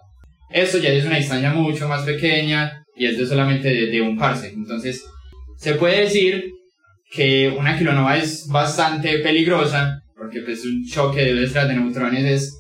Esto 0.53 0.79
ya 0.79 0.91
es 0.91 1.05
una 1.05 1.17
distancia 1.17 1.53
mucho 1.53 1.89
más 1.89 2.03
pequeña 2.03 2.85
y 2.97 3.07
es 3.07 3.19
de 3.19 3.27
solamente 3.27 3.69
de, 3.87 4.01
un 4.01 4.19
parsec. 4.19 4.53
Entonces, 4.53 5.03
se 5.59 5.75
puede 5.75 6.03
decir 6.03 6.45
que 7.13 7.49
una 7.49 7.79
kilonova 7.79 8.17
es 8.19 8.47
bastante 8.49 9.19
peligrosa 9.21 10.01
porque 10.17 10.41
pues 10.41 10.65
un 10.65 10.85
choque 10.87 11.25
de 11.25 11.45
estrellas 11.45 11.69
de 11.69 11.77
neutrones 11.77 12.25
es 12.25 12.60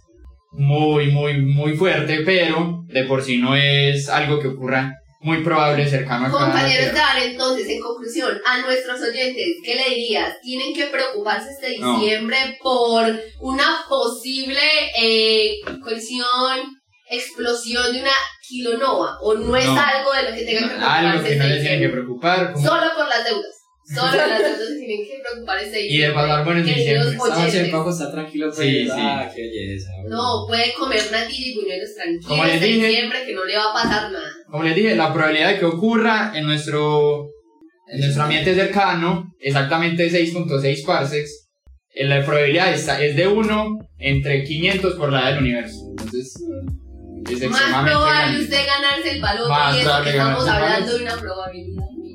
muy, 0.52 1.10
muy, 1.12 1.40
muy 1.40 1.76
fuerte, 1.76 2.22
pero 2.24 2.82
de 2.86 3.04
por 3.04 3.22
sí 3.22 3.38
no 3.38 3.54
es 3.56 4.08
algo 4.08 4.38
que 4.40 4.48
ocurra 4.48 4.92
muy 5.22 5.44
probable 5.44 5.86
cercano 5.88 6.26
a 6.26 6.30
Compañeros. 6.30 6.94
Dan, 6.94 7.22
entonces, 7.22 7.68
en 7.68 7.80
conclusión, 7.80 8.40
a 8.46 8.62
nuestros 8.62 9.00
oyentes, 9.02 9.46
¿qué 9.62 9.74
le 9.74 9.94
dirías? 9.94 10.34
Tienen 10.42 10.72
que 10.74 10.86
preocuparse 10.86 11.50
este 11.50 11.78
No. 11.78 11.98
diciembre 11.98 12.36
por 12.62 13.04
una 13.40 13.82
posible 13.88 14.60
eh, 14.98 15.56
colisión, 15.84 16.26
explosión 17.10 17.92
de 17.92 18.00
una 18.00 18.10
kilonova, 18.48 19.18
o 19.20 19.34
no 19.34 19.56
es 19.56 19.66
No. 19.66 19.72
algo 19.78 20.12
de 20.12 20.22
lo 20.30 20.34
que 20.36 20.44
tengan 20.44 20.62
que 20.64 20.68
preocuparse 20.76 21.06
Algo 21.06 21.24
que 21.24 21.36
no 21.36 21.44
este 21.44 21.54
les 21.54 21.60
tienen 21.62 21.80
que 21.80 21.88
preocupar. 21.90 22.54
Solo 22.56 22.86
por 22.96 23.08
las 23.08 23.24
deudas. 23.24 23.59
Solo 23.94 24.10
por 24.10 24.18
las 24.28 24.40
se 24.40 24.76
tienen 24.76 25.06
que 25.06 25.20
preocupar 25.22 25.58
este 25.64 25.86
Y 25.86 25.98
de 25.98 26.10
pasar 26.12 26.44
buenos 26.44 26.64
queridos 26.66 26.86
diciembre. 27.10 27.28
Esta 27.28 27.44
noche 27.44 27.60
el 27.64 27.70
Paco 27.70 27.90
está 27.90 28.10
tranquilo, 28.12 28.46
pues. 28.54 28.68
Sí, 28.68 28.88
ah, 28.92 29.30
qué 29.34 29.42
belleza. 29.42 29.90
No, 30.08 30.44
puede 30.46 30.72
comer 30.74 31.02
natilla 31.10 31.46
y 31.48 31.54
buñuelos 31.56 31.94
tranquilos 31.96 32.26
Como 32.26 32.44
les 32.44 32.60
dije- 32.60 32.86
diciembre 32.86 33.18
que 33.26 33.34
no 33.34 33.44
le 33.44 33.56
va 33.56 33.70
a 33.70 33.72
pasar 33.72 34.12
nada. 34.12 34.30
Como 34.50 34.62
les 34.62 34.74
dije, 34.76 34.94
la 34.94 35.12
probabilidad 35.12 35.48
de 35.48 35.58
que 35.58 35.64
ocurra 35.64 36.32
en 36.34 36.46
nuestro, 36.46 37.30
en 37.88 38.00
nuestro 38.00 38.22
ambiente 38.22 38.54
cercano, 38.54 39.34
exactamente 39.40 40.08
6.6 40.10 40.84
parsecs, 40.86 41.48
eh, 41.92 42.04
la 42.06 42.24
probabilidad 42.24 42.72
está, 42.72 43.02
es 43.02 43.16
de 43.16 43.26
1 43.26 43.78
entre 43.98 44.44
500 44.44 44.94
por 44.94 45.12
la 45.12 45.20
edad 45.22 45.30
del 45.34 45.38
universo. 45.40 45.78
Entonces, 45.90 46.36
es 46.36 46.42
Más 47.50 47.60
extremadamente 47.60 47.90
probable 47.90 48.20
grande. 48.22 48.44
usted 48.44 48.66
ganarse 48.66 49.10
el 49.10 49.20
balón 49.20 49.48
Más 49.50 49.76
y 49.76 49.80
eso 49.80 50.02
que 50.04 50.10
estamos 50.10 50.44
el 50.44 50.50
hablando 50.50 50.96
de 50.98 51.02
una 51.02 51.16
probabilidad 51.16 51.84
muy 51.96 52.14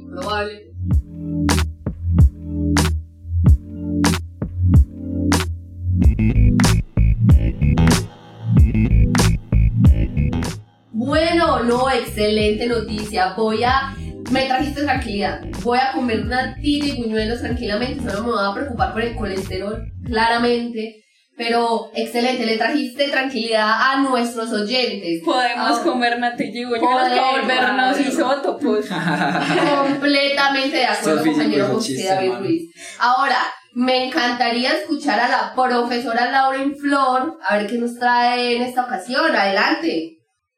Bueno, 11.20 11.64
no, 11.64 11.90
excelente 11.90 12.68
noticia. 12.68 13.36
Voy 13.38 13.64
a. 13.64 13.96
Me 14.32 14.48
trajiste 14.48 14.84
tranquilidad. 14.84 15.40
Voy 15.64 15.78
a 15.80 15.94
comer 15.94 16.20
una 16.26 16.56
tira 16.56 16.88
y 16.88 17.02
buñuelos 17.04 17.40
tranquilamente. 17.40 18.04
Solo 18.10 18.24
me 18.24 18.32
voy 18.34 18.46
a 18.46 18.54
preocupar 18.54 18.92
por 18.92 19.02
el 19.02 19.16
colesterol, 19.16 19.82
claramente. 20.06 21.06
Pero 21.38 21.90
excelente, 21.96 22.46
le 22.46 22.58
trajiste 22.58 23.08
tranquilidad 23.08 23.72
a 23.94 24.02
nuestros 24.02 24.52
oyentes. 24.52 25.22
Podemos 25.24 25.80
Ah. 25.80 25.84
comer 25.86 26.20
natilla 26.20 26.60
y 26.60 26.66
buñuelos 26.66 26.90
para 26.92 27.10
Podemos. 27.16 27.42
volvernos 27.42 28.00
isótopos. 28.02 28.86
Completamente 29.88 30.78
de 30.78 30.86
acuerdo, 30.86 31.24
compañero 31.24 31.68
José 31.68 32.04
David. 32.04 32.32
Ruiz. 32.40 32.64
Ahora, 33.00 33.38
me 33.74 34.08
encantaría 34.08 34.74
escuchar 34.74 35.18
a 35.22 35.30
la 35.30 35.54
profesora 35.56 36.30
Lauren 36.30 36.76
Flor, 36.76 37.38
a 37.42 37.56
ver 37.56 37.68
qué 37.68 37.78
nos 37.78 37.98
trae 37.98 38.58
en 38.58 38.64
esta 38.64 38.84
ocasión. 38.84 39.34
Adelante. 39.34 40.12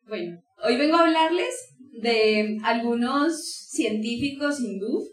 Bueno, 0.07 0.39
hoy 0.67 0.75
vengo 0.75 0.97
a 0.97 1.01
hablarles 1.01 1.75
de 2.01 2.57
algunos 2.63 3.69
científicos 3.69 4.59
hindú 4.59 5.07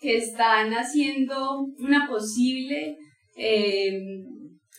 que 0.00 0.16
están 0.16 0.72
haciendo 0.72 1.66
una 1.78 2.08
posible 2.08 2.96
eh, 3.36 4.00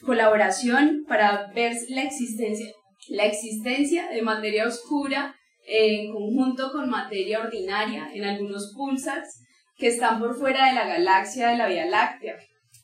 colaboración 0.02 1.06
para 1.08 1.52
ver 1.54 1.74
la 1.90 2.02
existencia, 2.02 2.66
la 3.10 3.26
existencia 3.26 4.10
de 4.10 4.24
materia 4.24 4.68
oscura 4.68 5.36
en 5.68 6.12
conjunto 6.12 6.72
con 6.72 6.90
materia 6.90 7.42
ordinaria 7.42 8.10
en 8.12 8.24
algunos 8.24 8.74
pulsars 8.76 9.44
que 9.78 9.88
están 9.88 10.20
por 10.20 10.36
fuera 10.36 10.70
de 10.70 10.74
la 10.74 10.88
galaxia 10.88 11.50
de 11.50 11.58
la 11.58 11.68
Vía 11.68 11.86
Láctea. 11.86 12.36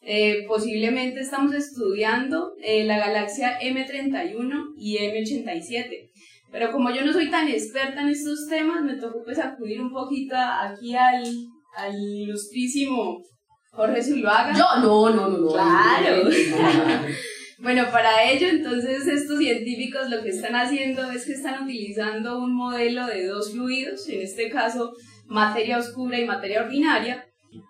Eh, 0.04 0.45
posiblemente 0.47 1.21
estamos 1.21 1.54
estudiando 1.54 2.54
eh, 2.62 2.84
la 2.84 2.99
galaxia 2.99 3.60
M31 3.60 4.73
y 4.77 4.97
M87. 4.97 6.11
Pero 6.52 6.72
como 6.72 6.92
yo 6.92 7.06
no 7.06 7.14
soy 7.14 7.30
tan 7.30 7.48
experta 7.48 8.02
en 8.02 8.10
estos 8.10 8.48
temas, 8.48 8.84
me 8.84 8.96
tocó 8.96 9.24
pues 9.24 9.40
acudir 9.40 9.82
un 9.82 9.92
poquito 9.92 10.36
aquí 10.36 10.96
al, 10.96 11.24
al 11.76 11.96
ilustrísimo 11.96 13.22
Jorge 13.72 14.04
Zuluaga. 14.04 14.54
Yo, 14.54 14.66
no, 14.82 15.10
no, 15.10 15.30
no, 15.30 15.38
no. 15.38 15.48
Claro. 15.48 16.30
Bueno, 17.60 17.86
para 17.92 18.24
ello, 18.24 18.48
entonces, 18.48 19.06
estos 19.06 19.38
científicos 19.38 20.10
lo 20.10 20.24
que 20.24 20.30
están 20.30 20.56
haciendo 20.56 21.12
es 21.12 21.26
que 21.26 21.34
están 21.34 21.64
utilizando 21.64 22.40
un 22.40 22.56
modelo 22.56 23.06
de 23.06 23.28
dos 23.28 23.52
fluidos, 23.52 24.10
en 24.10 24.21
este 24.21 24.50
caso, 24.50 24.94
materia 25.28 25.78
oscura 25.78 26.19
y 26.19 26.25
materia 26.25 26.63
ordinaria, 26.63 27.23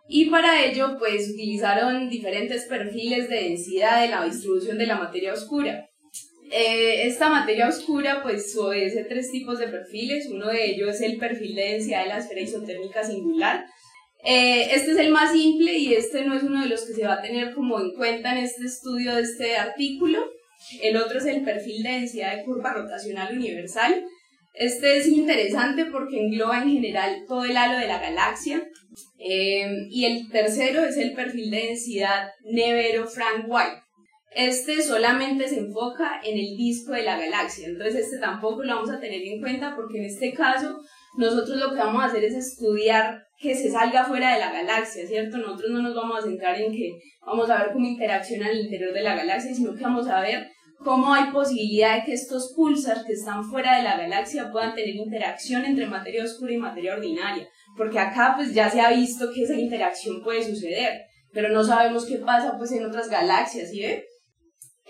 y 0.08 0.30
para 0.30 0.64
ello, 0.64 0.98
pues, 0.98 1.32
utilizaron 1.34 2.10
diferentes 2.10 2.66
perfiles 2.68 3.28
de 3.28 3.44
densidad 3.44 4.02
de 4.02 4.08
la 4.08 4.24
distribución 4.24 4.78
de 4.78 4.88
la 4.88 4.96
materia 4.96 5.34
oscura. 5.34 5.86
Eh, 6.52 7.08
esta 7.08 7.30
materia 7.30 7.68
oscura, 7.68 8.22
pues, 8.22 8.56
obedece 8.58 9.06
tres 9.06 9.32
tipos 9.32 9.58
de 9.60 9.68
perfiles. 9.68 10.28
Uno 10.30 10.48
de 10.48 10.72
ellos 10.72 10.90
es 10.90 11.02
el 11.02 11.18
perfil 11.18 11.56
de 11.56 11.74
densidad 11.74 12.04
de 12.04 12.10
la 12.10 12.18
esfera 12.18 12.42
isotérmica 12.42 13.04
singular, 13.04 13.66
eh, 14.24 14.76
este 14.76 14.92
es 14.92 14.98
el 14.98 15.12
más 15.12 15.32
simple 15.32 15.74
y 15.74 15.94
este 15.94 16.24
no 16.26 16.36
es 16.36 16.44
uno 16.44 16.62
de 16.62 16.70
los 16.70 16.86
que 16.86 16.94
se 16.94 17.06
va 17.06 17.14
a 17.14 17.22
tener 17.22 17.56
como 17.56 17.80
en 17.80 17.96
cuenta 17.96 18.32
en 18.34 18.44
este 18.44 18.66
estudio 18.66 19.16
de 19.16 19.22
este 19.22 19.58
artículo. 19.58 20.20
El 20.82 20.98
otro 20.98 21.18
es 21.18 21.26
el 21.26 21.44
perfil 21.44 21.82
de 21.82 21.90
densidad 21.90 22.36
de 22.36 22.44
curva 22.44 22.74
rotacional 22.74 23.36
universal. 23.36 24.06
Este 24.54 24.98
es 24.98 25.08
interesante 25.08 25.86
porque 25.86 26.20
engloba 26.20 26.62
en 26.62 26.72
general 26.72 27.24
todo 27.28 27.46
el 27.46 27.58
halo 27.58 27.80
de 27.80 27.88
la 27.88 28.00
galaxia. 28.00 28.64
Eh, 29.18 29.88
y 29.90 30.06
el 30.06 30.30
tercero 30.30 30.84
es 30.84 30.98
el 30.98 31.14
perfil 31.14 31.50
de 31.50 31.68
densidad 31.68 32.30
Nevero 32.44 33.08
Frank 33.08 33.46
White. 33.48 33.82
Este 34.34 34.82
solamente 34.82 35.48
se 35.50 35.60
enfoca 35.60 36.22
en 36.24 36.38
el 36.38 36.56
disco 36.56 36.94
de 36.94 37.04
la 37.04 37.18
galaxia, 37.18 37.68
entonces 37.68 38.06
este 38.06 38.18
tampoco 38.18 38.64
lo 38.64 38.76
vamos 38.76 38.90
a 38.90 39.00
tener 39.00 39.22
en 39.22 39.42
cuenta 39.42 39.76
porque 39.76 39.98
en 39.98 40.06
este 40.06 40.34
caso 40.34 40.80
nosotros 41.18 41.58
lo 41.58 41.72
que 41.72 41.80
vamos 41.80 42.02
a 42.02 42.06
hacer 42.06 42.24
es 42.24 42.36
estudiar 42.36 43.24
que 43.38 43.56
se 43.56 43.70
salga 43.70 44.06
fuera 44.06 44.34
de 44.34 44.40
la 44.40 44.54
galaxia, 44.54 45.06
¿cierto? 45.06 45.38
Nosotros 45.38 45.72
no 45.72 45.82
nos 45.82 45.96
vamos 45.96 46.20
a 46.20 46.28
centrar 46.28 46.62
en 46.62 46.72
que 46.72 46.98
vamos 47.26 47.50
a 47.50 47.58
ver 47.58 47.74
cómo 47.74 47.86
interacciona 47.86 48.50
el 48.50 48.62
interior 48.62 48.94
de 48.94 49.02
la 49.02 49.16
galaxia, 49.16 49.54
sino 49.54 49.76
que 49.76 49.84
vamos 49.84 50.08
a 50.08 50.22
ver 50.22 50.48
cómo 50.78 51.14
hay 51.14 51.32
posibilidad 51.32 51.98
de 51.98 52.06
que 52.06 52.14
estos 52.14 52.54
pulsars 52.56 53.04
que 53.04 53.14
están 53.14 53.44
fuera 53.44 53.78
de 53.78 53.84
la 53.84 53.98
galaxia 53.98 54.50
puedan 54.52 54.74
tener 54.74 54.96
interacción 54.96 55.66
entre 55.66 55.88
materia 55.88 56.24
oscura 56.24 56.54
y 56.54 56.58
materia 56.58 56.94
ordinaria, 56.94 57.48
porque 57.76 58.00
acá 58.00 58.34
pues 58.38 58.54
ya 58.54 58.70
se 58.70 58.80
ha 58.80 58.92
visto 58.92 59.32
que 59.34 59.44
esa 59.44 59.56
interacción 59.56 60.24
puede 60.24 60.44
suceder, 60.44 61.02
pero 61.34 61.50
no 61.50 61.64
sabemos 61.64 62.06
qué 62.06 62.18
pasa 62.18 62.58
pues 62.58 62.72
en 62.72 62.86
otras 62.86 63.10
galaxias, 63.10 63.70
¿sí 63.70 63.82
ve? 63.82 64.06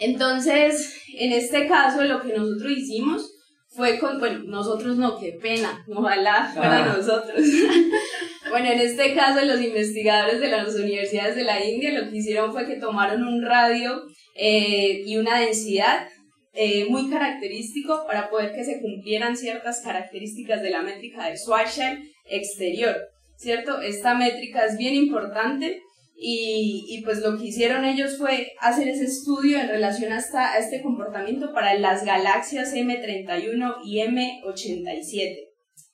Entonces, 0.02 1.00
en 1.16 1.32
este 1.32 1.68
caso 1.68 2.04
lo 2.04 2.24
que 2.24 2.34
nosotros 2.34 2.72
hicimos 2.76 3.32
fue 3.70 4.00
con, 4.00 4.20
bueno, 4.20 4.40
nosotros 4.48 4.98
no, 4.98 5.18
qué 5.20 5.38
pena, 5.42 5.86
ojalá 5.88 6.52
fuera 6.54 6.84
Ah. 6.84 6.96
nosotros. 6.98 7.40
bueno, 8.50 8.72
en 8.72 8.80
este 8.80 9.14
caso 9.14 9.46
los 9.46 9.62
investigadores 9.62 10.40
de 10.42 10.50
las 10.50 10.74
universidades 10.76 11.36
de 11.36 11.44
la 11.44 11.64
India 11.64 11.94
lo 12.02 12.10
que 12.10 12.18
hicieron 12.18 12.52
fue 12.52 12.66
que 12.66 12.78
tomaron 12.78 13.24
un 13.24 13.44
radio 13.44 14.02
eh, 14.36 15.04
y 15.06 15.18
una 15.18 15.40
densidad 15.40 16.08
eh, 16.54 16.86
muy 16.90 17.08
característico 17.10 18.06
para 18.08 18.30
poder 18.32 18.54
que 18.54 18.66
se 18.66 18.82
cumplieran 18.82 19.38
ciertas 19.38 19.82
características 19.84 20.64
de 20.64 20.72
la 20.72 20.82
métrica 20.82 21.30
de 21.30 21.38
Schwarzschild 21.38 22.00
exterior, 22.26 22.98
¿cierto? 23.38 23.80
Esta 23.82 24.16
métrica 24.16 24.66
es 24.66 24.78
bien 24.78 24.96
importante 24.96 25.80
y, 26.24 27.02
pues 27.04 27.20
lo 27.22 27.36
que 27.36 27.48
hicieron 27.48 27.84
ellos 27.84 28.18
fue 28.20 28.52
hacer 28.60 28.88
ese 28.88 29.06
estudio 29.06 29.60
en 29.60 29.70
relación 29.70 30.14
hasta 30.14 30.54
a 30.54 30.60
este 30.60 30.84
comportamiento 30.84 31.52
para 31.52 31.74
las 31.74 32.06
galaxias 32.06 32.76
M31 32.76 33.78
y 33.84 34.02
M87. 34.02 35.38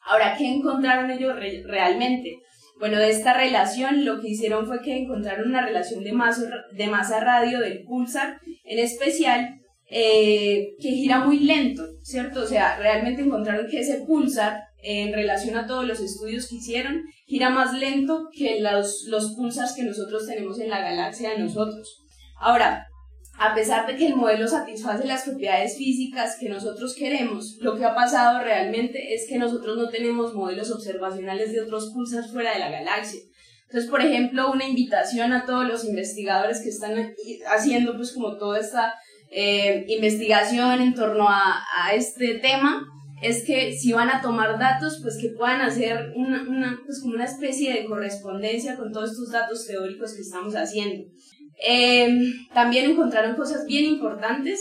Ahora, 0.02 0.36
¿qué 0.38 0.48
encontraron 0.48 1.12
ellos 1.12 1.34
re 1.34 1.64
realmente? 1.66 2.40
Bueno, 2.78 3.00
de 3.00 3.10
esta 3.10 3.34
relación 3.34 4.04
lo 4.04 4.20
que 4.20 4.32
hicieron 4.32 4.68
fue 4.68 4.82
que 4.82 4.98
encontraron 4.98 5.48
una 5.48 5.66
relación 5.66 6.04
de 6.04 6.12
masa, 6.12 6.44
de 6.74 6.88
masa 6.88 7.22
radio 7.22 7.62
del 7.62 7.84
pulsar, 7.86 8.42
en 8.66 8.80
especial 8.80 9.62
eh, 9.90 10.76
que 10.82 10.90
gira 10.90 11.24
muy 11.24 11.40
lento, 11.40 11.84
¿cierto? 12.02 12.42
O 12.42 12.48
sea, 12.48 12.78
realmente 12.78 13.22
encontraron 13.22 13.68
que 13.70 13.80
ese 13.80 14.04
pulsar 14.06 14.67
en 14.84 15.14
relación 15.14 15.58
a 15.58 15.68
todos 15.68 15.86
los 15.86 16.00
estudios 16.00 16.48
que 16.48 16.56
hicieron, 16.56 17.04
gira 17.26 17.50
más 17.50 17.74
lento 17.74 18.30
que 18.32 18.60
los, 18.60 19.06
los 19.08 19.34
pulsars 19.36 19.74
que 19.76 19.84
nosotros 19.84 20.28
tenemos 20.28 20.60
en 20.60 20.70
la 20.70 20.82
galaxia 20.82 21.32
de 21.32 21.40
nosotros. 21.40 22.04
Ahora, 22.40 22.88
a 23.40 23.54
pesar 23.54 23.86
de 23.86 23.96
que 23.96 24.08
el 24.08 24.16
modelo 24.16 24.48
satisface 24.48 25.06
las 25.06 25.24
propiedades 25.24 25.78
físicas 25.78 26.38
que 26.40 26.50
nosotros 26.50 26.96
queremos, 26.96 27.58
lo 27.60 27.78
que 27.78 27.86
ha 27.86 27.94
pasado 27.94 28.44
realmente 28.44 29.14
es 29.14 29.28
que 29.30 29.38
nosotros 29.38 29.78
no 29.78 29.90
tenemos 29.90 30.34
modelos 30.34 30.72
observacionales 30.72 31.52
de 31.52 31.62
otros 31.62 31.92
pulsars 31.94 32.32
fuera 32.32 32.54
de 32.54 32.60
la 32.60 32.72
galaxia. 32.72 33.22
Entonces, 33.68 33.90
por 33.90 34.02
ejemplo, 34.02 34.52
una 34.52 34.66
invitación 34.66 35.34
a 35.34 35.46
todos 35.46 35.68
los 35.68 35.86
investigadores 35.86 36.62
que 36.62 36.70
están 36.70 37.14
haciendo 37.54 37.96
pues 37.96 38.14
como 38.14 38.38
toda 38.38 38.60
esta 38.60 38.96
eh, 39.30 39.86
investigación 39.88 40.82
en 40.82 40.94
torno 40.94 41.28
a, 41.28 41.64
a 41.76 41.94
este 41.94 42.36
tema, 42.36 42.88
es 43.22 43.46
que 43.46 43.74
si 43.74 43.94
van 43.94 44.10
a 44.10 44.22
tomar 44.22 44.60
datos, 44.60 45.00
pues 45.02 45.18
que 45.20 45.30
puedan 45.30 45.62
hacer 45.62 46.12
una, 46.16 46.44
una, 46.44 46.80
pues 46.86 47.02
como 47.02 47.16
una 47.16 47.26
especie 47.26 47.74
de 47.74 47.86
correspondencia 47.86 48.76
con 48.76 48.92
todos 48.92 49.12
estos 49.12 49.32
datos 49.32 49.66
teóricos 49.66 50.14
que 50.14 50.22
estamos 50.22 50.54
haciendo. 50.56 51.04
Eh, 51.68 52.32
también 52.54 52.92
encontraron 52.92 53.36
cosas 53.36 53.66
bien 53.66 53.86
importantes 53.86 54.60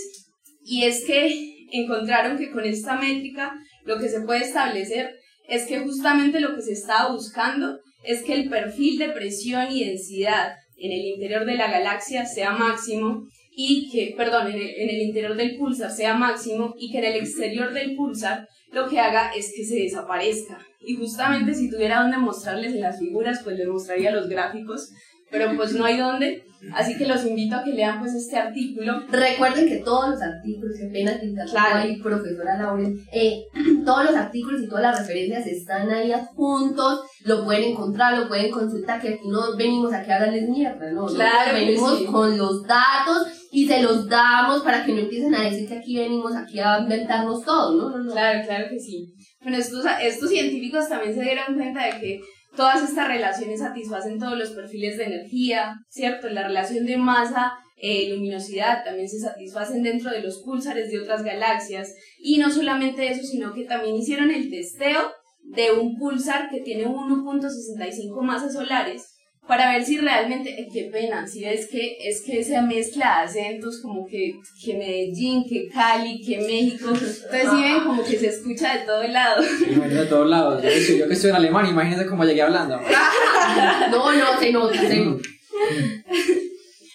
y 0.65 0.85
es 0.85 1.05
que 1.05 1.57
encontraron 1.71 2.39
que 2.39 2.51
con 2.51 2.65
esta 2.65 2.97
métrica 2.97 3.55
lo 3.85 3.99
que 3.99 4.09
se 4.09 4.23
puede 4.23 4.41
establecer 4.41 5.15
es 5.49 5.67
que 5.67 5.81
justamente 5.81 6.41
lo 6.41 6.55
que 6.55 6.63
se 6.63 6.73
estaba 6.73 7.13
buscando 7.13 7.79
es 8.03 8.23
que 8.23 8.35
el 8.35 8.49
perfil 8.49 8.99
de 8.99 9.11
presión 9.11 9.71
y 9.71 9.85
densidad 9.85 10.55
en 10.77 10.93
el 10.93 11.07
interior 11.15 11.45
de 11.45 11.55
la 11.55 11.71
galaxia 11.71 12.25
sea 12.25 12.53
máximo 12.53 13.27
y 13.59 13.91
que, 13.91 14.15
perdón, 14.15 14.49
en 14.49 14.57
el, 14.57 14.69
en 14.69 14.91
el, 14.91 15.01
interior 15.01 15.35
del 15.35 15.57
pulsar 15.57 15.91
sea 15.91 16.13
máximo 16.13 16.75
y 16.79 16.93
que 16.93 16.99
en 16.99 17.05
el 17.05 17.17
exterior 17.17 17.73
del 17.73 17.97
pulsar 17.97 18.47
lo 18.71 18.87
que 18.87 19.01
haga 19.01 19.33
es 19.35 19.51
que 19.57 19.65
se 19.65 19.77
desaparezca. 19.77 20.59
Y 20.81 20.97
justamente 20.97 21.55
si 21.55 21.71
tuviera 21.71 22.03
donde 22.03 22.19
mostrarles 22.19 22.75
las 22.75 22.99
figuras, 22.99 23.41
pues 23.43 23.57
les 23.57 23.67
mostraría 23.67 24.11
los 24.11 24.29
gráficos, 24.29 24.91
pero 25.31 25.57
pues 25.57 25.73
no 25.73 25.87
hay 25.87 25.97
dónde. 25.97 26.45
Así 26.75 26.97
que 26.97 27.07
los 27.07 27.25
invito 27.25 27.57
a 27.57 27.65
que 27.65 27.73
lean 27.73 28.01
pues 28.01 28.15
este 28.15 28.37
artículo. 28.37 29.01
Recuerden 29.11 29.69
que 29.69 29.77
todos 29.79 30.11
los 30.11 30.23
artículos, 30.23 30.77
que 30.79 30.87
pena 30.87 31.19
que 31.19 31.33
claro. 31.51 31.77
ahí, 31.77 31.97
profesora 32.01 32.59
Lauren, 32.59 32.99
eh, 33.13 33.45
todos 33.85 34.07
los 34.07 34.15
artículos 34.15 34.63
y 34.63 34.69
todas 34.69 34.83
las 34.83 35.01
referencias 35.01 35.47
están 35.47 35.91
ahí 35.91 36.13
adjuntos, 36.13 37.01
lo 37.25 37.45
pueden 37.45 37.73
encontrar, 37.73 38.19
lo 38.19 38.29
pueden 38.29 38.51
consultar, 38.51 39.01
que 39.01 39.11
aquí 39.11 39.29
no 39.29 39.57
venimos 39.57 39.93
aquí 39.93 40.11
a 40.11 40.21
darles 40.21 40.49
mierda, 40.49 40.91
¿no? 40.93 41.07
Claro, 41.07 41.53
no, 41.53 41.59
venimos 41.59 41.99
sí. 41.99 42.05
con 42.07 42.37
los 42.37 42.63
datos 42.63 43.29
y 43.51 43.67
se 43.67 43.83
los 43.83 44.09
damos 44.09 44.63
para 44.63 44.85
que 44.85 44.93
no 44.93 45.01
empiecen 45.01 45.35
a 45.35 45.43
decir 45.43 45.69
que 45.69 45.79
aquí 45.79 45.97
venimos 45.97 46.35
aquí 46.35 46.59
a 46.59 46.79
inventarnos 46.81 47.45
todo, 47.45 47.75
¿no? 47.75 47.91
no, 47.91 48.05
no. 48.05 48.13
Claro, 48.13 48.41
claro 48.47 48.67
que 48.69 48.79
sí. 48.79 49.15
Bueno, 49.41 49.59
estos, 49.59 49.85
estos 50.03 50.29
científicos 50.29 50.89
también 50.89 51.15
se 51.15 51.23
dieron 51.23 51.55
cuenta 51.55 51.85
de 51.85 52.01
que 52.01 52.21
todas 52.57 52.83
estas 52.83 53.09
relaciones 53.09 53.61
satisfacen 53.61 54.19
todos 54.19 54.39
los 54.39 54.51
perfiles 54.51 54.97
de 54.99 55.05
energía, 55.05 55.75
¿cierto? 55.89 56.29
La 56.29 56.47
relación 56.47 56.87
de 56.87 56.97
masa, 56.97 57.53
eh, 57.77 58.09
luminosidad 58.11 58.85
también 58.85 59.09
se 59.09 59.21
satisfacen 59.21 59.83
dentro 59.83 60.11
de 60.11 60.23
los 60.23 60.43
púlsares 60.43 60.91
de 60.91 61.01
otras 61.01 61.23
galaxias. 61.23 61.95
Y 62.19 62.39
no 62.39 62.51
solamente 62.51 63.09
eso, 63.09 63.23
sino 63.23 63.53
que 63.53 63.65
también 63.65 63.97
hicieron 63.97 64.31
el 64.31 64.51
testeo 64.51 65.13
de 65.43 65.73
un 65.73 65.97
pulsar 65.97 66.49
que 66.51 66.61
tiene 66.61 66.87
1.65 66.87 68.21
masas 68.23 68.55
solares 68.55 69.16
para 69.47 69.73
ver 69.73 69.85
si 69.85 69.99
realmente, 69.99 70.61
eh, 70.61 70.69
qué 70.73 70.89
pena, 70.93 71.27
si 71.27 71.45
es 71.45 71.69
que 71.69 71.97
es 72.01 72.23
que 72.23 72.41
esa 72.41 72.63
mezcla 72.63 73.19
de 73.19 73.25
acentos 73.25 73.81
como 73.81 74.07
que, 74.07 74.35
que 74.63 74.75
Medellín, 74.75 75.45
que 75.49 75.69
Cali, 75.69 76.21
que 76.21 76.39
México, 76.39 76.91
entonces 76.91 77.27
si 77.31 77.63
ven 77.63 77.81
como 77.85 78.05
que 78.05 78.19
se 78.19 78.29
escucha 78.29 78.79
de 78.79 78.85
todo 78.85 79.03
lado. 79.05 79.43
de 79.89 80.07
todos 80.07 80.29
lados. 80.29 80.63
Yo 80.63 80.69
que, 80.69 80.79
estoy, 80.79 80.99
yo 80.99 81.09
que 81.09 81.15
estoy 81.15 81.31
en 81.31 81.37
alemán, 81.37 81.67
imagínense 81.67 82.07
cómo 82.07 82.25
llegué 82.25 82.43
hablando. 82.43 82.81
no, 83.91 84.13
no, 84.13 84.39
se 84.41 84.53
nota, 84.53 84.81
se 84.81 84.97
nota. 85.01 85.23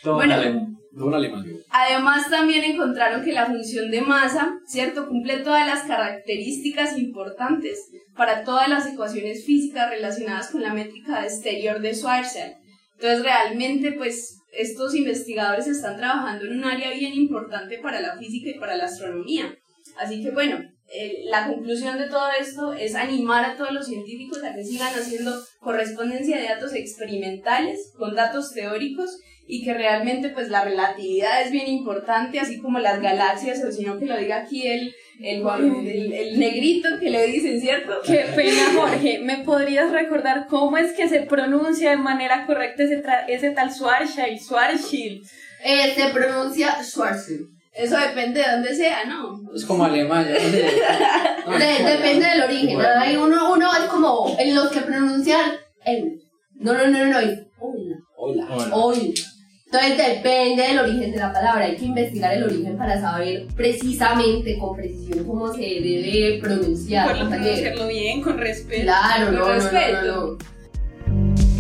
Todo 0.04 0.16
Bueno. 0.16 0.70
En 0.93 1.13
alemán. 1.13 1.45
Además 1.69 2.29
también 2.29 2.63
encontraron 2.63 3.23
que 3.23 3.31
la 3.31 3.45
función 3.45 3.91
de 3.91 4.01
masa, 4.01 4.59
¿cierto? 4.65 5.07
Cumple 5.07 5.37
todas 5.39 5.65
las 5.65 5.83
características 5.83 6.97
importantes 6.97 7.89
para 8.15 8.43
todas 8.43 8.67
las 8.67 8.85
ecuaciones 8.87 9.45
físicas 9.45 9.89
relacionadas 9.89 10.51
con 10.51 10.61
la 10.61 10.73
métrica 10.73 11.23
exterior 11.23 11.81
de 11.81 11.93
Schwarzschild. 11.93 12.55
Entonces 12.95 13.23
realmente 13.23 13.93
pues 13.93 14.37
estos 14.51 14.95
investigadores 14.95 15.67
están 15.67 15.97
trabajando 15.97 16.45
en 16.45 16.57
un 16.57 16.65
área 16.65 16.91
bien 16.91 17.13
importante 17.13 17.79
para 17.79 18.01
la 18.01 18.17
física 18.17 18.49
y 18.49 18.59
para 18.59 18.75
la 18.75 18.85
astronomía. 18.85 19.55
Así 19.97 20.21
que 20.21 20.31
bueno, 20.31 20.59
eh, 20.93 21.23
la 21.29 21.47
conclusión 21.47 21.97
de 21.97 22.09
todo 22.09 22.27
esto 22.37 22.73
es 22.73 22.95
animar 22.95 23.45
a 23.45 23.55
todos 23.55 23.71
los 23.71 23.87
científicos 23.87 24.43
a 24.43 24.53
que 24.53 24.63
sigan 24.63 24.93
haciendo 24.93 25.33
correspondencia 25.61 26.37
de 26.37 26.43
datos 26.43 26.73
experimentales 26.73 27.93
con 27.97 28.13
datos 28.13 28.51
teóricos 28.53 29.17
y 29.54 29.66
que 29.66 29.74
realmente 29.74 30.30
pues 30.30 30.47
la 30.49 30.64
relatividad 30.64 31.41
es 31.41 31.52
bien 31.52 31.68
importante, 31.68 32.39
así 32.39 32.58
como 32.62 32.80
las 32.80 33.02
galaxias, 33.02 33.62
o 33.66 33.70
sino 33.70 33.99
que 33.99 34.06
lo 34.06 34.16
diga 34.18 34.38
aquí 34.38 34.66
el, 34.66 34.95
el, 35.20 35.43
el, 35.45 36.14
el 36.14 36.39
negrito 36.39 36.88
que 37.02 37.10
le 37.10 37.28
dicen, 37.28 37.60
¿cierto? 37.60 37.95
Qué 38.06 38.26
pena, 38.34 38.62
Jorge. 38.74 39.20
¿Me 39.20 39.39
podrías 39.39 39.91
recordar 39.91 40.47
cómo 40.47 40.78
es 40.78 40.93
que 40.93 41.10
se 41.10 41.24
pronuncia 41.24 41.89
de 41.89 41.97
manera 41.97 42.45
correcta 42.45 42.84
ese, 43.28 43.52
tal 43.52 43.70
Schwarzschild? 43.74 44.39
Schwarzschild. 44.39 45.22
Eh, 45.66 45.93
se 45.97 46.08
pronuncia 46.14 46.82
Schwarzschild. 46.82 47.49
Eso 47.74 47.97
depende 47.99 48.39
de 48.41 48.52
dónde 48.54 48.74
sea, 48.74 49.04
¿no? 49.04 49.38
Es 49.54 49.66
como 49.66 49.84
alemán, 49.84 50.26
yo 50.30 50.34
no 50.34 50.49
sé. 50.49 50.66
No, 51.45 51.58
De- 51.60 51.72
es 51.72 51.78
como 51.78 51.89
depende 51.89 52.26
del 52.26 52.41
origen. 52.43 52.76
Bueno. 52.76 52.89
Hay 53.02 53.18
uno, 53.18 53.52
uno 53.54 53.70
es 53.76 53.84
como 53.89 54.34
en 54.39 54.56
los 54.56 54.70
que 54.72 54.80
pronuncian 54.80 55.52
el. 55.86 56.22
No, 56.56 56.72
no, 56.74 56.88
no, 56.88 56.99
no, 56.99 57.06
no. 57.12 57.20
es 57.20 57.39
hola, 57.60 58.47
Hola. 58.49 58.70
hola. 58.72 59.02
Entonces 59.74 59.97
depende 60.15 60.63
del 60.63 60.80
origen 60.80 61.11
de 61.13 61.17
la 61.17 61.32
palabra. 61.32 61.63
Hay 61.63 61.78
que 61.78 61.86
investigar 61.86 62.34
el 62.34 62.43
origen 62.43 62.78
para 62.78 62.99
saber 62.99 63.47
precisamente, 63.55 64.57
con 64.57 64.76
precisión, 64.76 65.24
cómo 65.26 65.53
se 65.53 65.61
debe 65.61 66.39
pronunciar. 66.41 67.07
Que- 67.13 67.24
pronunciarlo 67.26 67.88
bien, 67.88 68.22
con 68.22 68.38
respeto. 68.38 68.82
Claro, 68.84 69.26
Con 69.28 69.36
no, 69.36 69.39
no, 69.39 69.47
no, 69.47 69.53
respeto. 69.53 70.01
no, 70.03 70.28
no. 70.32 71.51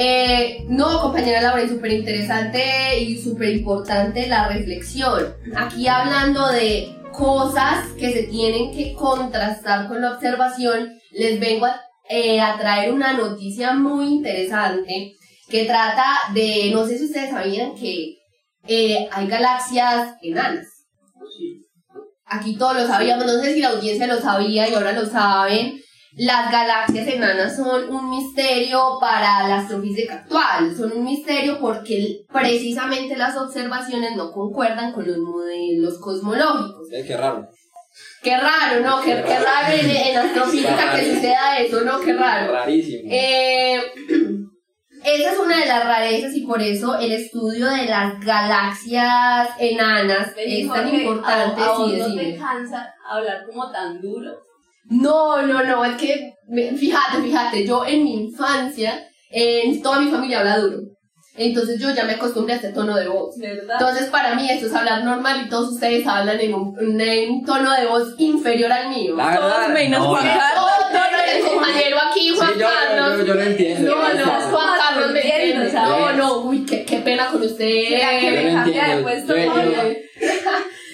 Eh, 0.00 0.64
no, 0.68 1.00
compañera 1.00 1.40
Laura, 1.42 1.64
y 1.64 1.68
súper 1.68 1.92
interesante 1.92 3.00
y 3.00 3.18
súper 3.20 3.48
importante 3.50 4.28
la 4.28 4.46
reflexión. 4.48 5.34
Aquí 5.56 5.88
hablando 5.88 6.46
de 6.52 6.88
cosas 7.18 7.88
que 7.98 8.12
se 8.12 8.22
tienen 8.24 8.72
que 8.72 8.94
contrastar 8.94 9.88
con 9.88 10.00
la 10.00 10.12
observación, 10.12 10.92
les 11.10 11.40
vengo 11.40 11.66
a, 11.66 11.80
eh, 12.08 12.40
a 12.40 12.56
traer 12.56 12.92
una 12.92 13.12
noticia 13.12 13.74
muy 13.74 14.06
interesante 14.06 15.16
que 15.48 15.64
trata 15.64 16.04
de, 16.32 16.70
no 16.72 16.86
sé 16.86 16.96
si 16.96 17.06
ustedes 17.06 17.30
sabían 17.30 17.74
que 17.74 18.18
eh, 18.68 19.08
hay 19.10 19.26
galaxias 19.26 20.14
enanas. 20.22 20.66
Aquí 22.24 22.56
todos 22.56 22.76
lo 22.76 22.86
sabíamos, 22.86 23.26
no 23.26 23.40
sé 23.40 23.54
si 23.54 23.60
la 23.60 23.70
audiencia 23.70 24.06
lo 24.06 24.20
sabía 24.20 24.68
y 24.68 24.74
ahora 24.74 24.92
lo 24.92 25.06
saben. 25.06 25.80
Las 26.18 26.50
galaxias 26.50 27.06
enanas 27.06 27.54
son 27.54 27.94
un 27.94 28.10
misterio 28.10 28.98
para 29.00 29.46
la 29.46 29.58
astrofísica 29.58 30.14
actual, 30.14 30.76
son 30.76 30.90
un 30.90 31.04
misterio 31.04 31.60
porque 31.60 32.24
precisamente 32.32 33.16
las 33.16 33.36
observaciones 33.36 34.16
no 34.16 34.32
concuerdan 34.32 34.92
con 34.92 35.06
los 35.06 35.18
modelos 35.18 36.00
cosmológicos. 36.00 36.88
Eh, 36.92 37.04
qué 37.06 37.16
raro. 37.16 37.48
Qué 38.20 38.36
raro, 38.36 38.80
¿no? 38.82 39.00
Qué, 39.00 39.10
qué 39.10 39.38
raro 39.38 39.72
en, 39.72 39.90
en 39.90 40.16
astrofísica 40.26 40.96
que 40.96 41.14
suceda 41.14 41.58
eso, 41.60 41.82
¿no? 41.82 42.00
Qué 42.00 42.12
raro. 42.12 42.52
Rarísimo. 42.52 43.08
Eh, 43.12 43.76
esa 45.04 45.32
es 45.32 45.38
una 45.38 45.60
de 45.60 45.66
las 45.66 45.84
rarezas 45.84 46.34
y 46.34 46.44
por 46.44 46.60
eso 46.60 46.98
el 46.98 47.12
estudio 47.12 47.66
de 47.70 47.84
las 47.86 48.18
galaxias 48.18 49.50
enanas 49.60 50.32
es 50.36 50.68
tan 50.68 50.92
importante. 50.92 51.62
¿a, 51.62 51.66
a 51.66 51.78
vos 51.78 51.92
sí, 51.92 51.96
no 51.96 52.14
te 52.16 52.36
cansa 52.36 52.92
hablar 53.08 53.46
como 53.46 53.70
tan 53.70 54.00
duro? 54.00 54.47
No, 54.90 55.42
no, 55.42 55.62
no, 55.64 55.84
es 55.84 55.96
que, 55.96 56.32
me- 56.48 56.72
fíjate, 56.76 57.22
fíjate, 57.22 57.66
yo 57.66 57.84
en 57.86 58.04
mi 58.04 58.14
infancia, 58.24 59.06
en 59.30 59.82
toda 59.82 60.00
mi 60.00 60.10
familia 60.10 60.40
habla 60.40 60.58
duro. 60.58 60.78
Entonces 61.36 61.80
yo 61.80 61.94
ya 61.94 62.02
me 62.04 62.14
acostumbré 62.14 62.54
a 62.54 62.56
este 62.56 62.72
tono 62.72 62.96
de 62.96 63.06
voz. 63.06 63.36
¿Verdad? 63.38 63.76
Entonces 63.78 64.06
para 64.10 64.34
mí 64.34 64.50
esto 64.50 64.66
es 64.66 64.74
hablar 64.74 65.04
normal 65.04 65.42
y 65.44 65.48
todos 65.48 65.72
ustedes 65.74 66.04
hablan 66.04 66.40
en 66.40 66.52
un, 66.52 67.00
en 67.00 67.30
un 67.30 67.44
tono 67.44 67.72
de 67.74 67.86
voz 67.86 68.14
inferior 68.18 68.72
al 68.72 68.88
mío. 68.88 69.14
La 69.14 69.36
Todos 69.36 69.52
verdad. 69.58 69.68
menos 69.74 70.00
no, 70.00 70.08
Juan 70.08 70.24
Carlos. 70.26 70.70
No, 70.92 70.98
no, 70.98 71.16
el 71.32 71.44
compañero 71.44 71.96
aquí, 72.10 72.30
Juan 72.36 72.48
Sí, 72.54 72.58
yo, 72.58 72.66
Carlos. 72.66 73.18
yo, 73.20 73.24
yo 73.26 73.34
lo 73.34 73.42
entiendo. 73.42 73.90
No, 73.94 74.14
no, 74.14 74.24
Juan 74.50 74.78
Carlos 74.80 75.12
me 75.12 75.20
Entiendo, 75.20 75.62
entiende. 75.64 75.88
No, 75.88 76.12
no, 76.14 76.38
uy, 76.40 76.66
qué, 76.66 76.84
qué 76.84 76.96
pena 76.98 77.26
con 77.28 77.40
usted. 77.40 77.84
¿Será 77.88 78.18
que 78.18 78.26
Yo 78.26 78.30
me 78.32 78.42
Yo- 78.42 79.36
yo- 79.36 79.52
Pablo? 79.52 79.82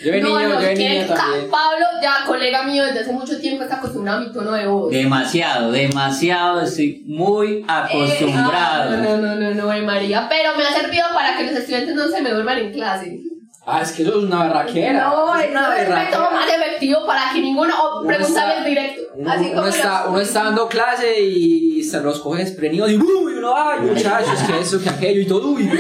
Yo 0.05 0.13
de 0.13 0.21
no, 0.21 0.29
niño, 0.29 0.49
no, 0.49 0.55
yo 0.61 0.67
de 0.69 0.75
niño 0.75 1.07
también. 1.07 1.51
Pablo, 1.51 1.87
ya 2.03 2.15
colega 2.27 2.63
mío 2.65 2.85
desde 2.85 3.01
hace 3.01 3.13
mucho 3.13 3.39
tiempo, 3.41 3.63
está 3.65 3.77
acostumbrado 3.77 4.19
a 4.19 4.21
mi 4.23 4.33
tono 4.33 4.53
de 4.53 4.67
voz. 4.67 4.91
Demasiado, 4.93 5.73
demasiado, 5.73 6.61
estoy 6.61 7.03
muy 7.07 7.65
Ah, 7.69 7.87
acostumbrado. 7.89 8.97
no, 8.99 9.17
no, 9.17 9.35
no, 9.37 9.51
no, 9.55 9.73
eh, 9.73 9.83
María. 9.83 10.27
Pero 10.29 10.57
me 10.57 10.65
ha 10.65 10.73
servido 10.73 11.05
para 11.15 11.37
que 11.37 11.45
los 11.45 11.55
estudiantes 11.55 11.95
no 11.95 12.09
se 12.09 12.21
me 12.23 12.31
duerman 12.31 12.59
en 12.59 12.73
clase. 12.73 13.21
Ah, 13.67 13.81
es 13.83 13.93
que 13.93 14.03
eso 14.03 14.19
es 14.19 14.25
una 14.25 14.43
berraquera. 14.45 14.93
No, 15.05 15.35
es 15.37 15.45
es 15.47 15.51
una 15.51 15.69
un 15.71 15.95
método 15.95 16.31
más 16.33 16.49
efectivo 16.53 17.07
para 17.07 17.33
que 17.33 17.41
ninguno 17.41 17.75
o 17.83 17.99
Uno 18.01 18.07
preguntarles 18.09 18.57
está- 18.59 18.69
directo. 18.69 19.03
Uno, 19.17 19.31
Así 19.33 19.45
uno 19.47 19.55
como 19.55 19.67
está, 19.69 20.01
los- 20.01 20.09
uno 20.11 20.21
está 20.21 20.45
dando 20.45 20.69
clase 20.69 21.21
y 21.23 21.83
se 21.83 22.01
los 22.03 22.21
coge 22.21 22.45
desprenidos 22.45 22.91
y 22.91 22.97
uy, 22.99 23.35
uno, 23.39 23.55
ay, 23.57 23.81
muchachos, 23.81 24.39
que 24.47 24.61
eso, 24.61 24.83
que 24.83 24.91
aquello 24.91 25.21
y 25.23 25.27
todo, 25.27 25.49
uy. 25.53 25.71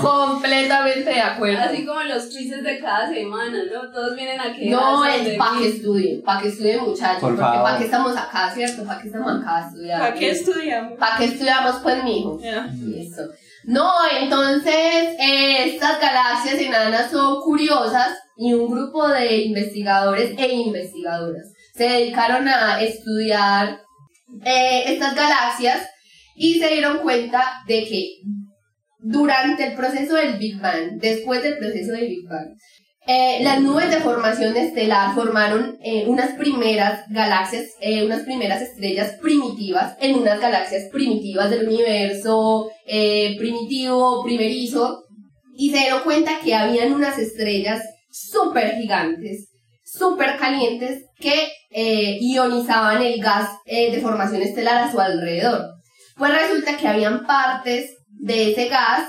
Completamente 0.00 1.10
de 1.10 1.20
acuerdo. 1.20 1.62
Así 1.62 1.84
como 1.84 2.00
los 2.02 2.24
quizzes 2.26 2.62
de 2.62 2.78
cada 2.80 3.08
semana, 3.08 3.58
¿no? 3.72 3.90
Todos 3.90 4.14
vienen 4.14 4.40
a 4.40 4.52
que 4.54 4.70
No, 4.70 5.04
es 5.04 5.36
para 5.36 5.58
que 5.58 5.68
estudien, 5.68 6.22
para 6.22 6.40
que 6.42 6.48
estudien 6.48 6.80
muchachos, 6.84 7.20
Por 7.20 7.36
porque 7.36 7.58
para 7.58 7.78
qué 7.78 7.84
estamos 7.84 8.16
acá, 8.16 8.50
¿cierto? 8.54 8.84
¿Para 8.84 9.00
qué 9.00 9.06
estamos 9.08 9.40
acá 9.42 9.56
a 9.56 9.68
estudiar? 9.68 10.00
¿Para 10.00 10.14
qué 10.14 10.30
estudiamos? 10.30 10.92
¿Para 10.98 11.16
qué 11.16 11.24
estudiamos 11.24 11.76
pues, 11.82 12.04
mijo? 12.04 12.38
Ya. 12.40 12.68
Eso. 12.96 13.22
No, 13.64 13.90
entonces 14.20 14.74
eh, 14.74 15.74
estas 15.74 16.00
galaxias 16.00 16.58
enanas 16.60 17.10
son 17.10 17.40
curiosas 17.42 18.18
y 18.36 18.52
un 18.54 18.70
grupo 18.70 19.08
de 19.08 19.36
investigadores 19.42 20.34
e 20.36 20.52
investigadoras 20.52 21.52
se 21.74 21.84
dedicaron 21.84 22.48
a 22.48 22.82
estudiar 22.82 23.80
eh, 24.44 24.84
estas 24.86 25.14
galaxias 25.14 25.88
y 26.34 26.58
se 26.58 26.68
dieron 26.68 26.98
cuenta 26.98 27.62
de 27.66 27.84
que 27.84 28.08
durante 28.98 29.68
el 29.68 29.74
proceso 29.74 30.14
del 30.14 30.38
Big 30.38 30.60
Bang, 30.60 30.98
después 30.98 31.42
del 31.42 31.58
proceso 31.58 31.92
del 31.92 32.08
Big 32.08 32.28
Bang, 32.28 32.54
eh, 33.04 33.40
las 33.42 33.60
nubes 33.60 33.90
de 33.90 34.00
formación 34.00 34.56
estelar 34.56 35.12
formaron 35.14 35.76
eh, 35.82 36.04
unas 36.06 36.36
primeras 36.36 37.04
galaxias, 37.08 37.70
eh, 37.80 38.04
unas 38.04 38.22
primeras 38.22 38.62
estrellas 38.62 39.16
primitivas 39.20 39.96
en 40.00 40.18
unas 40.20 40.40
galaxias 40.40 40.84
primitivas 40.92 41.50
del 41.50 41.66
universo 41.66 42.70
eh, 42.86 43.34
primitivo, 43.38 44.22
primerizo, 44.22 45.02
y 45.56 45.72
se 45.72 45.78
dieron 45.78 46.02
cuenta 46.02 46.38
que 46.44 46.54
habían 46.54 46.92
unas 46.92 47.18
estrellas 47.18 47.82
súper 48.08 48.76
gigantes, 48.76 49.48
súper 49.84 50.36
calientes, 50.36 51.04
que 51.18 51.48
ionizaban 52.20 53.02
el 53.02 53.20
gas 53.20 53.48
de 53.64 53.98
formación 54.00 54.42
estelar 54.42 54.78
a 54.78 54.90
su 54.90 55.00
alrededor. 55.00 55.62
Pues 56.16 56.32
resulta 56.32 56.76
que 56.76 56.88
habían 56.88 57.26
partes 57.26 57.90
de 58.08 58.52
ese 58.52 58.68
gas 58.68 59.08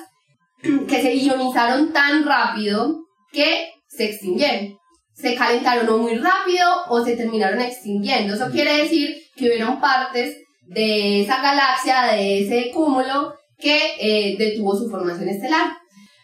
que 0.88 1.02
se 1.02 1.16
ionizaron 1.16 1.94
tan 1.94 2.26
rápido 2.26 3.04
que 3.32 3.73
se 3.96 4.06
extinguieron. 4.06 4.78
Se 5.14 5.36
calentaron 5.36 5.88
o 5.90 5.98
muy 6.00 6.16
rápido 6.16 6.68
o 6.90 7.04
se 7.04 7.16
terminaron 7.16 7.62
extinguiendo. 7.62 8.34
Eso 8.34 8.50
quiere 8.52 8.78
decir 8.78 9.16
que 9.36 9.46
hubieron 9.46 9.80
partes 9.80 10.38
de 10.68 11.22
esa 11.22 11.42
galaxia, 11.42 12.04
de 12.14 12.44
ese 12.44 12.72
cúmulo, 12.72 13.36
que 13.60 13.96
eh, 14.00 14.36
detuvo 14.38 14.76
su 14.76 14.90
formación 14.90 15.30
estelar. 15.30 15.78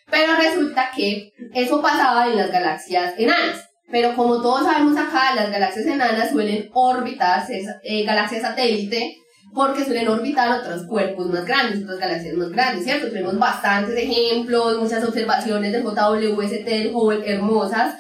Pero 0.10 0.36
resulta 0.36 0.90
que 0.96 1.32
eso 1.54 1.82
pasaba 1.82 2.28
en 2.28 2.38
las 2.38 2.52
galaxias 2.52 3.14
enanas. 3.18 3.70
Pero 3.92 4.16
como 4.16 4.42
todos 4.42 4.66
sabemos 4.66 4.98
acá, 4.98 5.36
las 5.36 5.52
galaxias 5.52 5.86
enanas 5.86 6.32
suelen 6.32 6.70
orbitar, 6.74 7.44
eh, 7.84 8.04
galaxias 8.04 8.42
satélite, 8.42 9.18
porque 9.54 9.84
suelen 9.84 10.08
orbitar 10.08 10.60
otros 10.60 10.84
cuerpos 10.88 11.28
más 11.28 11.46
grandes, 11.46 11.84
otras 11.84 12.00
galaxias 12.00 12.36
más 12.36 12.50
grandes, 12.50 12.84
¿cierto? 12.84 13.10
Tenemos 13.10 13.38
bastantes 13.38 13.96
ejemplos, 13.98 14.80
muchas 14.80 15.04
observaciones 15.04 15.72
del 15.72 15.84
JWST, 15.84 16.66
del 16.66 16.92
Hubble, 16.94 17.24
hermosas. 17.26 17.96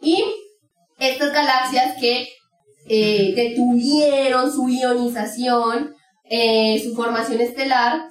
Y 0.00 0.24
estas 0.98 1.32
galaxias 1.32 1.96
que 2.00 2.28
eh, 2.88 3.32
detuvieron 3.34 4.52
su 4.52 4.68
ionización, 4.68 5.94
eh, 6.28 6.80
su 6.82 6.94
formación 6.94 7.40
estelar, 7.40 8.02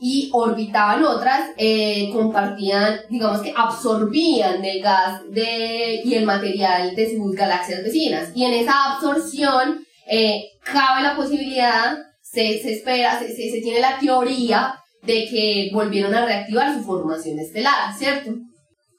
y 0.00 0.30
orbitaban 0.32 1.04
otras, 1.04 1.50
eh, 1.56 2.10
compartían, 2.12 3.00
digamos 3.10 3.40
que 3.40 3.52
absorbían 3.56 4.64
el 4.64 4.80
gas 4.80 5.22
de, 5.30 6.00
y 6.04 6.14
el 6.14 6.24
material 6.24 6.94
de 6.94 7.16
sus 7.16 7.34
galaxias 7.34 7.82
vecinas. 7.82 8.30
Y 8.34 8.44
en 8.44 8.54
esa 8.54 8.92
absorción 8.92 9.84
eh, 10.08 10.44
cabe 10.62 11.02
la 11.02 11.16
posibilidad, 11.16 11.96
se, 12.32 12.60
se 12.62 12.72
espera, 12.74 13.18
se, 13.18 13.28
se, 13.28 13.50
se 13.50 13.60
tiene 13.60 13.80
la 13.80 13.98
teoría 13.98 14.74
de 15.02 15.26
que 15.28 15.70
volvieron 15.72 16.14
a 16.14 16.24
reactivar 16.26 16.74
su 16.76 16.84
formación 16.84 17.38
estelar, 17.38 17.94
¿cierto? 17.96 18.34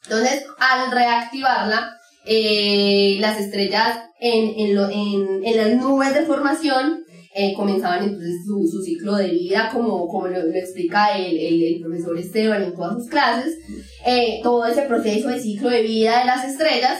Entonces, 0.03 0.45
al 0.59 0.91
reactivarla, 0.91 1.91
eh, 2.25 3.17
las 3.19 3.39
estrellas 3.39 3.99
en, 4.19 4.53
en, 4.59 4.75
lo- 4.75 4.89
en, 4.89 5.43
en 5.45 5.57
las 5.57 5.75
nubes 5.75 6.13
de 6.13 6.25
formación 6.25 7.03
eh, 7.35 7.53
comenzaban 7.53 8.03
entonces 8.03 8.35
su, 8.45 8.67
su 8.67 8.81
ciclo 8.83 9.15
de 9.15 9.27
vida, 9.29 9.69
como, 9.71 10.07
como 10.07 10.27
lo, 10.27 10.41
lo 10.41 10.55
explica 10.55 11.15
el, 11.17 11.37
el, 11.37 11.63
el 11.75 11.81
profesor 11.81 12.17
Esteban 12.17 12.63
en 12.63 12.73
todas 12.75 12.93
sus 12.95 13.07
clases, 13.09 13.53
eh, 14.05 14.39
todo 14.41 14.65
ese 14.65 14.81
proceso 14.83 15.29
de 15.29 15.39
ciclo 15.39 15.69
de 15.69 15.83
vida 15.83 16.19
de 16.19 16.25
las 16.25 16.43
estrellas, 16.45 16.99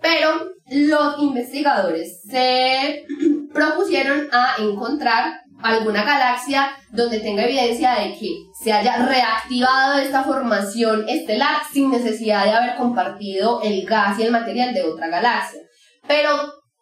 pero 0.00 0.30
los 0.70 1.22
investigadores 1.22 2.20
se 2.28 3.04
propusieron 3.52 4.28
a 4.32 4.54
encontrar 4.60 5.34
alguna 5.62 6.04
galaxia 6.04 6.70
donde 6.90 7.20
tenga 7.20 7.44
evidencia 7.44 7.94
de 7.94 8.16
que 8.18 8.28
se 8.58 8.72
haya 8.72 9.06
reactivado 9.06 9.98
esta 9.98 10.24
formación 10.24 11.08
estelar 11.08 11.62
sin 11.72 11.90
necesidad 11.90 12.44
de 12.44 12.52
haber 12.52 12.76
compartido 12.76 13.60
el 13.62 13.84
gas 13.86 14.18
y 14.18 14.22
el 14.22 14.32
material 14.32 14.72
de 14.72 14.82
otra 14.82 15.08
galaxia. 15.08 15.60
Pero, 16.06 16.30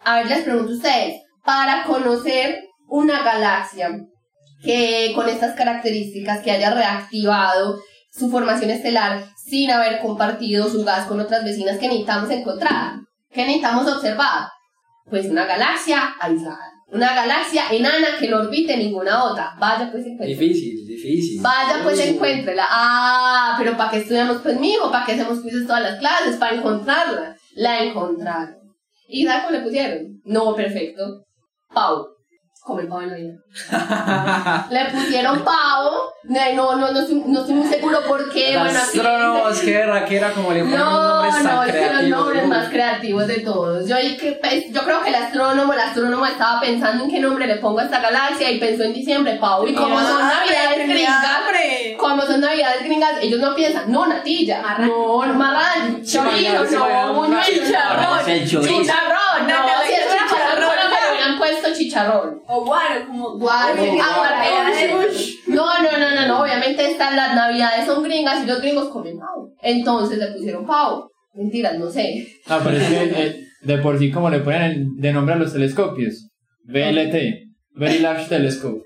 a 0.05 0.17
ver, 0.17 0.27
les 0.27 0.43
pregunto 0.43 0.73
a 0.73 0.77
ustedes, 0.77 1.23
para 1.45 1.85
conocer 1.85 2.65
una 2.89 3.23
galaxia 3.23 3.91
que 4.63 5.13
con 5.15 5.29
estas 5.29 5.55
características 5.55 6.43
que 6.43 6.51
haya 6.51 6.75
reactivado 6.75 7.79
su 8.11 8.31
formación 8.31 8.71
estelar 8.71 9.25
sin 9.37 9.71
haber 9.71 10.01
compartido 10.01 10.69
su 10.69 10.85
gas 10.85 11.07
con 11.07 11.21
otras 11.21 11.45
vecinas 11.45 11.79
que 11.79 11.89
necesitamos 11.89 12.31
encontrar, 12.31 12.95
que 13.31 13.43
necesitamos 13.43 13.87
observar, 13.93 14.49
pues 15.09 15.27
una 15.27 15.45
galaxia 15.45 16.15
aislada, 16.21 16.73
una 16.89 17.15
galaxia 17.15 17.65
enana 17.71 18.17
que 18.19 18.29
no 18.29 18.39
orbite 18.39 18.77
ninguna 18.77 19.25
otra. 19.25 19.55
Vaya 19.59 19.91
pues 19.91 20.07
encuéntrela. 20.07 20.41
Difícil, 20.41 20.87
difícil. 20.87 21.41
Vaya 21.43 21.81
pues 21.83 21.99
encuéntrela. 22.01 22.67
Ah, 22.69 23.55
pero 23.59 23.77
¿para 23.77 23.91
qué 23.91 23.99
estudiamos 23.99 24.39
pues 24.43 24.59
mijo? 24.59 24.91
¿Para 24.91 25.05
qué 25.05 25.13
hacemos 25.13 25.43
quizzes 25.43 25.67
todas 25.67 25.83
las 25.83 25.99
clases? 25.99 26.37
Para 26.37 26.57
encontrarla. 26.57 27.37
La 27.55 27.83
encontraron. 27.83 28.57
¿Y 29.09 29.25
sabes 29.25 29.45
cómo 29.45 29.59
le 29.59 29.65
pusieron? 29.65 30.21
No, 30.25 30.55
perfecto. 30.55 31.25
Pau. 31.73 32.16
Comer 32.67 32.89
pavo 32.89 33.03
en 33.03 33.11
Navidad. 33.11 34.67
Le 34.71 34.85
pusieron 34.87 35.45
pavo, 35.45 36.13
no, 36.25 36.53
no, 36.55 36.77
no, 36.77 36.91
no, 36.93 37.01
estoy, 37.01 37.23
no 37.27 37.41
estoy 37.41 37.55
muy 37.55 37.69
seguro 37.69 38.01
por 38.09 38.33
qué. 38.33 38.59
Bueno, 38.59 38.71
aquí 38.71 38.99
Astrónomos, 38.99 39.53
dice- 39.53 39.67
qué 39.67 39.87
raquera, 39.87 40.33
como 40.33 40.53
le 40.53 40.61
ponen 40.65 40.77
no, 40.79 41.15
nombres 41.15 41.35
tan 41.35 41.45
no, 41.45 41.63
es 41.63 41.73
que 41.73 41.91
los 41.95 42.03
nombres 42.09 42.47
más 42.49 42.69
creativos 42.69 43.27
de 43.29 43.39
todos. 43.41 43.87
Yo, 43.89 43.97
que, 43.97 44.39
pues, 44.43 44.65
yo 44.73 44.83
creo 44.83 45.01
que 45.01 45.09
el 45.11 45.15
astrónomo, 45.15 45.73
el 45.73 45.79
astrónomo 45.81 46.27
estaba 46.27 46.61
pensando 46.61 47.05
en 47.05 47.11
qué 47.11 47.21
nombre 47.21 47.47
le 47.47 47.57
pongo 47.57 47.79
a 47.79 47.85
esta 47.85 48.01
galaxia 48.01 48.51
y 48.51 48.59
pensó 48.59 48.83
en 48.83 48.93
diciembre, 48.93 49.37
pavo. 49.37 49.67
Y 49.69 49.73
como 49.75 50.01
son 50.01 50.19
navidades 50.27 50.89
gringas, 50.89 51.25
como 51.99 52.23
son 52.23 52.41
navidades 52.41 52.83
gringas, 52.83 53.13
ellos 53.23 53.39
no 53.41 53.55
piensan, 53.55 53.93
no, 53.93 54.07
natilla, 54.07 54.77
no, 54.79 55.19
marrán, 55.35 56.03
chorizo, 56.05 56.65
no, 56.65 57.43
sí, 57.45 57.61
chicharrón, 57.61 58.29
el 58.29 58.49
chicharrón, 58.49 59.47
no, 59.47 59.47
No, 59.47 59.63
no, 59.63 59.85
si 59.87 59.93
es 59.93 60.07
una 60.13 60.27
chicharrón, 60.27 60.65
chicharrón, 60.65 60.91
no. 60.91 60.97
le 60.97 61.13
hubieran 61.13 61.39
puesto 61.39 61.66
chicharrón. 61.79 62.41
O 62.47 62.65
guaro, 62.65 63.07
como. 63.07 63.39
Guaro. 63.39 63.75
No, 65.49 65.83
no, 65.83 65.99
no, 65.99 66.15
no, 66.15 66.27
no, 66.29 66.43
obviamente 66.43 66.91
estas 66.91 67.15
las 67.15 67.35
navidades 67.35 67.87
son 67.87 68.03
gringas 68.03 68.45
y 68.45 68.47
los 68.47 68.61
gringos 68.61 68.89
comen 68.89 69.19
pavo. 69.19 69.51
Entonces 69.63 70.19
le 70.19 70.27
pusieron 70.29 70.67
pavo. 70.67 71.11
Mentiras, 71.35 71.79
no 71.79 71.91
sé. 71.91 72.27
No, 72.49 72.59
pero 72.65 72.77
es 72.77 72.89
que 72.89 73.05
eh, 73.27 73.41
de 73.63 73.79
por 73.79 73.99
sí 73.99 74.11
como 74.11 74.31
le 74.31 74.41
ponen 74.41 74.63
el- 74.63 74.87
de 74.97 75.13
nombre 75.13 75.35
a 75.35 75.39
los 75.39 75.53
telescopios. 75.53 76.29
VLT, 76.65 77.15
Very 77.75 77.99
Large 78.01 78.29
Telescope. 78.29 78.83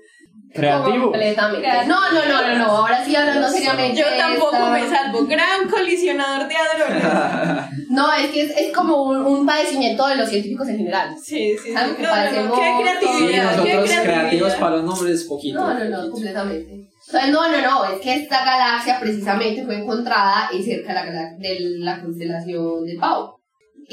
Creativo. 0.53 1.11
Completamente. 1.11 1.67
No, 1.87 2.11
no, 2.11 2.25
no, 2.25 2.41
no, 2.47 2.55
no, 2.57 2.65
ahora 2.65 3.03
sí 3.05 3.15
hablando 3.15 3.47
seriamente. 3.49 3.99
Yo 3.99 4.05
tampoco 4.17 4.69
me 4.69 4.87
salvo. 4.89 5.25
Gran 5.25 5.69
colisionador 5.69 6.47
de 6.47 6.55
hadrones. 6.55 7.65
No, 7.91 8.13
es 8.13 8.31
que 8.31 8.43
es, 8.43 8.51
es 8.57 8.73
como 8.73 9.03
un, 9.03 9.17
un 9.17 9.45
padecimiento 9.45 10.07
de 10.07 10.15
los 10.15 10.29
científicos 10.29 10.65
en 10.69 10.77
general. 10.77 11.13
Sí, 11.21 11.57
sí, 11.57 11.63
sí. 11.65 11.73
¿Saben 11.73 11.95
que 11.97 12.03
No, 12.03 12.09
no, 12.09 12.23
no, 12.47 12.55
Sí, 12.55 12.61
creatividad. 12.81 13.31
qué 13.31 13.37
nosotros 13.43 13.65
creatividad. 13.65 14.03
creativos 14.03 14.53
para 14.53 14.75
los 14.77 14.85
nombres, 14.85 15.23
poquito. 15.25 15.59
No, 15.59 15.73
no, 15.73 15.83
no, 15.83 15.95
poquito. 15.97 16.11
completamente. 16.13 16.71
Entonces, 17.07 17.31
no, 17.31 17.51
no, 17.51 17.61
no, 17.61 17.85
es 17.93 17.99
que 17.99 18.13
esta 18.15 18.45
galaxia 18.45 18.97
precisamente 18.97 19.65
fue 19.65 19.75
encontrada 19.79 20.49
cerca 20.63 21.03
de 21.03 21.11
la, 21.11 21.33
de 21.37 21.57
la 21.79 21.99
constelación 22.01 22.85
del 22.85 22.97
Pavo. 22.97 23.40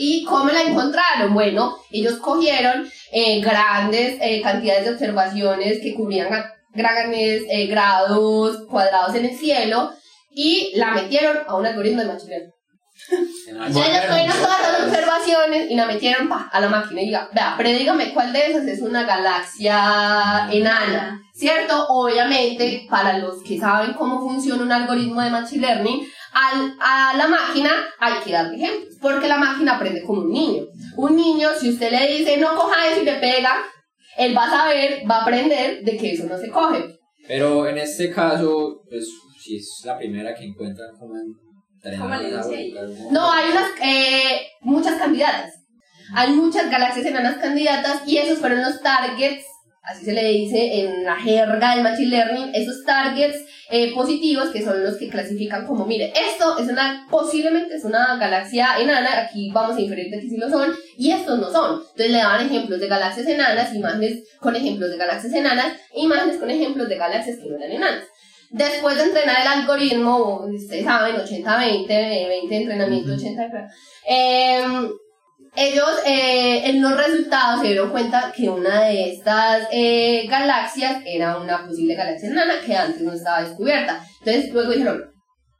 ¿Y 0.00 0.24
cómo 0.24 0.48
la 0.48 0.62
encontraron? 0.62 1.34
Bueno, 1.34 1.76
ellos 1.90 2.18
cogieron 2.18 2.88
eh, 3.12 3.40
grandes 3.40 4.16
eh, 4.20 4.40
cantidades 4.40 4.84
de 4.84 4.92
observaciones 4.92 5.80
que 5.82 5.94
cubrían 5.94 6.28
grandes 6.72 7.42
eh, 7.50 7.66
grados 7.66 8.64
cuadrados 8.70 9.16
en 9.16 9.24
el 9.24 9.36
cielo 9.36 9.90
y 10.30 10.70
la 10.76 10.92
metieron 10.92 11.38
a 11.48 11.56
un 11.56 11.66
algoritmo 11.66 12.02
de 12.02 12.06
machine 12.06 12.30
learning. 12.30 12.52
Entonces 13.48 13.88
ellos 13.88 14.04
cogieron 14.06 14.36
todas 14.36 14.72
las 14.72 14.82
observaciones 14.88 15.70
y 15.70 15.74
la 15.74 15.86
metieron 15.86 16.28
pa, 16.28 16.48
a 16.52 16.60
la 16.60 16.68
máquina 16.68 17.02
y 17.02 17.06
diga, 17.06 17.28
vea, 17.32 17.54
pero 17.56 17.70
dígame 17.70 18.12
cuál 18.14 18.32
de 18.32 18.50
esas 18.50 18.66
es 18.66 18.80
una 18.80 19.04
galaxia 19.04 20.48
enana, 20.52 21.20
¿cierto? 21.34 21.86
Obviamente, 21.88 22.86
para 22.88 23.18
los 23.18 23.42
que 23.42 23.58
saben 23.58 23.94
cómo 23.94 24.20
funciona 24.20 24.62
un 24.62 24.72
algoritmo 24.72 25.22
de 25.22 25.30
Machine 25.30 25.66
Learning, 25.66 26.08
al- 26.32 26.76
a 26.80 27.14
la 27.16 27.26
máquina 27.28 27.70
hay 27.98 28.14
que 28.24 28.32
darle 28.32 28.56
ejemplos, 28.56 28.94
porque 29.00 29.28
la 29.28 29.38
máquina 29.38 29.76
aprende 29.76 30.02
como 30.02 30.22
un 30.22 30.30
niño. 30.32 30.62
Un 30.96 31.16
niño, 31.16 31.48
si 31.58 31.70
usted 31.70 31.90
le 31.90 32.18
dice, 32.18 32.36
no 32.38 32.54
coja 32.54 32.88
eso 32.90 33.02
y 33.02 33.04
le 33.04 33.14
pega, 33.14 33.56
él 34.16 34.36
va 34.36 34.44
a 34.46 34.50
saber, 34.50 35.02
va 35.10 35.18
a 35.18 35.22
aprender 35.22 35.82
de 35.82 35.96
que 35.96 36.12
eso 36.12 36.24
no 36.26 36.38
se 36.38 36.50
coge. 36.50 36.84
Pero 37.26 37.68
en 37.68 37.78
este 37.78 38.10
caso, 38.12 38.80
pues, 38.88 39.06
si 39.42 39.56
es 39.56 39.82
la 39.84 39.96
primera 39.98 40.34
que 40.34 40.44
encuentran, 40.44 40.88
como 40.98 41.14
entrenar 41.74 42.00
¿Cómo 42.00 42.20
le 42.20 42.34
a 42.34 42.42
dice 42.42 42.64
buscar 42.72 42.84
un- 43.06 43.12
No, 43.12 43.30
hay 43.32 43.50
unas, 43.50 43.70
eh, 43.82 44.40
muchas 44.62 44.94
candidatas. 44.98 45.52
Hay 46.14 46.30
muchas 46.32 46.70
galaxias 46.70 47.04
enanas 47.06 47.36
candidatas 47.36 48.00
y 48.06 48.16
esos 48.16 48.38
fueron 48.38 48.62
los 48.62 48.80
targets, 48.80 49.44
así 49.82 50.04
se 50.06 50.12
le 50.12 50.24
dice 50.24 50.80
en 50.80 51.04
la 51.04 51.16
jerga 51.16 51.74
del 51.74 51.84
Machine 51.84 52.08
Learning, 52.10 52.50
esos 52.54 52.82
targets 52.86 53.36
eh, 53.70 53.94
positivos 53.94 54.48
que 54.48 54.64
son 54.64 54.82
los 54.82 54.96
que 54.96 55.08
clasifican 55.08 55.66
como, 55.66 55.84
mire, 55.84 56.12
esto 56.14 56.58
es 56.58 56.68
una, 56.68 57.06
posiblemente 57.10 57.74
es 57.74 57.84
una 57.84 58.16
galaxia 58.16 58.78
enana, 58.80 59.20
aquí 59.20 59.50
vamos 59.52 59.76
a 59.76 59.80
inferir 59.80 60.10
de 60.10 60.20
que 60.20 60.28
sí 60.28 60.36
lo 60.36 60.48
son, 60.48 60.72
y 60.96 61.10
estos 61.10 61.38
no 61.38 61.50
son. 61.50 61.80
Entonces 61.80 62.10
le 62.10 62.18
daban 62.18 62.46
ejemplos 62.46 62.80
de 62.80 62.88
galaxias 62.88 63.26
enanas, 63.26 63.74
imágenes 63.74 64.24
con 64.40 64.56
ejemplos 64.56 64.90
de 64.90 64.96
galaxias 64.96 65.34
enanas, 65.34 65.74
imágenes 65.94 66.38
con 66.38 66.50
ejemplos 66.50 66.88
de 66.88 66.96
galaxias 66.96 67.36
que 67.38 67.48
no 67.48 67.56
eran 67.56 67.72
enanas. 67.72 68.04
Después 68.50 68.96
de 68.96 69.02
entrenar 69.02 69.42
el 69.42 69.46
algoritmo, 69.46 70.46
ustedes 70.46 70.84
saben, 70.84 71.16
80-20, 71.16 71.86
eh, 71.90 72.26
20 72.28 72.54
de 72.54 72.60
entrenamiento, 72.62 73.12
80 73.12 73.42
de 73.42 73.48
prueba, 73.50 73.68
em, 74.06 74.88
ellos 75.56 75.90
eh, 76.06 76.68
en 76.70 76.80
los 76.82 76.96
resultados 76.96 77.60
se 77.60 77.68
dieron 77.68 77.90
cuenta 77.90 78.32
que 78.34 78.48
una 78.48 78.82
de 78.84 79.12
estas 79.12 79.68
eh, 79.72 80.26
galaxias 80.28 81.02
era 81.06 81.38
una 81.38 81.66
posible 81.66 81.94
galaxia 81.94 82.28
enana 82.30 82.54
que 82.64 82.76
antes 82.76 83.00
no 83.02 83.12
estaba 83.12 83.42
descubierta. 83.42 84.00
Entonces 84.20 84.52
luego 84.52 84.72
dijeron, 84.72 85.02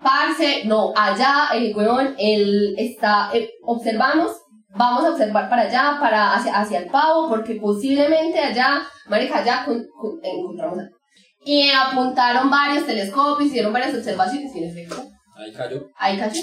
parce, 0.03 0.64
no, 0.64 0.93
allá 0.97 1.49
el 1.55 1.74
huevón, 1.76 2.14
él 2.18 2.74
está, 2.78 3.30
eh, 3.34 3.51
observamos, 3.62 4.32
vamos 4.70 5.05
a 5.05 5.11
observar 5.11 5.49
para 5.51 5.62
allá, 5.62 5.97
para 6.01 6.34
hacia, 6.34 6.57
hacia 6.59 6.78
el 6.80 6.86
pavo, 6.86 7.28
porque 7.28 7.57
posiblemente 7.57 8.39
allá, 8.39 8.82
marica, 9.09 9.39
allá 9.39 9.64
con- 9.64 9.86
con- 10.01 10.20
encontramos 10.22 10.78
algo. 10.78 10.97
Y 11.45 11.70
apuntaron 11.70 12.51
varios 12.51 12.84
telescopios, 12.86 13.49
hicieron 13.49 13.72
varias 13.72 13.95
observaciones 13.95 14.55
y 14.55 14.59
en 14.64 14.70
efecto, 14.70 15.03
Ahí 15.36 15.53
cayó. 15.53 15.86
ahí 15.99 16.18
cayó. 16.18 16.43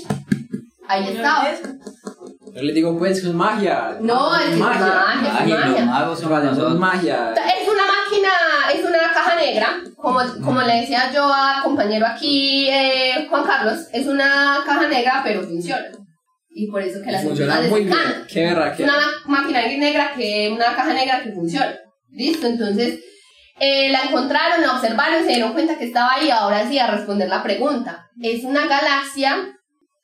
Ahí 0.87 1.07
estaba. 1.09 1.47
Yo 2.55 2.61
les 2.61 2.73
digo, 2.73 2.97
pues, 2.97 3.17
es 3.17 3.33
magia. 3.33 3.97
No, 3.99 4.33
es 4.37 4.53
es 4.53 4.57
magia, 4.57 5.03
es 5.25 5.41
Ay, 5.41 5.49
los 5.49 5.59
magia. 5.59 5.85
magos 5.85 6.19
son 6.21 6.29
Vale, 6.29 6.51
magia. 6.79 7.33
Es 7.33 7.67
una 7.67 7.83
máquina, 7.83 8.29
es 8.73 8.79
una 8.79 9.13
caja 9.13 9.35
negra, 9.35 9.67
como, 9.97 10.21
como 10.41 10.61
le 10.61 10.75
decía 10.77 11.11
yo 11.13 11.25
al 11.33 11.63
compañero 11.63 12.07
aquí, 12.07 12.69
eh, 12.69 13.27
Juan 13.29 13.43
Carlos, 13.43 13.79
es 13.91 14.07
una 14.07 14.63
caja 14.65 14.87
negra, 14.87 15.21
pero 15.21 15.43
funciona. 15.43 15.83
Y 16.49 16.71
por 16.71 16.81
eso 16.81 17.01
que 17.03 17.11
la 17.11 17.19
Funciona 17.19 17.59
muy 17.63 17.83
bien. 17.83 17.97
Qué 18.31 18.47
Es 18.47 18.79
una 18.79 19.01
máquina 19.25 19.61
negra 19.61 20.13
que, 20.15 20.49
una 20.49 20.73
caja 20.73 20.93
negra 20.93 21.23
que 21.23 21.33
funciona. 21.33 21.75
Listo, 22.09 22.47
entonces 22.47 23.01
eh, 23.59 23.89
la 23.91 24.03
encontraron, 24.03 24.61
la 24.61 24.75
observaron, 24.75 25.25
se 25.25 25.33
dieron 25.33 25.51
cuenta 25.51 25.77
que 25.77 25.83
estaba 25.87 26.13
ahí. 26.13 26.29
Ahora 26.29 26.65
sí, 26.69 26.79
a 26.79 26.87
responder 26.87 27.27
la 27.27 27.43
pregunta. 27.43 28.07
Es 28.21 28.45
una 28.45 28.65
galaxia 28.67 29.54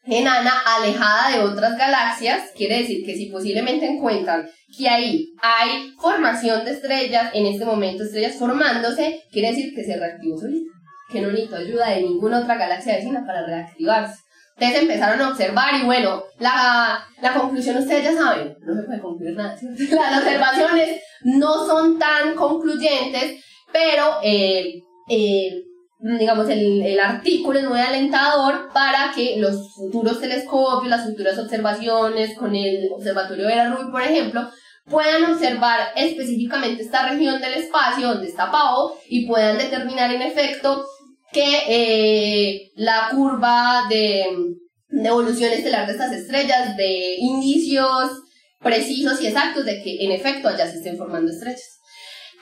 enana 0.06 0.54
alejada 0.78 1.32
de 1.32 1.44
otras 1.44 1.78
galaxias. 1.78 2.52
Quiere 2.56 2.80
decir 2.80 3.06
que 3.06 3.16
si 3.16 3.28
posiblemente 3.28 3.86
encuentran 3.86 4.50
que 4.78 4.90
ahí 4.90 5.34
hay 5.42 5.94
formación 6.00 6.66
de 6.66 6.72
estrellas, 6.72 7.32
en 7.34 7.46
este 7.46 7.66
momento 7.66 8.04
estrellas 8.04 8.36
formándose, 8.36 9.24
quiere 9.32 9.50
decir 9.50 9.74
que 9.76 9.84
se 9.84 9.98
reactivó 9.98 10.38
solita. 10.38 10.72
Que 11.12 11.22
no 11.22 11.30
necesitó 11.30 11.58
ayuda 11.58 11.90
de 11.90 12.04
ninguna 12.04 12.40
otra 12.40 12.56
galaxia 12.56 12.96
vecina 12.96 13.26
para 13.26 13.46
reactivarse. 13.46 14.22
Entonces 14.58 14.84
empezaron 14.84 15.22
a 15.22 15.30
observar 15.30 15.74
y 15.82 15.86
bueno, 15.86 16.24
la, 16.40 17.04
la 17.22 17.34
conclusión 17.34 17.78
ustedes 17.78 18.04
ya 18.04 18.14
saben, 18.14 18.56
no 18.62 18.76
se 18.76 18.84
puede 18.84 19.02
concluir 19.02 19.36
nada. 19.36 19.58
Las 19.92 20.20
observaciones 20.20 21.02
no 21.24 21.66
son 21.66 21.98
tan 21.98 22.36
concluyentes, 22.36 23.44
pero 23.72 24.18
eh, 24.24 24.84
eh, 25.10 25.64
digamos 26.02 26.50
el, 26.50 26.82
el 26.82 27.00
artículo 27.00 27.60
es 27.60 27.66
muy 27.68 27.80
alentador 27.80 28.70
para 28.74 29.12
que 29.16 29.38
los 29.38 29.74
futuros 29.76 30.20
telescopios, 30.20 30.90
las 30.90 31.06
futuras 31.06 31.38
observaciones 31.38 32.36
con 32.36 32.56
el 32.56 32.90
observatorio 32.92 33.48
de 33.48 33.56
la 33.56 33.90
por 33.92 34.02
ejemplo, 34.02 34.50
puedan 34.86 35.32
observar 35.32 35.90
específicamente 35.96 36.82
esta 36.82 37.08
región 37.08 37.40
del 37.40 37.54
espacio 37.54 38.08
donde 38.08 38.28
está 38.28 38.52
Pavo 38.52 38.98
y 39.08 39.28
puedan 39.28 39.58
determinar 39.58 40.12
en 40.14 40.24
efecto 40.24 40.84
que 41.32 41.62
eh, 41.68 42.72
la 42.76 43.10
curva 43.12 43.86
de, 43.88 44.26
de 44.90 45.08
evolución 45.08 45.54
estelar 45.54 45.86
de 45.86 45.94
estas 45.94 46.12
estrellas, 46.12 46.76
de 46.76 47.16
indicios 47.20 48.12
precisos 48.60 49.22
y 49.22 49.28
exactos 49.28 49.66
de 49.66 49.82
que 49.84 50.04
en 50.04 50.12
efecto 50.12 50.48
allá 50.48 50.70
se 50.70 50.78
estén 50.78 50.98
formando 50.98 51.32
estrellas. 51.32 51.80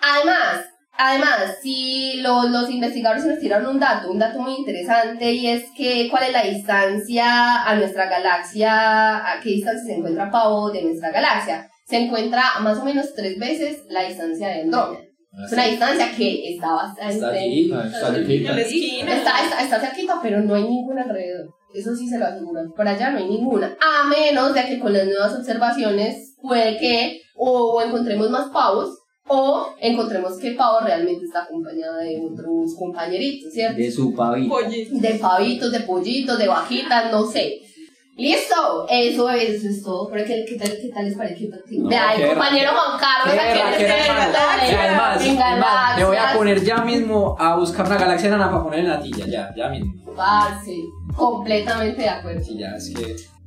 Además, 0.02 0.66
además, 1.00 1.58
si 1.64 2.18
los, 2.22 2.52
los 2.52 2.70
investigadores 2.70 3.26
nos 3.26 3.40
tiraron 3.40 3.76
un 3.76 3.80
dato, 3.80 4.12
un 4.12 4.20
dato 4.20 4.40
muy 4.40 4.56
interesante, 4.56 5.32
y 5.32 5.48
es 5.48 5.64
que 5.76 6.10
cuál 6.12 6.26
es 6.26 6.34
la 6.34 6.44
distancia 6.44 7.64
a 7.64 7.76
nuestra 7.76 8.10
galaxia, 8.10 9.18
a 9.18 9.40
qué 9.42 9.50
distancia 9.50 9.86
se 9.86 9.96
encuentra 9.96 10.30
Pavo 10.30 10.70
de 10.72 10.84
nuestra 10.84 11.12
galaxia. 11.12 11.70
Se 11.88 11.98
encuentra 11.98 12.44
más 12.60 12.78
o 12.80 12.86
menos 12.86 13.14
tres 13.16 13.40
veces 13.40 13.84
la 13.90 14.04
distancia 14.04 14.50
de 14.50 14.62
Andrómeda. 14.64 15.06
Es 15.46 15.54
una 15.54 15.66
distancia 15.66 16.12
que 16.16 16.54
está 16.54 16.72
bastante... 16.72 17.16
Está 17.16 17.30
aquí. 17.30 17.72
Ah, 17.74 17.84
está 17.86 18.62
esquina. 18.62 19.16
Está, 19.16 19.44
está, 19.44 19.64
está 19.64 19.80
cerquita, 19.80 20.20
pero 20.22 20.42
no 20.42 20.56
hay 20.56 20.64
ninguna 20.64 21.04
alrededor. 21.04 21.50
Eso 21.74 21.96
sí 21.96 22.10
se 22.10 22.20
lo 22.20 22.26
aseguro. 22.26 22.74
Por 22.76 22.88
allá 22.88 23.12
no 23.12 23.20
hay 23.20 23.30
ninguna. 23.30 23.78
A 23.80 24.08
menos 24.08 24.54
de 24.54 24.66
que 24.66 24.80
con 24.80 24.92
las 24.92 25.06
nuevas 25.06 25.34
observaciones 25.34 26.36
puede 26.42 26.78
que 26.78 27.22
o 27.36 27.82
encontremos 27.82 28.30
más 28.30 28.50
pavos 28.50 28.99
o 29.30 29.76
encontremos 29.80 30.38
que 30.38 30.50
el 30.50 30.56
pavo 30.56 30.80
realmente 30.82 31.26
está 31.26 31.44
acompañado 31.44 31.98
de 31.98 32.20
otros 32.20 32.76
compañeritos, 32.78 33.54
¿cierto? 33.54 33.78
De 33.78 33.92
su 33.92 34.14
pavito. 34.14 34.50
Pollito. 34.50 34.96
De 34.96 35.14
pavitos, 35.16 35.72
de 35.72 35.80
pollitos, 35.82 36.38
de 36.38 36.48
vaquitas, 36.48 37.12
no 37.12 37.26
sé. 37.26 37.62
Listo, 38.18 38.86
eso 38.90 39.30
es, 39.30 39.50
eso 39.50 39.70
es 39.70 39.84
todo. 39.84 40.10
Pero 40.10 40.26
¿qué, 40.26 40.44
qué 40.50 40.56
tal, 40.58 40.70
qué 40.70 40.90
tal 40.94 41.06
les 41.06 41.16
parece? 41.16 41.48
No, 41.72 41.88
Vea, 41.88 42.16
el 42.16 42.28
compañero 42.30 42.72
Juan 42.72 43.00
Carlos, 43.00 43.34
Qué 43.34 43.40
aquí 43.40 43.84
en 43.84 44.72
Y 44.72 45.38
además, 45.38 45.98
me 45.98 46.04
voy 46.04 46.18
a 46.18 46.34
poner 46.36 46.62
ya 46.62 46.84
mismo 46.84 47.38
a 47.40 47.56
buscar 47.56 47.86
una 47.86 47.98
galaxia 47.98 48.28
enana 48.28 48.52
para 48.52 48.64
poner 48.64 48.80
en 48.82 48.90
la 48.90 49.00
tilla, 49.00 49.26
ya, 49.26 49.54
ya 49.56 49.70
mismo. 49.70 49.94
Parce, 50.18 50.76
completamente 51.16 52.02
de 52.02 52.10
acuerdo. 52.10 52.44
Sí, 52.44 52.58
ya, 52.58 52.76
es 52.76 52.94
que. 52.94 53.39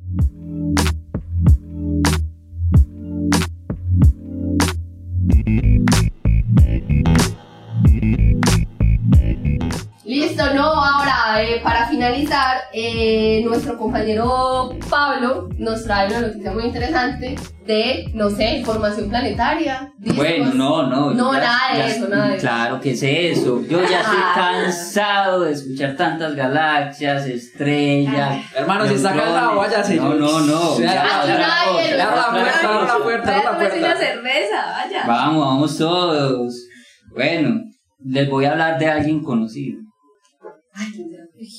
Finalizar, 12.33 12.57
eh, 12.73 13.41
nuestro 13.45 13.77
compañero 13.77 14.71
Pablo 14.89 15.49
nos 15.57 15.83
trae 15.83 16.07
una 16.07 16.21
noticia 16.21 16.51
muy 16.51 16.63
interesante 16.65 17.35
de, 17.65 18.09
no 18.13 18.29
sé, 18.29 18.57
información 18.59 19.09
planetaria. 19.09 19.91
discos. 19.97 20.17
Bueno, 20.17 20.53
no, 20.53 20.83
no. 20.89 21.11
No, 21.13 21.33
ya- 21.33 21.39
nada 21.39 21.73
de 21.73 21.77
ya- 21.79 21.87
eso, 21.87 22.07
nada 22.09 22.27
de 22.29 22.35
eso. 22.37 22.41
Claro 22.47 22.79
que 22.81 22.91
es 22.91 23.03
eso. 23.03 23.61
Yo 23.69 23.81
ya 23.83 24.01
estoy 24.01 24.17
Ah. 24.19 24.33
cansado 24.35 25.41
de 25.41 25.51
escuchar 25.53 25.95
tantas 25.95 26.35
galaxias, 26.35 27.25
estrellas. 27.27 28.43
Hermano, 28.55 28.85
si 28.87 28.95
está 28.95 29.09
cansado, 29.13 29.55
váyase. 29.55 29.95
No, 29.97 30.13
no, 30.15 30.39
no. 30.41 30.73
Abre 30.73 31.97
la 31.97 32.07
puerta, 32.23 32.85
la 32.85 32.97
puerta, 33.03 33.31
Vaya 33.31 33.69
la 33.75 33.77
una 33.77 33.95
cerveza. 33.95 35.07
Vamos, 35.07 35.45
vamos 35.45 35.77
todos. 35.77 36.67
Bueno, 37.13 37.61
les 38.03 38.29
voy 38.29 38.45
a 38.45 38.51
hablar 38.51 38.79
de 38.79 38.87
alguien 38.87 39.23
conocido. 39.23 39.79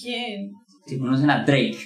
¿Quién? 0.02 0.50
Si 0.86 0.98
conocen 0.98 1.30
a 1.30 1.44
Drake. 1.44 1.78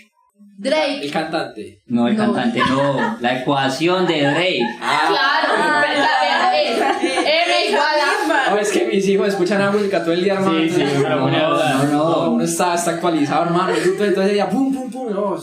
Drake. 0.56 1.04
El 1.04 1.10
cantante. 1.12 1.82
No, 1.86 2.08
el 2.08 2.16
No. 2.16 2.24
cantante 2.32 2.60
no. 2.68 3.16
La 3.20 3.40
ecuación 3.40 4.06
de 4.06 4.20
Drake. 4.22 4.60
Claro, 4.78 5.52
verdad, 5.80 6.52
es 6.54 6.78
M 7.16 7.68
igual 7.68 7.84
a... 7.84 8.50
No, 8.50 8.58
es 8.58 8.72
que 8.72 8.86
mis 8.86 9.06
hijos 9.08 9.28
escuchan 9.28 9.60
la 9.60 9.70
música 9.70 10.02
todo 10.02 10.14
el 10.14 10.24
día, 10.24 10.34
hermano. 10.34 10.58
Sí, 10.58 10.70
sí, 10.70 10.82
no, 11.02 11.28
no, 11.30 11.84
no, 11.84 12.30
uno 12.32 12.42
está, 12.44 12.74
está 12.74 12.92
actualizado, 12.92 13.44
hermano. 13.44 13.72
Entonces, 13.74 14.36
ya, 14.36 14.48
pum, 14.48 14.74
pum, 14.74 14.90
pum, 14.90 15.12
no. 15.12 15.36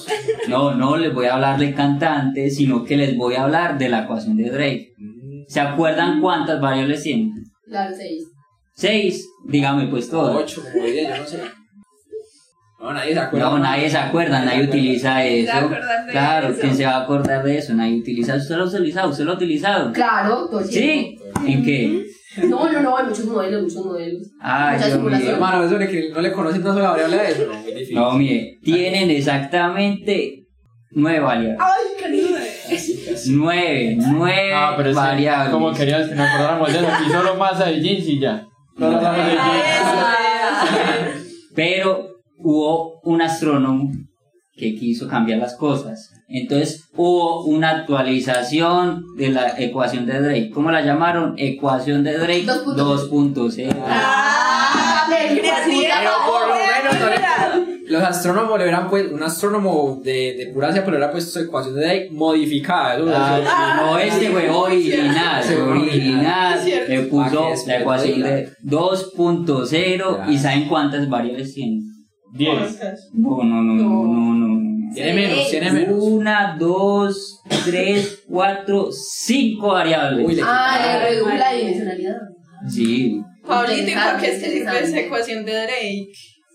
No, 0.47 0.73
no 0.75 0.97
les 0.97 1.13
voy 1.13 1.27
a 1.27 1.35
hablar 1.35 1.57
del 1.59 1.73
cantante, 1.75 2.49
sino 2.49 2.83
que 2.83 2.97
les 2.97 3.15
voy 3.15 3.35
a 3.35 3.43
hablar 3.43 3.77
de 3.77 3.89
la 3.89 4.03
ecuación 4.03 4.35
de 4.35 4.49
Drake. 4.49 4.93
¿Se 5.47 5.59
acuerdan 5.61 6.19
cuántas 6.19 6.59
variables 6.59 7.03
tiene? 7.03 7.31
Claro, 7.67 7.93
seis. 7.95 8.23
Seis. 8.73 9.29
Dígame 9.45 9.87
pues 9.87 10.09
todas. 10.09 10.35
Ocho, 10.35 10.61
como 10.73 10.83
diría, 10.85 11.15
yo 11.15 11.21
no 11.23 11.27
sé. 11.29 11.39
No, 12.79 12.93
nadie 12.93 13.13
se 13.13 13.19
acuerda. 13.19 13.49
No, 13.49 13.59
nadie 13.59 13.89
se 13.89 13.97
acuerda, 13.97 14.45
nadie 14.45 14.63
utiliza 14.63 15.15
se 15.21 15.39
eso. 15.41 15.51
va 15.53 15.57
a 15.57 15.61
acordar 15.65 16.05
de 16.05 16.11
Claro, 16.11 16.47
eso. 16.49 16.61
¿quién 16.61 16.75
se 16.77 16.85
va 16.85 16.91
a 16.91 17.01
acordar 17.03 17.43
de 17.43 17.57
eso? 17.57 17.73
Nadie 17.73 17.99
utiliza. 17.99 18.35
¿Usted 18.35 18.55
lo 18.57 18.63
ha 18.63 18.67
utilizado? 18.67 19.09
¿Usted 19.09 19.23
lo 19.23 19.31
ha 19.31 19.35
utilizado? 19.35 19.91
Claro, 19.93 20.47
todo 20.49 20.63
¿Sí? 20.63 21.17
¿En 21.47 21.63
qué? 21.63 22.05
No, 22.43 22.69
no, 22.69 22.81
no, 22.81 22.97
hay 22.97 23.05
muchos 23.05 23.25
modelos, 23.25 23.63
muchos 23.63 23.85
modelos. 23.85 24.21
Ay, 24.41 24.73
Muchas 24.75 24.87
Dios 24.87 24.87
mío. 24.87 24.97
simulaciones. 25.09 25.33
Hermano, 25.35 25.63
eso 25.63 25.77
de 25.77 25.87
que 25.87 26.09
no 26.13 26.21
le 26.21 26.31
conocen 26.33 26.61
una 26.61 26.73
sola 26.73 26.89
variable 26.91 27.15
a 27.19 27.29
eso, 27.29 27.45
no, 27.47 27.53
muy 27.59 27.71
difícil. 27.71 27.95
No, 27.95 28.11
mire, 28.11 28.57
tienen 28.61 29.09
exactamente 29.09 30.43
nueve 30.91 31.19
variables. 31.21 31.57
Ay, 31.61 32.03
querido. 32.03 32.29
Nueve, 33.29 33.97
nueve 33.99 34.51
Ah, 34.53 34.73
pero 34.75 34.93
variables. 34.93 35.49
como 35.53 35.71
querías 35.73 36.09
que 36.09 36.15
nos 36.15 36.27
acordáramos 36.27 36.73
de 36.73 36.79
eso, 36.79 36.87
aquí 36.91 37.09
solo 37.09 37.35
masa 37.35 37.65
de 37.67 37.81
jeans 37.81 38.05
y 38.07 38.19
ya. 38.19 38.45
Solo 38.77 38.97
hablamos 38.97 39.17
de 39.25 39.31
jeans. 39.31 39.41
Pero 41.55 42.14
hubo 42.37 42.99
un 43.03 43.21
astrónomo 43.21 43.91
que 44.57 44.75
quiso 44.75 45.07
cambiar 45.07 45.39
las 45.39 45.55
cosas. 45.55 46.11
Entonces 46.27 46.85
hubo 46.95 47.43
una 47.45 47.71
actualización 47.71 49.03
de 49.17 49.29
la 49.29 49.59
ecuación 49.59 50.05
de 50.05 50.19
Drake. 50.21 50.49
¿Cómo 50.53 50.71
la 50.71 50.81
llamaron? 50.81 51.35
Ecuación 51.37 52.03
de 52.03 52.17
Drake 52.17 52.45
2.0. 52.45 53.75
Ah, 53.87 55.07
me 55.09 55.35
Pero 55.41 56.11
por 56.25 56.47
lo 56.47 56.55
menos 56.55 56.99
no 56.99 57.09
le- 57.09 57.25
los 57.87 58.01
astrónomos 58.01 58.57
le 58.57 58.63
hubieran 58.63 58.89
puesto, 58.89 59.13
un 59.13 59.21
astrónomo 59.21 60.01
de, 60.03 60.33
de 60.37 60.47
pura 60.51 60.67
ciencia, 60.67 60.83
pero 60.83 60.93
le 60.93 60.97
hubiera 60.97 61.11
puesto 61.11 61.31
su 61.31 61.39
ecuación 61.45 61.75
de 61.75 61.81
Drake 61.81 62.09
modificada. 62.11 62.95
Eso, 62.95 63.05
Ah, 63.13 63.39
eso- 63.39 63.85
no, 63.85 63.97
este 63.99 64.29
fue 64.31 64.49
original, 64.49 65.43
Sí, 65.43 65.53
original. 65.53 66.59
Le 66.87 67.01
puso 67.03 67.49
la 67.67 67.77
ecuación 67.79 68.21
de 68.23 68.49
2.0 68.63 70.29
y. 70.31 70.37
¿saben 70.37 70.67
cuántas 70.67 71.07
variables 71.09 71.53
tiene? 71.53 71.81
10. 72.35 73.09
No, 73.13 73.43
no, 73.43 73.61
no, 73.63 73.73
no, 73.73 74.05
no, 74.05 74.33
no. 74.33 74.93
Tiene 74.93 75.13
menos, 75.13 75.49
tiene 75.49 75.71
menos. 75.71 76.03
Una, 76.03 76.55
dos, 76.59 77.41
tres, 77.65 78.23
cuatro, 78.29 78.89
cinco 78.91 79.67
variables. 79.69 80.25
Uy, 80.25 80.39
Ah, 80.43 80.79
le 80.81 81.09
redujo 81.09 81.31
la 81.31 81.53
dimensionalidad. 81.53 82.17
Sí, 82.69 83.21
Pablito, 83.45 83.91
¿y 83.91 83.93
por 83.93 84.19
qué 84.21 84.27
es 84.31 84.39
que 84.39 84.45
sirve 84.45 84.57
Interesante. 84.59 84.89
esa 84.89 84.99
ecuación 85.01 85.45
de 85.45 85.51
Drake? 85.53 86.07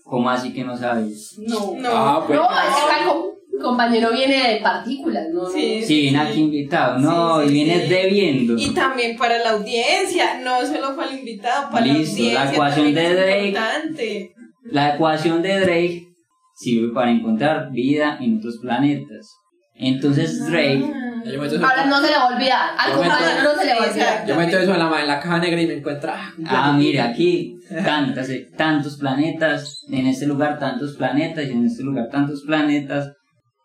¿cómo 0.03 0.29
así 0.29 0.51
que 0.53 0.63
no 0.65 0.75
sabes? 0.75 1.35
No. 1.39 1.73
No. 1.77 1.89
Ah, 1.93 2.23
pues. 2.27 2.37
No, 2.37 2.45
es 2.45 3.61
compañero 3.61 4.11
viene 4.11 4.53
de 4.55 4.59
partículas, 4.61 5.27
¿no? 5.31 5.47
Sí. 5.49 5.83
Sí, 5.83 6.01
viene 6.01 6.19
aquí 6.19 6.39
invitado. 6.41 6.97
No, 6.99 7.41
Sí, 7.41 7.47
sí, 7.47 7.51
y 7.51 7.53
vienes 7.63 7.83
sí. 7.83 7.89
debiendo. 7.89 8.57
Y 8.57 8.69
también 8.73 9.15
para 9.17 9.37
la 9.37 9.51
audiencia, 9.51 10.39
no 10.43 10.65
solo 10.65 10.95
para 10.95 11.11
el 11.11 11.19
invitado, 11.19 11.69
para 11.71 11.85
Listo, 11.85 12.23
la 12.23 12.33
la 12.33 12.39
audiencia. 12.41 12.53
ecuación 12.55 12.85
también 12.85 12.95
de 13.15 13.15
Drake. 13.21 13.47
importante. 13.47 14.33
La 14.63 14.95
ecuación 14.95 15.41
de 15.41 15.59
Drake 15.59 16.07
sirve 16.55 16.93
para 16.93 17.11
encontrar 17.11 17.71
vida 17.71 18.17
en 18.19 18.37
otros 18.37 18.59
planetas. 18.61 19.35
Entonces 19.75 20.45
Drake, 20.45 20.85
Yo 21.25 21.41
meto 21.41 21.55
eso, 21.55 21.65
Ahora 21.65 21.85
no 21.85 22.01
se 22.01 22.07
le 22.07 22.17
va 22.17 22.23
a 22.23 22.35
olvidar. 22.35 22.69
Al 22.77 22.93
compañero 22.93 23.43
no 23.43 23.55
se 23.59 23.65
le 23.65 23.73
va 23.73 23.85
a 23.85 23.89
olvidar. 23.89 24.27
yo 24.27 24.35
meto 24.35 24.57
eso 24.59 24.73
en 24.73 24.79
la, 24.79 25.01
en 25.01 25.07
la 25.07 25.19
caja 25.19 25.39
negra 25.39 25.61
y 25.61 25.67
me 25.67 25.73
encuentra. 25.75 26.33
ah, 26.45 26.69
ah, 26.69 26.73
mira, 26.73 27.05
aquí 27.05 27.57
tantas, 27.83 28.29
eh, 28.29 28.49
tantos 28.55 28.97
planetas, 28.97 29.85
en 29.89 30.07
este 30.07 30.27
lugar 30.27 30.59
tantos 30.59 30.95
planetas 30.95 31.47
y 31.47 31.51
en 31.51 31.65
este 31.65 31.83
lugar 31.83 32.09
tantos 32.11 32.43
planetas, 32.45 33.13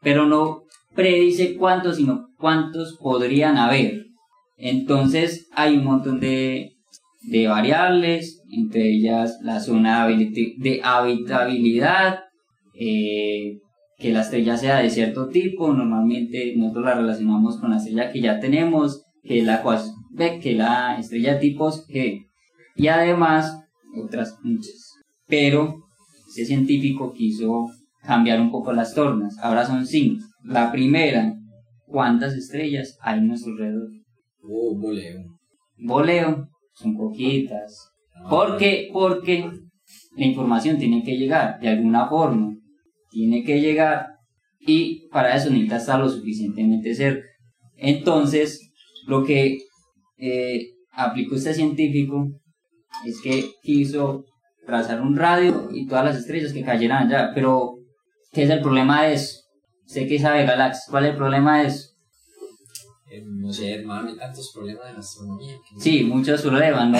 pero 0.00 0.26
no 0.26 0.62
predice 0.94 1.56
cuántos, 1.56 1.96
sino 1.96 2.28
cuántos 2.38 2.96
podrían 2.98 3.58
haber. 3.58 4.06
Entonces 4.56 5.48
hay 5.54 5.76
un 5.76 5.84
montón 5.84 6.20
de, 6.20 6.75
de 7.26 7.48
variables, 7.48 8.42
entre 8.50 8.88
ellas 8.90 9.38
la 9.42 9.60
zona 9.60 10.06
de 10.06 10.80
habitabilidad, 10.82 12.20
eh, 12.78 13.58
que 13.98 14.12
la 14.12 14.20
estrella 14.20 14.56
sea 14.56 14.78
de 14.78 14.90
cierto 14.90 15.28
tipo, 15.28 15.72
normalmente 15.72 16.54
nosotros 16.56 16.84
la 16.84 16.94
relacionamos 16.94 17.58
con 17.58 17.70
la 17.70 17.78
estrella 17.78 18.12
que 18.12 18.20
ya 18.20 18.38
tenemos, 18.38 19.04
que 19.22 19.40
es 19.40 19.44
la 19.44 19.62
que 20.40 20.54
la 20.54 20.98
estrella 20.98 21.34
de 21.34 21.40
tipos 21.40 21.86
G, 21.88 22.26
y 22.76 22.88
además 22.88 23.62
otras 24.04 24.38
muchas. 24.42 24.92
Pero 25.26 25.76
ese 26.28 26.44
científico 26.44 27.12
quiso 27.12 27.66
cambiar 28.02 28.40
un 28.40 28.50
poco 28.50 28.72
las 28.72 28.94
tornas, 28.94 29.36
ahora 29.42 29.66
son 29.66 29.86
cinco. 29.86 30.24
La 30.44 30.70
primera, 30.70 31.34
¿cuántas 31.86 32.34
estrellas 32.34 32.96
hay 33.00 33.18
en 33.18 33.28
nuestro 33.28 33.52
alrededor? 33.52 33.88
Oh, 34.42 34.78
boleo. 34.78 35.24
Voleo, 35.78 36.48
son 36.76 36.96
poquitas. 36.96 37.92
¿Por 38.28 38.56
qué? 38.56 38.88
Porque 38.92 39.50
la 40.16 40.24
información 40.24 40.78
tiene 40.78 41.02
que 41.02 41.16
llegar 41.16 41.58
de 41.60 41.68
alguna 41.68 42.08
forma. 42.08 42.54
Tiene 43.10 43.44
que 43.44 43.60
llegar 43.60 44.06
y 44.60 45.08
para 45.08 45.34
eso 45.34 45.50
necesita 45.50 45.76
estar 45.76 46.00
lo 46.00 46.08
suficientemente 46.08 46.94
cerca. 46.94 47.26
Entonces, 47.76 48.72
lo 49.06 49.24
que 49.24 49.58
eh, 50.18 50.66
aplicó 50.92 51.36
este 51.36 51.54
científico 51.54 52.28
es 53.04 53.20
que 53.22 53.50
quiso 53.62 54.24
trazar 54.66 55.00
un 55.00 55.16
radio 55.16 55.68
y 55.70 55.86
todas 55.86 56.04
las 56.04 56.16
estrellas 56.16 56.52
que 56.52 56.64
cayeran 56.64 57.06
allá. 57.06 57.30
Pero, 57.34 57.76
¿qué 58.32 58.42
es 58.42 58.50
el 58.50 58.60
problema 58.60 59.04
de 59.04 59.14
eso? 59.14 59.40
Sé 59.84 60.06
que 60.06 60.18
sabe 60.18 60.44
galaxias. 60.44 60.88
¿Cuál 60.90 61.04
es 61.04 61.10
el 61.12 61.16
problema 61.16 61.60
de 61.60 61.68
eso? 61.68 61.95
No 63.46 63.52
sé, 63.52 63.74
hermano, 63.74 64.08
hay 64.08 64.16
tantos 64.16 64.50
problemas 64.52 64.90
en 64.90 64.96
astronomía. 64.96 65.52
que- 65.56 65.80
Sí, 65.80 66.02
muchos 66.02 66.42
problemas, 66.42 66.90
no. 66.90 66.98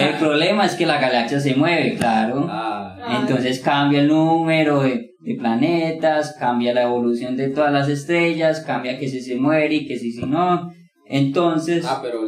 El 0.00 0.14
problema 0.18 0.66
es 0.66 0.74
que 0.74 0.86
la 0.86 1.00
galaxia 1.00 1.38
se 1.38 1.54
mueve, 1.54 1.94
claro. 1.96 2.48
Ah, 2.50 2.96
Entonces 3.06 3.60
cambia 3.60 4.00
el 4.00 4.08
número 4.08 4.82
de, 4.82 5.10
de 5.20 5.34
planetas, 5.36 6.34
cambia 6.40 6.74
la 6.74 6.82
evolución 6.82 7.36
de 7.36 7.50
todas 7.50 7.72
las 7.72 7.88
estrellas, 7.88 8.64
cambia 8.66 8.98
que 8.98 9.08
si 9.08 9.20
se 9.20 9.36
muere 9.36 9.72
y 9.76 9.86
que 9.86 9.96
si, 9.96 10.10
si 10.10 10.26
no. 10.26 10.72
Entonces, 11.06 11.84
ah, 11.88 12.00
pero 12.02 12.22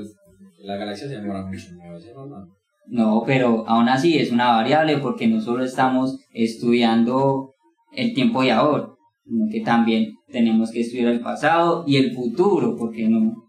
la 0.63 0.77
galaxia 0.77 1.09
se 1.09 1.17
demora 1.17 1.45
mucho 1.45 1.67
¿no? 2.15 2.27
no? 2.27 2.47
no, 2.87 3.23
pero 3.27 3.65
aún 3.67 3.89
así 3.89 4.17
es 4.17 4.31
una 4.31 4.53
variable 4.53 4.99
porque 4.99 5.27
no 5.27 5.41
solo 5.41 5.65
estamos 5.65 6.21
estudiando 6.33 7.55
el 7.93 8.15
tiempo 8.15 8.43
de 8.43 8.53
ahora, 8.53 8.91
sino 9.25 9.47
que 9.51 9.61
también 9.63 10.13
tenemos 10.31 10.71
que 10.71 10.83
estudiar 10.83 11.09
el 11.09 11.21
pasado 11.21 11.83
y 11.85 11.97
el 11.97 12.13
futuro, 12.15 12.77
¿por 12.77 12.93
qué 12.93 13.09
no? 13.09 13.43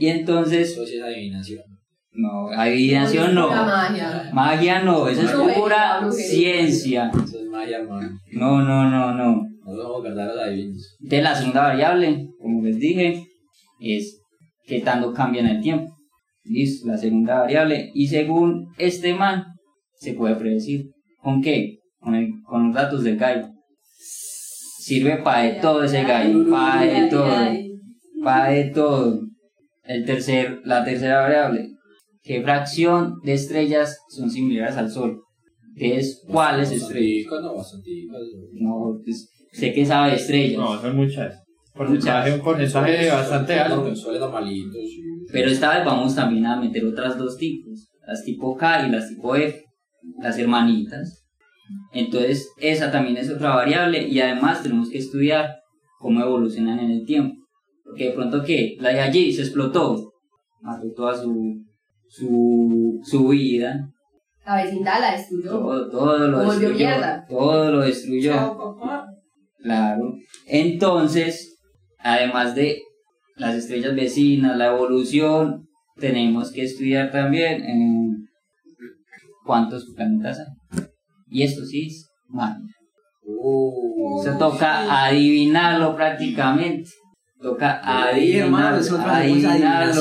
Y 0.00 0.08
entonces, 0.08 0.72
Eso 0.72 0.84
sí 0.86 0.96
es 0.96 1.02
adivinación. 1.02 1.62
no, 2.12 2.48
adivinación 2.50 3.34
no. 3.34 3.48
Pura 3.48 3.64
magia. 3.66 4.30
Magia 4.32 4.82
no, 4.82 5.08
eso 5.08 5.22
es 5.22 5.56
pura 5.56 6.10
ciencia. 6.10 7.10
Eso 7.24 7.38
es 7.40 7.46
magia, 7.48 7.78
hermano. 7.78 8.08
No, 8.32 8.62
no, 8.62 8.90
no, 8.90 9.12
no. 9.14 9.36
No 9.36 9.46
No 9.64 9.76
somos 9.82 10.02
verdaderos 10.02 10.42
adivinos. 10.42 10.96
De 10.98 11.20
la 11.22 11.34
segunda 11.34 11.62
variable, 11.62 12.26
como 12.40 12.62
les 12.64 12.78
dije, 12.78 13.22
es 13.78 14.20
qué 14.66 14.80
tanto 14.80 15.12
cambia 15.12 15.42
en 15.42 15.48
el 15.48 15.60
tiempo. 15.60 15.94
Listo, 16.44 16.88
la 16.88 16.96
segunda 16.96 17.40
variable. 17.40 17.90
Y 17.94 18.08
según 18.08 18.66
este 18.78 19.14
man, 19.14 19.44
se 19.94 20.14
puede 20.14 20.34
predecir. 20.36 20.86
¿Con 21.22 21.42
qué? 21.42 21.76
Con, 22.00 22.14
el- 22.14 22.30
con 22.48 22.66
los 22.68 22.74
datos 22.74 23.04
del 23.04 23.16
gallo. 23.18 23.46
Sirve 24.78 25.18
para 25.18 25.42
de 25.42 25.52
todo 25.60 25.84
ese 25.84 26.02
gallo, 26.02 26.50
para 26.50 26.82
de 26.82 27.08
todo, 27.08 27.52
para 28.24 28.50
de 28.50 28.64
todo. 28.70 29.20
El 29.90 30.04
tercer, 30.04 30.60
la 30.64 30.84
tercera 30.84 31.22
variable, 31.22 31.68
¿qué 32.22 32.40
fracción 32.42 33.16
de 33.24 33.32
estrellas 33.32 33.98
son 34.08 34.30
similares 34.30 34.76
al 34.76 34.88
Sol? 34.88 35.20
Entonces, 35.74 36.22
¿cuáles 36.28 36.70
estrellas? 36.70 37.26
No. 37.42 37.56
No, 38.52 39.00
pues, 39.04 39.28
sé 39.50 39.72
que 39.72 39.84
sabe 39.84 40.10
de 40.10 40.16
estrellas. 40.16 40.60
No, 40.60 40.80
son 40.80 40.94
muchas. 40.94 41.42
Porcentaje, 41.74 42.34
un 42.34 42.40
porcentaje 42.40 43.10
bastante 43.10 43.54
alto. 43.54 43.92
Pero 45.32 45.50
esta 45.50 45.74
vez 45.74 45.84
vamos 45.84 46.14
también 46.14 46.46
a 46.46 46.60
meter 46.60 46.84
otras 46.84 47.18
dos 47.18 47.36
tipos, 47.36 47.90
las 48.06 48.22
tipo 48.22 48.56
K 48.56 48.86
y 48.86 48.92
las 48.92 49.08
tipo 49.08 49.34
F, 49.34 49.60
las 50.22 50.38
hermanitas. 50.38 51.26
Entonces, 51.92 52.48
esa 52.60 52.92
también 52.92 53.16
es 53.16 53.28
otra 53.28 53.56
variable 53.56 54.06
y 54.06 54.20
además 54.20 54.62
tenemos 54.62 54.88
que 54.88 54.98
estudiar 54.98 55.56
cómo 55.98 56.20
evolucionan 56.20 56.78
en 56.78 56.92
el 56.92 57.04
tiempo. 57.04 57.39
Porque 57.90 58.04
de 58.06 58.12
pronto 58.12 58.42
que 58.44 58.76
la 58.80 58.90
de 58.90 59.00
allí 59.00 59.32
se 59.32 59.42
explotó, 59.42 60.12
mató 60.60 60.86
toda 60.94 61.16
su, 61.16 61.56
su, 62.08 63.00
su 63.04 63.28
vida, 63.28 63.88
La 64.46 64.62
vecindad 64.62 65.00
la 65.00 65.12
destruyó. 65.12 65.50
todo, 65.50 65.90
todo 65.90 66.18
lo 66.28 66.36
Volvió 66.38 66.52
destruyó. 66.68 66.76
mierda. 66.76 67.24
Todo 67.28 67.70
lo 67.72 67.80
destruyó. 67.80 68.32
Chao, 68.32 68.56
papá. 68.78 69.06
Claro. 69.62 70.14
Entonces, 70.46 71.58
además 71.98 72.54
de 72.54 72.80
las 73.36 73.54
estrellas 73.56 73.94
vecinas, 73.94 74.56
la 74.56 74.68
evolución, 74.74 75.66
tenemos 75.98 76.50
que 76.52 76.62
estudiar 76.62 77.10
también 77.10 77.62
eh, 77.62 78.26
cuántos 79.44 79.84
planetas 79.96 80.38
hay. 80.40 80.84
Y 81.28 81.42
esto 81.42 81.64
sí 81.64 81.86
es 81.86 82.08
magia. 82.28 82.64
Uh, 83.22 84.22
Se 84.22 84.32
toca 84.32 85.06
adivinarlo 85.06 85.94
prácticamente. 85.94 86.90
Toca 87.42 87.80
hermano, 88.44 88.76
adivinarlo, 89.54 89.92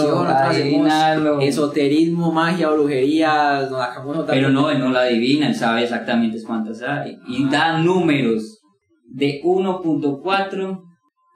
adivinarlo, 0.50 1.40
esoterismo, 1.42 2.32
magia, 2.34 2.70
brujería, 2.70 3.62
nos 3.70 3.80
sacamos. 3.80 4.26
Pero 4.28 4.50
no, 4.50 4.70
él 4.70 4.80
no 4.80 4.90
la 4.92 5.02
adivina, 5.04 5.48
él 5.48 5.56
sabe 5.56 5.84
exactamente 5.84 6.38
cuántas 6.46 6.82
hay. 6.82 7.18
Y 7.28 7.48
da 7.50 7.78
números 7.82 8.60
de 9.06 9.40
1.4 9.44 10.84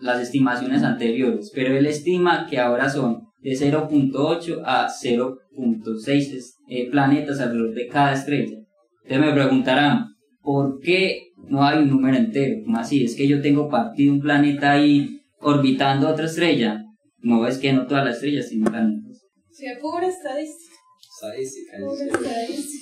las 0.02 0.20
estimaciones 0.22 0.84
anteriores, 0.84 1.52
pero 1.56 1.76
él 1.78 1.86
estima 1.86 2.48
que 2.50 2.60
ahora 2.60 2.90
son 2.90 3.22
de 3.42 3.52
0.8 3.56 4.62
a 4.66 4.90
0.6 4.90 6.34
es- 6.34 6.58
eh, 6.68 6.90
planetas 6.92 7.40
alrededor 7.40 7.74
de 7.74 7.88
cada 7.88 8.14
estrella. 8.14 8.58
Entonces 9.06 9.26
me 9.28 9.34
preguntarán, 9.34 10.08
¿por 10.42 10.80
qué 10.82 11.28
no 11.48 11.64
hay 11.64 11.80
un 11.80 11.90
número 11.90 12.18
entero? 12.18 12.62
¿Cómo 12.66 12.78
así? 12.78 13.04
¿Es 13.06 13.16
que 13.16 13.28
yo 13.28 13.42
tengo 13.42 13.70
partido 13.70 14.14
un 14.14 14.20
planeta 14.22 14.72
ahí 14.72 15.22
orbitando 15.44 16.10
otra 16.10 16.26
estrella? 16.26 16.82
No, 17.20 17.48
es 17.48 17.58
que 17.58 17.72
no 17.74 17.88
todas 17.88 18.06
las 18.06 18.16
estrellas 18.16 18.50
tienen 18.50 18.72
planetas. 18.72 19.22
Sí, 19.52 19.66
pura 19.82 20.08
estadística. 20.08 20.74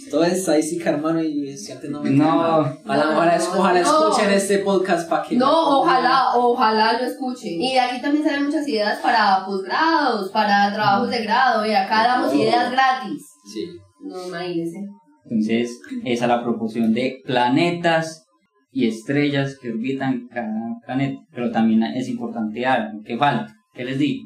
Todo 0.10 0.24
es 0.24 0.34
estadística, 0.34 0.90
hermano, 0.90 1.22
y 1.22 1.56
si 1.58 1.72
antes 1.72 1.90
no 1.90 2.02
me 2.02 2.10
No. 2.10 2.60
Ojalá, 2.60 3.10
ojalá, 3.12 3.38
No, 3.38 3.60
ojalá 3.60 3.82
no. 3.82 4.10
escuchen 4.10 4.34
este 4.34 4.58
podcast 4.60 5.10
para 5.10 5.24
que. 5.24 5.36
No, 5.36 5.80
ojalá, 5.80 6.36
ojalá 6.36 6.94
lo 7.00 7.06
escuchen. 7.06 7.62
Y 7.62 7.74
de 7.74 7.80
aquí 7.80 8.02
también 8.02 8.24
salen 8.24 8.46
muchas 8.46 8.68
ideas 8.68 9.00
para 9.00 9.46
posgrados, 9.46 10.32
para 10.32 10.74
trabajos 10.74 11.10
de 11.10 11.24
grado. 11.24 11.66
Y 11.66 11.74
acá 11.74 12.04
damos 12.08 12.34
ideas 12.34 12.72
gratis. 12.72 13.22
Sí. 13.54 13.68
No, 14.04 14.28
imagínense. 14.28 14.80
Entonces, 15.26 15.80
esa 16.06 16.26
es 16.26 16.30
la 16.30 16.44
proporción 16.44 16.94
de 16.94 17.22
planetas 17.26 18.26
y 18.72 18.88
estrellas 18.88 19.58
que 19.62 19.70
orbitan 19.72 20.28
cada 20.34 20.80
planeta. 20.86 21.20
Pero 21.34 21.52
también 21.52 21.84
es 21.84 22.08
importante 22.10 22.66
algo, 22.66 23.02
que 23.04 23.18
falta. 23.18 23.54
¿Qué 23.74 23.84
les 23.86 23.98
digo? 24.00 24.24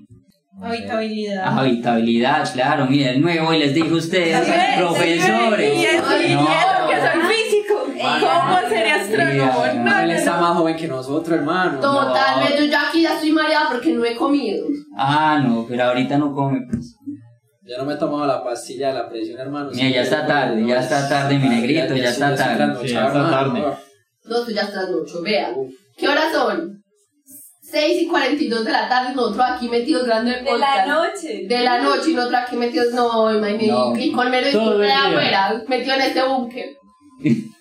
Habitabilidad. 0.62 1.60
Habitabilidad, 1.60 2.54
claro, 2.54 2.86
mire, 2.88 3.10
el 3.12 3.22
nuevo 3.22 3.54
y 3.54 3.60
les 3.60 3.74
dije 3.74 3.90
a 3.90 3.94
ustedes, 3.94 4.40
profesores. 4.78 5.74
Y 5.76 5.86
eso, 5.86 6.22
y 6.22 6.34
No. 6.34 6.48
que 6.90 6.96
soy 6.96 7.22
físico. 7.36 7.76
¿Cómo 8.20 8.70
seré 8.70 8.92
astrónomo? 8.92 9.36
Ya, 9.66 9.74
No, 9.74 10.00
Él 10.00 10.08
no, 10.08 10.14
está 10.14 10.36
no. 10.36 10.42
más 10.42 10.58
joven 10.58 10.76
que 10.78 10.88
nosotros, 10.88 11.38
hermano. 11.40 11.80
Totalmente, 11.80 12.58
yo 12.60 12.72
ya 12.72 12.88
aquí 12.90 13.02
ya 13.02 13.16
estoy 13.16 13.32
mareada 13.32 13.68
porque 13.72 13.92
no 13.94 14.06
he 14.06 14.16
comido. 14.16 14.66
Ah, 14.98 15.42
no, 15.46 15.66
pero 15.68 15.84
ahorita 15.86 16.18
no 16.18 16.34
come. 16.34 16.62
Pues. 16.70 16.96
Ya 17.68 17.78
no 17.80 17.86
me 17.86 17.94
he 17.96 17.98
tomado 17.98 18.26
la 18.28 18.44
pastilla 18.44 18.90
de 18.90 18.94
la 18.94 19.10
presión, 19.10 19.40
hermano. 19.40 19.72
Mira, 19.74 19.90
ya 19.90 20.02
está 20.04 20.26
tarde, 20.26 20.66
ya 20.66 20.80
está 20.80 21.10
tarde, 21.10 21.38
mi 21.40 21.50
negrito, 21.50 21.96
ya 21.96 22.10
está 22.10 22.36
tarde. 22.36 22.88
Sí, 22.88 22.94
ya 22.94 23.08
está 23.08 23.30
tarde. 23.30 23.64
No, 24.28 24.42
tú 24.44 24.52
ya 24.52 24.62
estás 24.64 24.90
mucho, 24.90 25.22
vea. 25.22 25.54
¿Qué 25.98 26.08
horas 26.08 26.32
son? 26.34 26.82
6 27.72 28.04
y 28.04 28.08
42 28.08 28.64
de 28.64 28.72
la 28.72 28.88
tarde 28.88 29.12
y 29.12 29.16
nosotros 29.16 29.46
aquí 29.50 29.68
metidos 29.70 30.06
grande 30.06 30.38
el 30.38 30.46
De 30.46 30.52
podcast. 30.52 30.78
la 30.78 30.86
noche. 30.96 31.46
De 31.48 31.60
la 31.62 31.82
noche 31.82 32.12
y 32.12 32.14
nosotros 32.14 32.42
aquí 32.46 32.56
metidos, 32.58 32.94
no, 32.94 33.34
imagínate. 33.36 33.68
No. 33.68 33.96
Y 33.98 34.12
con 34.12 34.30
menos 34.30 34.54
de 34.80 34.92
afuera, 34.94 35.64
metido 35.68 35.96
en 35.96 36.02
este 36.02 36.24
búnker. 36.24 36.66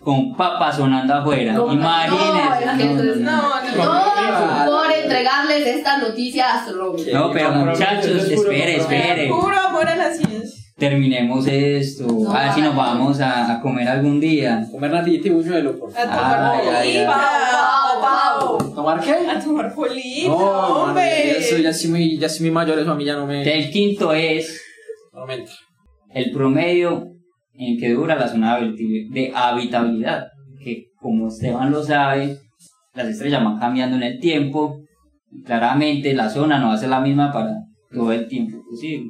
Con 0.00 0.34
papas 0.36 0.76
sonando 0.76 1.14
afuera. 1.14 1.52
No, 1.52 1.72
Imagínense. 1.72 2.66
no, 2.66 2.72
es 2.72 2.78
que 2.78 2.84
No, 2.84 3.02
no, 3.02 3.14
no. 3.14 3.76
No, 3.76 4.58
no. 4.58 4.64
Todo 4.64 4.82
por 4.82 4.92
entregarles 4.92 5.66
esta 5.66 5.98
noticia 5.98 6.54
astronómica. 6.54 7.12
No, 7.18 7.30
pero 7.32 7.50
muchachos, 7.52 8.24
espere, 8.28 8.76
espere. 8.76 9.28
Puro 9.28 9.56
amor 9.56 9.86
a 9.86 9.94
la 9.96 10.12
ciencia. 10.12 10.57
Terminemos 10.78 11.46
esto. 11.48 12.06
No, 12.06 12.30
a 12.32 12.44
ver 12.44 12.52
si 12.52 12.60
nos 12.60 12.76
vamos 12.76 13.20
a, 13.20 13.52
a 13.52 13.60
comer 13.60 13.88
algún 13.88 14.20
día. 14.20 14.64
Comer 14.70 14.92
natillita 14.92 15.28
y 15.28 15.30
buñuelo, 15.32 15.76
por 15.78 15.90
A 15.90 15.92
favor. 15.94 16.14
tomar 16.16 16.62
polita. 16.82 17.06
Pau, 18.00 18.00
pau. 18.58 18.74
¿Tomar 18.74 19.00
qué? 19.00 19.12
A 19.28 19.40
tomar 19.40 19.74
polita, 19.74 20.28
No, 20.28 20.36
hombre. 20.84 21.38
eso 21.38 21.58
ya 21.58 21.70
estoy 21.70 21.90
muy, 21.90 22.16
ya 22.18 22.28
muy 22.40 22.50
mayor, 22.52 22.78
eso 22.78 22.92
a 22.92 22.94
mí 22.94 23.04
ya 23.04 23.16
no 23.16 23.26
me, 23.26 23.42
El 23.42 23.70
quinto 23.70 24.12
es 24.12 24.62
no 25.12 25.26
me 25.26 25.34
entra. 25.34 25.54
el 26.14 26.30
promedio 26.30 27.08
en 27.54 27.76
que 27.78 27.90
dura 27.92 28.14
la 28.14 28.28
zona 28.28 28.58
de 28.60 29.32
habitabilidad. 29.34 30.28
Que 30.62 30.84
como 31.00 31.26
Esteban 31.26 31.72
lo 31.72 31.82
sabe, 31.82 32.38
las 32.94 33.08
estrellas 33.08 33.42
van 33.42 33.58
cambiando 33.58 33.96
en 33.96 34.04
el 34.04 34.20
tiempo. 34.20 34.78
y 35.32 35.42
claramente 35.42 36.14
la 36.14 36.30
zona 36.30 36.58
no 36.60 36.68
va 36.68 36.74
a 36.74 36.78
ser 36.78 36.88
la 36.88 37.00
misma 37.00 37.32
para 37.32 37.50
todo 37.92 38.12
el 38.12 38.28
tiempo 38.28 38.58
posible. 38.70 39.08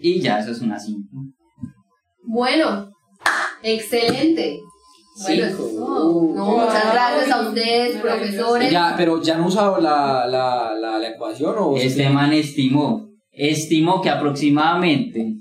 Y 0.00 0.20
ya 0.20 0.38
eso 0.40 0.52
es 0.52 0.60
una 0.60 0.78
simple. 0.78 1.08
Bueno, 2.24 2.90
excelente. 3.62 4.60
Bueno, 5.22 5.44
eso. 5.46 5.70
No, 5.74 6.44
muchas 6.56 6.92
gracias 6.92 7.30
a 7.30 7.48
ustedes, 7.48 7.96
profesores. 8.00 8.70
Ya, 8.70 8.94
pero 8.96 9.20
ya 9.20 9.36
no 9.36 9.44
he 9.44 9.48
usado 9.48 9.80
la, 9.80 10.26
la, 10.26 10.72
la, 10.74 10.98
la 10.98 11.08
ecuación 11.08 11.54
o. 11.58 11.76
Este 11.76 12.08
man 12.08 12.32
estimó, 12.32 13.08
estimó 13.32 14.00
que 14.00 14.10
aproximadamente 14.10 15.34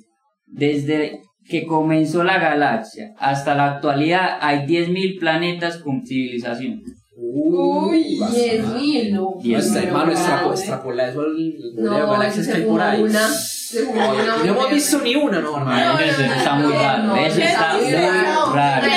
desde 0.48 1.22
que 1.48 1.66
comenzó 1.66 2.24
la 2.24 2.40
galaxia 2.40 3.14
hasta 3.20 3.54
la 3.56 3.74
actualidad 3.76 4.38
hay 4.42 4.66
10.000 4.66 5.20
planetas 5.20 5.78
con 5.78 6.06
civilización. 6.06 6.82
Uy, 7.20 8.20
Diez 8.32 8.68
mil, 8.68 9.14
no. 9.14 9.36
Diez 9.42 9.60
No, 9.60 9.66
está, 9.68 9.80
mil. 9.80 9.88
hermano, 9.88 10.06
No, 10.12 10.18
extrapo- 10.18 10.52
extrapola 10.52 11.10
eso 11.10 11.22
al 11.22 11.36
No, 11.76 12.12
galaxias 12.12 12.46
se 12.46 12.52
que 12.52 12.58
hay 12.60 12.64
por 12.66 12.82
ahí. 12.82 13.02
una. 13.04 13.28
No 13.74 14.44
hemos 14.46 14.70
visto 14.72 15.02
ni 15.02 15.16
una, 15.16 15.40
no, 15.42 15.58
hermano. 15.58 15.92
Imagínense. 15.92 16.26
Está 16.38 16.56
muy 16.56 16.74
raro, 16.74 17.04
No, 17.04 17.16
eso 17.18 17.40
está 17.42 17.74
muy 17.78 17.92
raro. 17.92 18.88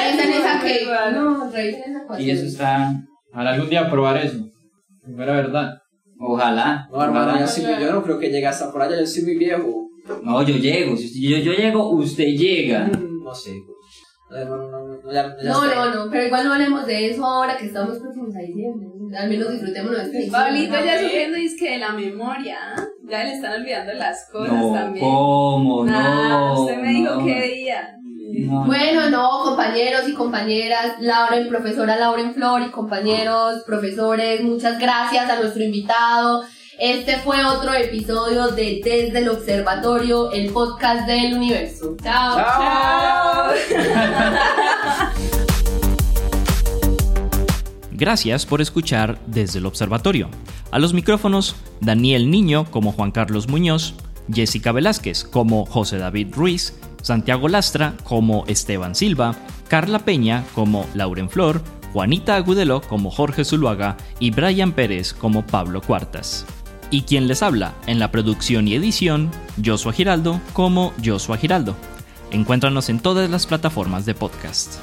Y 2.19 2.31
eso 2.31 2.45
está, 2.47 2.93
Ojalá 3.33 3.51
algún 3.53 3.71
día 3.71 3.91
probar 3.91 4.17
eso. 4.19 4.39
Si 5.05 5.13
fuera 5.15 5.33
verdad. 5.35 5.75
ojalá. 6.19 6.87
No, 6.91 7.03
hermano, 7.03 7.27
ojalá. 7.31 7.41
yo, 7.41 7.47
sí- 7.47 7.63
yo 7.63 7.93
no 7.93 8.03
creo 8.03 8.19
que 8.19 8.29
llegue 8.31 8.47
hasta 8.47 8.71
por 8.73 8.83
allá, 8.83 8.99
yo 8.99 9.07
soy 9.07 9.23
muy 9.23 9.37
viejo. 9.37 9.87
No, 10.23 10.43
yo 10.43 10.57
llego, 10.57 10.97
si 10.97 11.29
yo, 11.29 11.39
yo 11.39 11.53
llego, 11.53 11.89
usted 11.91 12.25
llega. 12.25 12.87
No 12.89 13.35
sé, 13.35 13.53
ya, 14.31 14.43
ya 15.13 15.23
No, 15.51 15.65
está. 15.65 15.75
no, 15.75 15.95
no, 16.05 16.11
pero 16.11 16.27
igual 16.27 16.45
no 16.47 16.53
hablemos 16.53 16.87
de 16.87 17.11
eso 17.11 17.25
ahora 17.25 17.57
que 17.57 17.67
estamos 17.67 17.99
próximos 17.99 18.35
a 18.37 18.39
diciembre. 18.41 18.89
Al 19.19 19.29
menos 19.29 19.51
disfrutémonos 19.51 20.11
de 20.13 20.19
este. 20.21 20.31
Pablito 20.31 20.75
ya 20.85 21.01
sufriendo 21.01 21.37
es 21.37 21.57
que 21.59 21.71
de 21.73 21.79
la 21.79 21.93
memoria, 21.93 22.59
¿ah? 22.77 22.85
ya 23.09 23.25
le 23.25 23.33
están 23.35 23.61
olvidando 23.61 23.93
las 23.95 24.29
cosas 24.31 24.53
No, 24.53 24.73
también. 24.73 25.05
¿cómo? 25.05 25.85
Ah, 25.89 26.53
No. 26.55 26.63
usted 26.63 26.77
me 26.79 26.89
dijo 26.91 27.15
no, 27.17 27.25
qué 27.25 27.43
día. 27.43 27.97
no. 28.47 28.65
Bueno, 28.67 29.11
no, 29.11 29.29
compañeros 29.45 30.09
y 30.09 30.15
compañeras, 30.15 30.95
Lauren, 31.01 31.49
profesora 31.49 31.97
Lauren 31.97 32.33
Flor 32.35 32.63
y 32.63 32.71
compañeros, 32.71 33.65
profesores, 33.67 34.43
muchas 34.43 34.79
gracias 34.79 35.29
a 35.29 35.41
nuestro 35.41 35.65
invitado. 35.65 36.45
Este 36.81 37.19
fue 37.19 37.45
otro 37.45 37.75
episodio 37.75 38.53
de 38.53 38.81
Desde 38.83 39.19
el 39.19 39.29
Observatorio, 39.29 40.33
el 40.33 40.51
podcast 40.51 41.07
del 41.07 41.35
universo. 41.35 41.95
Chao. 42.03 42.39
Chao. 42.39 43.53
Gracias 47.93 48.47
por 48.47 48.63
escuchar 48.63 49.19
desde 49.27 49.59
el 49.59 49.67
observatorio. 49.67 50.31
A 50.71 50.79
los 50.79 50.95
micrófonos, 50.95 51.55
Daniel 51.83 52.31
Niño 52.31 52.65
como 52.71 52.93
Juan 52.93 53.11
Carlos 53.11 53.47
Muñoz, 53.47 53.93
Jessica 54.33 54.73
Velázquez 54.73 55.25
como 55.25 55.67
José 55.67 55.99
David 55.99 56.29
Ruiz, 56.35 56.81
Santiago 57.03 57.49
Lastra 57.49 57.93
como 58.05 58.47
Esteban 58.47 58.95
Silva, 58.95 59.37
Carla 59.69 59.99
Peña 59.99 60.45
como 60.55 60.87
Lauren 60.95 61.29
Flor, 61.29 61.61
Juanita 61.93 62.37
Agudelo 62.37 62.81
como 62.81 63.11
Jorge 63.11 63.45
Zuluaga 63.45 63.99
y 64.19 64.31
Brian 64.31 64.73
Pérez 64.73 65.13
como 65.13 65.45
Pablo 65.47 65.83
Cuartas. 65.83 66.47
Y 66.91 67.03
quien 67.03 67.29
les 67.29 67.43
habla 67.43 67.75
en 67.87 67.99
la 67.99 68.11
producción 68.11 68.67
y 68.67 68.75
edición, 68.75 69.31
Joshua 69.65 69.93
Giraldo 69.93 70.41
como 70.53 70.93
Joshua 71.05 71.37
Giraldo. 71.37 71.77
Encuéntranos 72.31 72.89
en 72.89 73.01
todas 73.01 73.31
las 73.31 73.47
plataformas 73.47 74.07
de 74.07 74.15
podcast. 74.15 74.75